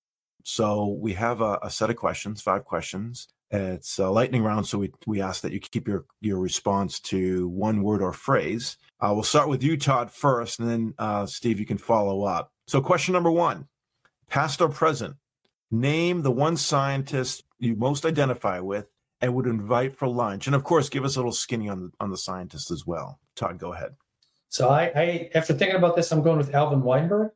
So 0.45 0.97
we 1.01 1.15
have 1.15 1.41
a, 1.41 1.59
a 1.63 1.71
set 1.71 1.91
of 1.91 1.97
questions, 1.97 2.41
five 2.41 2.65
questions 2.65 3.29
it's 3.51 3.99
a 3.99 4.09
lightning 4.11 4.43
round, 4.43 4.67
so 4.67 4.79
we, 4.79 4.93
we 5.07 5.23
ask 5.23 5.43
that 5.43 5.53
you 5.53 5.61
keep 5.61 5.89
your, 5.89 6.05
your 6.21 6.39
response 6.39 7.01
to 7.01 7.49
one 7.49 7.83
word 7.83 8.03
or 8.03 8.13
phrase. 8.13 8.77
Uh, 9.01 9.13
we'll 9.15 9.23
start 9.23 9.49
with 9.49 9.63
you, 9.63 9.77
Todd, 9.77 10.11
first, 10.11 10.61
and 10.61 10.69
then 10.69 10.95
uh, 10.99 11.25
Steve, 11.25 11.59
you 11.59 11.67
can 11.67 11.79
follow 11.79 12.25
up. 12.25 12.53
So, 12.67 12.81
question 12.83 13.15
number 13.15 13.31
one 13.31 13.69
past 14.29 14.61
or 14.61 14.69
present, 14.69 15.17
name 15.71 16.23
the 16.23 16.31
one 16.31 16.57
scientist 16.57 17.45
you 17.59 17.75
most 17.75 18.05
identify 18.05 18.61
with 18.61 18.87
and 19.23 19.35
would 19.35 19.47
invite 19.47 19.97
for 19.97 20.07
lunch. 20.07 20.47
And 20.47 20.55
of 20.55 20.65
course, 20.65 20.91
give 20.91 21.05
us 21.05 21.17
a 21.17 21.19
little 21.19 21.33
skinny 21.33 21.69
on 21.69 21.81
the, 21.81 21.91
on 21.99 22.11
the 22.11 22.19
scientist 22.19 22.71
as 22.71 22.87
well. 22.87 23.19
Todd, 23.35 23.59
go 23.59 23.73
ahead. 23.73 23.97
So, 24.49 24.69
I, 24.69 24.93
I 24.95 25.31
after 25.35 25.53
thinking 25.55 25.77
about 25.77 25.97
this, 25.97 26.11
I'm 26.11 26.23
going 26.23 26.39
with 26.39 26.55
Alvin 26.55 26.83
Weinberg, 26.83 27.33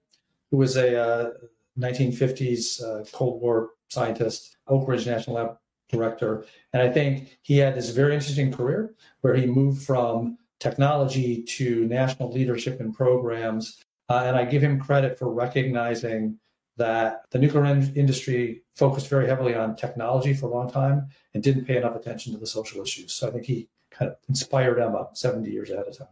who 0.51 0.57
was 0.57 0.77
a 0.77 0.99
uh, 0.99 1.31
1950s 1.79 2.83
uh, 2.83 3.05
Cold 3.13 3.41
War 3.41 3.71
scientist, 3.89 4.57
Oak 4.69 4.89
Ridge 4.89 5.07
National 5.07 5.37
Lab 5.37 5.59
director. 5.93 6.45
And 6.73 6.83
I 6.83 6.91
think 6.91 7.39
he 7.43 7.59
had 7.59 7.75
this 7.75 7.91
very 7.91 8.15
interesting 8.15 8.53
career 8.53 8.95
where 9.21 9.35
he 9.35 9.47
moved 9.47 9.83
from 9.83 10.39
technology 10.59 11.43
to 11.43 11.87
national 11.87 12.33
leadership 12.33 12.81
in 12.81 12.93
programs. 12.93 13.83
Uh, 14.09 14.25
and 14.27 14.37
I 14.37 14.45
give 14.45 14.63
him 14.63 14.81
credit 14.81 15.19
for 15.19 15.33
recognizing 15.33 16.39
that 16.79 17.23
the 17.31 17.39
nuclear 17.39 17.67
industry 17.67 18.63
focused 18.75 19.09
very 19.09 19.27
heavily 19.27 19.55
on 19.55 19.77
technology 19.77 20.33
for 20.33 20.47
a 20.47 20.55
long 20.55 20.71
time 20.71 21.09
and 21.35 21.43
didn't 21.43 21.67
pay 21.67 21.77
enough 21.77 21.95
attention 21.95 22.33
to 22.33 22.39
the 22.39 22.47
social 22.47 22.81
issues. 22.81 23.13
So 23.13 23.29
I 23.29 23.31
think 23.31 23.45
he 23.45 23.69
kind 23.91 24.11
of 24.11 24.17
inspired 24.29 24.79
EMA 24.79 25.11
70 25.13 25.51
years 25.51 25.71
ahead 25.71 25.87
of 25.87 25.99
time. 25.99 26.09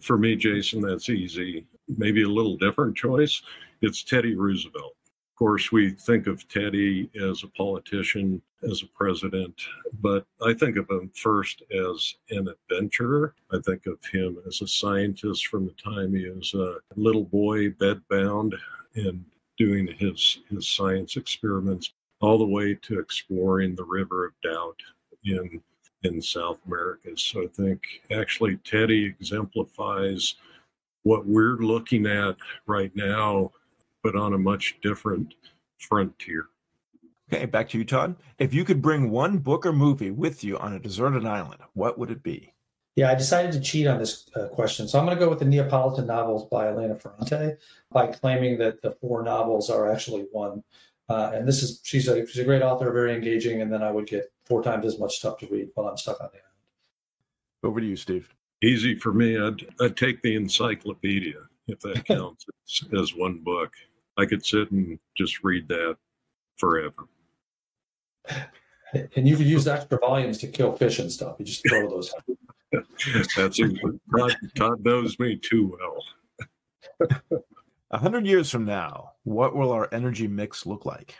For 0.00 0.16
me, 0.16 0.36
Jason, 0.36 0.80
that's 0.80 1.10
easy. 1.10 1.66
Maybe 1.86 2.22
a 2.22 2.28
little 2.28 2.56
different 2.56 2.96
choice. 2.96 3.42
It's 3.82 4.02
Teddy 4.02 4.34
Roosevelt 4.34 4.94
Of 5.04 5.36
course, 5.36 5.70
we 5.70 5.90
think 5.90 6.26
of 6.26 6.48
Teddy 6.48 7.10
as 7.20 7.42
a 7.42 7.48
politician, 7.48 8.40
as 8.62 8.82
a 8.82 8.86
president, 8.96 9.60
but 10.00 10.24
I 10.40 10.54
think 10.54 10.76
of 10.76 10.88
him 10.88 11.10
first 11.14 11.62
as 11.72 12.14
an 12.30 12.48
adventurer. 12.48 13.34
I 13.52 13.58
think 13.58 13.86
of 13.86 13.98
him 14.04 14.38
as 14.46 14.62
a 14.62 14.68
scientist 14.68 15.48
from 15.48 15.66
the 15.66 15.72
time 15.72 16.14
he 16.14 16.28
was 16.28 16.54
a 16.54 16.76
little 16.96 17.24
boy, 17.24 17.70
bedbound, 17.70 18.54
and 18.94 19.24
doing 19.58 19.88
his, 19.98 20.38
his 20.48 20.68
science 20.68 21.16
experiments, 21.16 21.92
all 22.20 22.38
the 22.38 22.46
way 22.46 22.74
to 22.74 22.98
exploring 22.98 23.74
the 23.74 23.84
River 23.84 24.26
of 24.26 24.32
Doubt 24.42 24.80
in 25.24 25.60
in 26.04 26.20
South 26.20 26.58
America. 26.66 27.10
So 27.16 27.42
I 27.42 27.46
think 27.46 27.82
actually 28.10 28.56
Teddy 28.58 29.06
exemplifies 29.06 30.36
what 31.02 31.26
we're 31.26 31.56
looking 31.56 32.06
at 32.06 32.36
right 32.66 32.94
now 32.94 33.52
but 34.02 34.16
on 34.16 34.34
a 34.34 34.38
much 34.38 34.78
different 34.82 35.34
frontier. 35.78 36.46
Okay, 37.32 37.46
back 37.46 37.68
to 37.70 37.78
you, 37.78 37.84
Todd. 37.84 38.16
If 38.38 38.52
you 38.52 38.64
could 38.64 38.82
bring 38.82 39.10
one 39.10 39.38
book 39.38 39.64
or 39.64 39.72
movie 39.72 40.10
with 40.10 40.44
you 40.44 40.58
on 40.58 40.74
a 40.74 40.78
deserted 40.78 41.24
island, 41.24 41.60
what 41.72 41.98
would 41.98 42.10
it 42.10 42.22
be? 42.22 42.52
Yeah, 42.94 43.10
I 43.10 43.14
decided 43.14 43.52
to 43.52 43.60
cheat 43.60 43.86
on 43.86 43.98
this 43.98 44.28
uh, 44.36 44.48
question. 44.48 44.86
So 44.86 44.98
I'm 44.98 45.06
going 45.06 45.16
to 45.16 45.24
go 45.24 45.30
with 45.30 45.38
the 45.38 45.46
Neapolitan 45.46 46.06
novels 46.06 46.46
by 46.50 46.68
Elena 46.68 46.94
Ferrante 46.94 47.56
by 47.90 48.08
claiming 48.08 48.58
that 48.58 48.82
the 48.82 48.90
four 48.90 49.22
novels 49.22 49.70
are 49.70 49.90
actually 49.90 50.26
one. 50.30 50.62
Uh, 51.08 51.30
and 51.34 51.48
this 51.48 51.62
is, 51.62 51.80
she's 51.82 52.06
a, 52.06 52.26
she's 52.26 52.42
a 52.42 52.44
great 52.44 52.60
author, 52.60 52.92
very 52.92 53.14
engaging. 53.14 53.62
And 53.62 53.72
then 53.72 53.82
I 53.82 53.90
would 53.90 54.06
get 54.06 54.30
four 54.52 54.62
times 54.62 54.84
as 54.84 54.98
much 54.98 55.16
stuff 55.16 55.38
to 55.38 55.46
read 55.46 55.70
while 55.72 55.88
I'm 55.88 55.96
stuck 55.96 56.20
on 56.20 56.28
the 56.30 56.38
island. 56.38 56.52
Over 57.64 57.80
to 57.80 57.86
you, 57.86 57.96
Steve. 57.96 58.28
Easy 58.62 58.94
for 58.94 59.10
me. 59.14 59.38
I'd, 59.38 59.64
I'd 59.80 59.96
take 59.96 60.20
the 60.20 60.36
encyclopedia 60.36 61.38
if 61.68 61.80
that 61.80 62.04
counts 62.06 62.44
as, 62.66 63.00
as 63.00 63.14
one 63.14 63.38
book. 63.38 63.72
I 64.18 64.26
could 64.26 64.44
sit 64.44 64.70
and 64.70 64.98
just 65.16 65.42
read 65.42 65.68
that 65.68 65.96
forever. 66.58 67.08
And 69.16 69.26
you 69.26 69.38
could 69.38 69.46
use 69.46 69.66
extra 69.66 69.98
volumes 69.98 70.36
to 70.38 70.48
kill 70.48 70.76
fish 70.76 70.98
and 70.98 71.10
stuff. 71.10 71.36
You 71.38 71.46
just 71.46 71.66
throw 71.66 71.88
those 71.88 72.12
out. 72.14 72.84
That's 73.36 73.58
a, 73.58 73.70
Todd, 74.14 74.36
Todd 74.54 74.84
knows 74.84 75.18
me 75.18 75.36
too 75.36 75.74
well. 77.00 77.18
A 77.90 77.98
hundred 77.98 78.26
years 78.26 78.50
from 78.50 78.66
now, 78.66 79.12
what 79.24 79.56
will 79.56 79.72
our 79.72 79.88
energy 79.92 80.28
mix 80.28 80.66
look 80.66 80.84
like? 80.84 81.16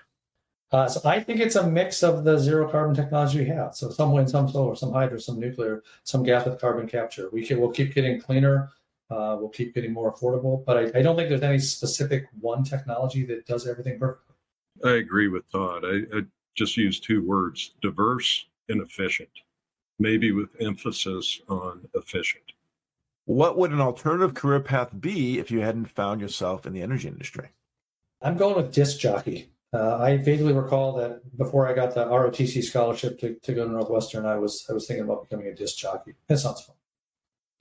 Uh, 0.72 0.88
so 0.88 1.06
I 1.06 1.20
think 1.20 1.38
it's 1.40 1.56
a 1.56 1.66
mix 1.66 2.02
of 2.02 2.24
the 2.24 2.38
zero 2.38 2.66
carbon 2.68 2.94
technology 2.94 3.40
we 3.40 3.46
have. 3.46 3.74
So 3.74 3.90
some 3.90 4.10
wind, 4.12 4.30
some 4.30 4.48
solar, 4.48 4.74
some 4.74 4.90
hydro, 4.90 5.18
some 5.18 5.38
nuclear, 5.38 5.82
some 6.02 6.22
gas 6.22 6.46
with 6.46 6.58
carbon 6.58 6.88
capture. 6.88 7.28
We 7.30 7.46
can, 7.46 7.60
we'll 7.60 7.72
keep 7.72 7.94
getting 7.94 8.18
cleaner. 8.18 8.70
Uh, 9.10 9.36
we'll 9.38 9.50
keep 9.50 9.74
getting 9.74 9.92
more 9.92 10.14
affordable. 10.14 10.64
But 10.64 10.78
I, 10.78 11.00
I, 11.00 11.02
don't 11.02 11.16
think 11.16 11.28
there's 11.28 11.42
any 11.42 11.58
specific 11.58 12.24
one 12.40 12.64
technology 12.64 13.26
that 13.26 13.44
does 13.44 13.68
everything 13.68 13.98
perfectly. 13.98 14.34
I 14.82 14.92
agree 14.92 15.28
with 15.28 15.50
Todd. 15.52 15.84
I, 15.84 16.16
I 16.16 16.22
just 16.54 16.78
use 16.78 16.98
two 16.98 17.22
words: 17.22 17.74
diverse 17.82 18.46
and 18.70 18.80
efficient. 18.80 19.28
Maybe 19.98 20.32
with 20.32 20.48
emphasis 20.58 21.42
on 21.50 21.86
efficient. 21.94 22.44
What 23.26 23.58
would 23.58 23.72
an 23.72 23.80
alternative 23.82 24.32
career 24.32 24.60
path 24.60 24.88
be 24.98 25.38
if 25.38 25.50
you 25.50 25.60
hadn't 25.60 25.90
found 25.90 26.22
yourself 26.22 26.64
in 26.64 26.72
the 26.72 26.80
energy 26.80 27.08
industry? 27.08 27.50
I'm 28.22 28.38
going 28.38 28.56
with 28.56 28.72
disc 28.72 28.98
jockey. 28.98 29.51
Uh, 29.74 29.96
I 29.96 30.18
vaguely 30.18 30.52
recall 30.52 30.92
that 30.96 31.22
before 31.38 31.66
I 31.66 31.72
got 31.72 31.94
the 31.94 32.04
ROTC 32.04 32.62
scholarship 32.62 33.18
to, 33.20 33.34
to 33.36 33.54
go 33.54 33.64
to 33.64 33.72
Northwestern, 33.72 34.26
I 34.26 34.36
was 34.36 34.66
I 34.68 34.74
was 34.74 34.86
thinking 34.86 35.04
about 35.04 35.22
becoming 35.22 35.46
a 35.46 35.54
disc 35.54 35.78
jockey. 35.78 36.12
That 36.28 36.38
sounds 36.38 36.60
fun. 36.62 36.76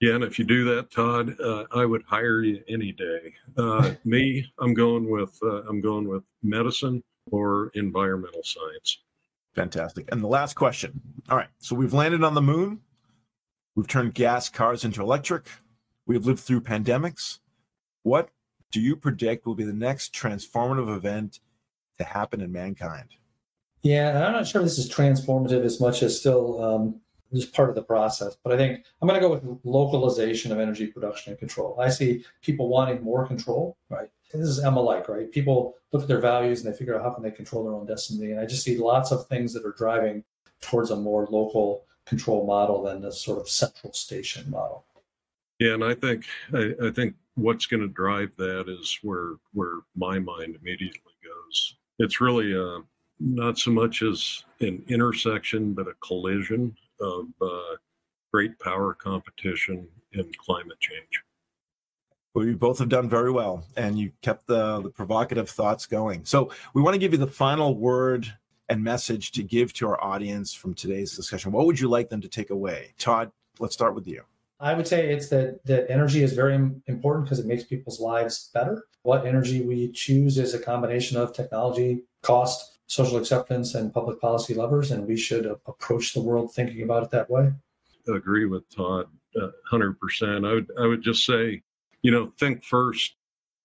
Yeah, 0.01 0.15
and 0.15 0.23
if 0.23 0.37
you 0.37 0.45
do 0.45 0.65
that, 0.65 0.91
Todd, 0.91 1.39
uh, 1.39 1.65
I 1.71 1.85
would 1.85 2.01
hire 2.03 2.41
you 2.41 2.61
any 2.67 2.91
day. 2.91 3.33
Uh, 3.55 3.93
me, 4.03 4.51
I'm 4.59 4.73
going 4.73 5.09
with 5.09 5.37
uh, 5.41 5.61
I'm 5.69 5.79
going 5.79 6.07
with 6.07 6.23
medicine 6.43 7.01
or 7.31 7.71
environmental 7.75 8.41
science. 8.43 9.03
Fantastic. 9.55 10.11
And 10.11 10.21
the 10.21 10.27
last 10.27 10.55
question. 10.55 10.99
All 11.29 11.37
right, 11.37 11.49
so 11.59 11.75
we've 11.75 11.93
landed 11.93 12.23
on 12.23 12.33
the 12.33 12.41
moon. 12.41 12.81
We've 13.75 13.87
turned 13.87 14.15
gas 14.15 14.49
cars 14.49 14.83
into 14.83 15.01
electric. 15.01 15.47
We've 16.05 16.25
lived 16.25 16.39
through 16.39 16.61
pandemics. 16.61 17.39
What 18.03 18.29
do 18.71 18.81
you 18.81 18.95
predict 18.95 19.45
will 19.45 19.55
be 19.55 19.63
the 19.63 19.71
next 19.71 20.13
transformative 20.13 20.93
event 20.93 21.39
to 22.03 22.09
happen 22.09 22.41
in 22.41 22.51
mankind? 22.51 23.09
Yeah, 23.83 24.27
I'm 24.27 24.33
not 24.33 24.47
sure 24.47 24.61
this 24.61 24.77
is 24.77 24.91
transformative 24.91 25.63
as 25.63 25.79
much 25.79 26.03
as 26.03 26.19
still 26.19 26.63
um, 26.63 27.01
just 27.33 27.53
part 27.53 27.69
of 27.69 27.75
the 27.75 27.81
process. 27.81 28.37
But 28.43 28.53
I 28.53 28.57
think 28.57 28.85
I'm 29.01 29.07
going 29.07 29.19
to 29.19 29.27
go 29.27 29.33
with 29.33 29.59
localization 29.63 30.51
of 30.51 30.59
energy 30.59 30.87
production 30.87 31.31
and 31.31 31.39
control. 31.39 31.79
I 31.79 31.89
see 31.89 32.23
people 32.41 32.69
wanting 32.69 33.01
more 33.01 33.25
control, 33.25 33.77
right? 33.89 34.09
This 34.33 34.47
is 34.47 34.63
EMA 34.63 34.79
like, 34.79 35.09
right? 35.09 35.31
People 35.31 35.75
look 35.91 36.03
at 36.03 36.07
their 36.07 36.21
values 36.21 36.63
and 36.63 36.73
they 36.73 36.77
figure 36.77 36.95
out 36.95 37.03
how 37.03 37.11
can 37.11 37.23
they 37.23 37.31
control 37.31 37.63
their 37.63 37.73
own 37.73 37.85
destiny. 37.85 38.31
And 38.31 38.39
I 38.39 38.45
just 38.45 38.63
see 38.63 38.77
lots 38.77 39.11
of 39.11 39.27
things 39.27 39.53
that 39.53 39.65
are 39.65 39.75
driving 39.77 40.23
towards 40.61 40.91
a 40.91 40.95
more 40.95 41.27
local 41.29 41.85
control 42.05 42.45
model 42.45 42.83
than 42.83 43.03
a 43.03 43.11
sort 43.11 43.39
of 43.39 43.49
central 43.49 43.93
station 43.93 44.49
model. 44.49 44.85
Yeah, 45.59 45.73
and 45.73 45.83
I 45.83 45.93
think 45.93 46.25
I, 46.53 46.73
I 46.83 46.91
think 46.91 47.15
what's 47.35 47.65
going 47.65 47.81
to 47.81 47.87
drive 47.87 48.35
that 48.37 48.65
is 48.67 48.97
where 49.03 49.33
where 49.53 49.79
my 49.95 50.17
mind 50.17 50.57
immediately 50.59 51.13
goes. 51.23 51.75
It's 52.01 52.19
really 52.19 52.55
uh, 52.55 52.79
not 53.19 53.59
so 53.59 53.69
much 53.69 54.01
as 54.01 54.43
an 54.59 54.83
intersection, 54.87 55.73
but 55.73 55.87
a 55.87 55.93
collision 56.01 56.75
of 56.99 57.25
uh, 57.41 57.75
great 58.33 58.57
power 58.59 58.95
competition 58.95 59.87
and 60.13 60.35
climate 60.37 60.79
change. 60.79 61.23
Well, 62.33 62.45
you 62.45 62.57
both 62.57 62.79
have 62.79 62.89
done 62.89 63.07
very 63.07 63.31
well, 63.31 63.65
and 63.75 63.99
you 63.99 64.11
kept 64.21 64.47
the, 64.47 64.81
the 64.81 64.89
provocative 64.89 65.49
thoughts 65.49 65.85
going. 65.85 66.25
So, 66.25 66.51
we 66.73 66.81
want 66.81 66.95
to 66.95 66.99
give 66.99 67.11
you 67.11 67.17
the 67.19 67.27
final 67.27 67.75
word 67.75 68.33
and 68.69 68.83
message 68.83 69.31
to 69.33 69.43
give 69.43 69.73
to 69.73 69.87
our 69.87 70.01
audience 70.03 70.53
from 70.53 70.73
today's 70.73 71.15
discussion. 71.15 71.51
What 71.51 71.65
would 71.65 71.79
you 71.79 71.89
like 71.89 72.09
them 72.09 72.21
to 72.21 72.29
take 72.29 72.49
away? 72.49 72.93
Todd, 72.97 73.31
let's 73.59 73.73
start 73.73 73.93
with 73.93 74.07
you. 74.07 74.23
I 74.61 74.75
would 74.75 74.87
say 74.87 75.11
it's 75.11 75.29
that 75.29 75.65
that 75.65 75.89
energy 75.89 76.21
is 76.21 76.33
very 76.33 76.55
important 76.55 77.25
because 77.25 77.39
it 77.39 77.47
makes 77.47 77.63
people's 77.63 77.99
lives 77.99 78.51
better. 78.53 78.85
What 79.01 79.25
energy 79.25 79.61
we 79.61 79.91
choose 79.91 80.37
is 80.37 80.53
a 80.53 80.59
combination 80.59 81.17
of 81.17 81.33
technology, 81.33 82.03
cost, 82.21 82.77
social 82.85 83.17
acceptance, 83.17 83.73
and 83.73 83.91
public 83.91 84.21
policy 84.21 84.53
levers, 84.53 84.91
and 84.91 85.07
we 85.07 85.17
should 85.17 85.47
approach 85.47 86.13
the 86.13 86.21
world 86.21 86.53
thinking 86.53 86.83
about 86.83 87.01
it 87.01 87.09
that 87.09 87.29
way. 87.29 87.51
I 88.07 88.15
agree 88.15 88.45
with 88.45 88.69
Todd, 88.69 89.07
uh, 89.41 89.47
hundred 89.65 89.95
uh, 89.95 89.99
percent. 89.99 90.45
I 90.45 90.53
would 90.53 90.67
I 90.79 90.85
would 90.85 91.01
just 91.01 91.25
say, 91.25 91.63
you 92.03 92.11
know, 92.11 92.31
think 92.39 92.63
first. 92.63 93.15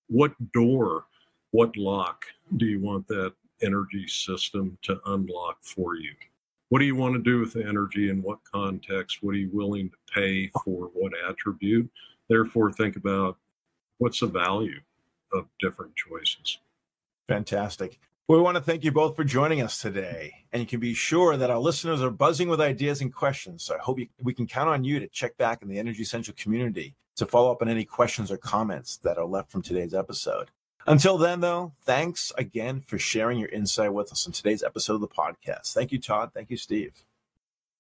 What 0.08 0.34
door, 0.52 1.06
what 1.50 1.76
lock 1.76 2.26
do 2.58 2.64
you 2.64 2.80
want 2.80 3.08
that 3.08 3.34
energy 3.60 4.06
system 4.06 4.78
to 4.82 5.00
unlock 5.06 5.58
for 5.62 5.96
you? 5.96 6.14
What 6.68 6.80
do 6.80 6.84
you 6.84 6.96
want 6.96 7.14
to 7.14 7.22
do 7.22 7.38
with 7.38 7.52
the 7.52 7.64
energy? 7.64 8.10
In 8.10 8.22
what 8.22 8.38
context? 8.50 9.18
What 9.22 9.34
are 9.34 9.38
you 9.38 9.50
willing 9.52 9.90
to 9.90 9.96
pay 10.12 10.50
for 10.64 10.90
what 10.94 11.12
attribute? 11.28 11.88
Therefore, 12.28 12.72
think 12.72 12.96
about 12.96 13.36
what's 13.98 14.20
the 14.20 14.26
value 14.26 14.80
of 15.32 15.46
different 15.60 15.94
choices. 15.94 16.58
Fantastic. 17.28 17.98
We 18.28 18.40
want 18.40 18.56
to 18.56 18.62
thank 18.62 18.82
you 18.82 18.90
both 18.90 19.14
for 19.14 19.22
joining 19.22 19.62
us 19.62 19.80
today. 19.80 20.32
And 20.52 20.60
you 20.60 20.66
can 20.66 20.80
be 20.80 20.94
sure 20.94 21.36
that 21.36 21.50
our 21.50 21.58
listeners 21.58 22.02
are 22.02 22.10
buzzing 22.10 22.48
with 22.48 22.60
ideas 22.60 23.00
and 23.00 23.14
questions. 23.14 23.62
So 23.62 23.76
I 23.76 23.78
hope 23.78 24.00
you, 24.00 24.08
we 24.20 24.34
can 24.34 24.48
count 24.48 24.68
on 24.68 24.82
you 24.82 24.98
to 24.98 25.06
check 25.06 25.36
back 25.36 25.62
in 25.62 25.68
the 25.68 25.78
Energy 25.78 26.02
Central 26.02 26.36
community 26.36 26.96
to 27.16 27.26
follow 27.26 27.52
up 27.52 27.62
on 27.62 27.68
any 27.68 27.84
questions 27.84 28.32
or 28.32 28.36
comments 28.36 28.96
that 28.98 29.18
are 29.18 29.24
left 29.24 29.52
from 29.52 29.62
today's 29.62 29.94
episode. 29.94 30.50
Until 30.86 31.18
then, 31.18 31.40
though, 31.40 31.72
thanks 31.82 32.32
again 32.38 32.80
for 32.80 32.98
sharing 32.98 33.38
your 33.38 33.48
insight 33.48 33.92
with 33.92 34.12
us 34.12 34.26
in 34.26 34.32
today's 34.32 34.62
episode 34.62 34.94
of 34.94 35.00
the 35.00 35.08
podcast. 35.08 35.72
Thank 35.72 35.90
you, 35.90 35.98
Todd. 35.98 36.30
Thank 36.32 36.48
you, 36.48 36.56
Steve. 36.56 36.92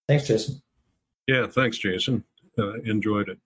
Thanks, 0.08 0.26
Jason. 0.26 0.60
Yeah, 1.28 1.46
thanks, 1.46 1.78
Jason. 1.78 2.24
Uh, 2.58 2.80
enjoyed 2.80 3.28
it. 3.28 3.38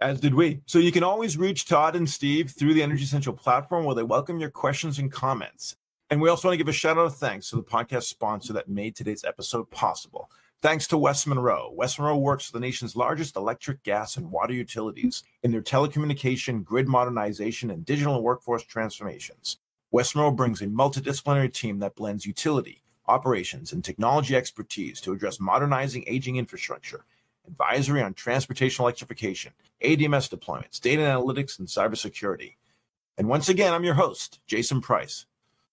As 0.00 0.20
did 0.20 0.34
we. 0.34 0.60
So 0.66 0.78
you 0.78 0.92
can 0.92 1.02
always 1.02 1.36
reach 1.36 1.66
Todd 1.66 1.96
and 1.96 2.08
Steve 2.08 2.50
through 2.50 2.74
the 2.74 2.82
Energy 2.82 3.06
Central 3.06 3.34
platform 3.34 3.84
where 3.84 3.94
they 3.94 4.02
welcome 4.02 4.38
your 4.38 4.50
questions 4.50 4.98
and 4.98 5.10
comments. 5.10 5.76
And 6.10 6.20
we 6.20 6.28
also 6.28 6.48
want 6.48 6.54
to 6.54 6.58
give 6.58 6.68
a 6.68 6.72
shout 6.72 6.98
out 6.98 7.06
of 7.06 7.16
thanks 7.16 7.50
to 7.50 7.56
the 7.56 7.62
podcast 7.62 8.04
sponsor 8.04 8.52
that 8.52 8.68
made 8.68 8.94
today's 8.94 9.24
episode 9.24 9.70
possible. 9.70 10.30
Thanks 10.62 10.86
to 10.88 10.96
West 10.96 11.26
Monroe. 11.26 11.70
West 11.74 11.98
Monroe 11.98 12.16
works 12.16 12.48
with 12.48 12.54
the 12.54 12.66
nation's 12.66 12.96
largest 12.96 13.36
electric, 13.36 13.82
gas, 13.82 14.16
and 14.16 14.30
water 14.30 14.54
utilities 14.54 15.22
in 15.42 15.52
their 15.52 15.60
telecommunication, 15.60 16.64
grid 16.64 16.88
modernization, 16.88 17.70
and 17.70 17.84
digital 17.84 18.22
workforce 18.22 18.62
transformations. 18.62 19.58
West 19.90 20.16
Monroe 20.16 20.30
brings 20.30 20.62
a 20.62 20.66
multidisciplinary 20.66 21.52
team 21.52 21.78
that 21.80 21.94
blends 21.94 22.24
utility, 22.24 22.82
operations, 23.06 23.72
and 23.72 23.84
technology 23.84 24.34
expertise 24.34 24.98
to 25.02 25.12
address 25.12 25.38
modernizing 25.38 26.04
aging 26.06 26.36
infrastructure, 26.36 27.04
advisory 27.46 28.02
on 28.02 28.14
transportation 28.14 28.82
electrification, 28.82 29.52
ADMS 29.84 30.34
deployments, 30.34 30.80
data 30.80 31.02
analytics, 31.02 31.58
and 31.58 31.68
cybersecurity. 31.68 32.54
And 33.18 33.28
once 33.28 33.50
again, 33.50 33.74
I'm 33.74 33.84
your 33.84 33.94
host, 33.94 34.40
Jason 34.46 34.80
Price. 34.80 35.26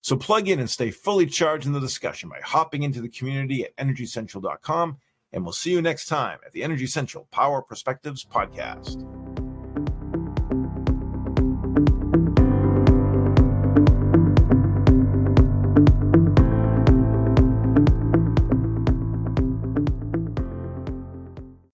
So 0.03 0.17
plug 0.17 0.49
in 0.49 0.59
and 0.59 0.69
stay 0.69 0.91
fully 0.91 1.25
charged 1.25 1.65
in 1.65 1.71
the 1.71 1.79
discussion 1.79 2.27
by 2.27 2.41
hopping 2.43 2.83
into 2.83 3.01
the 3.01 3.07
community 3.07 3.63
at 3.63 3.75
energycentral.com. 3.77 4.97
And 5.31 5.43
we'll 5.43 5.53
see 5.53 5.71
you 5.71 5.81
next 5.81 6.07
time 6.07 6.39
at 6.45 6.51
the 6.51 6.61
Energy 6.61 6.87
Central 6.87 7.27
Power 7.31 7.61
Perspectives 7.61 8.25
Podcast. 8.25 9.32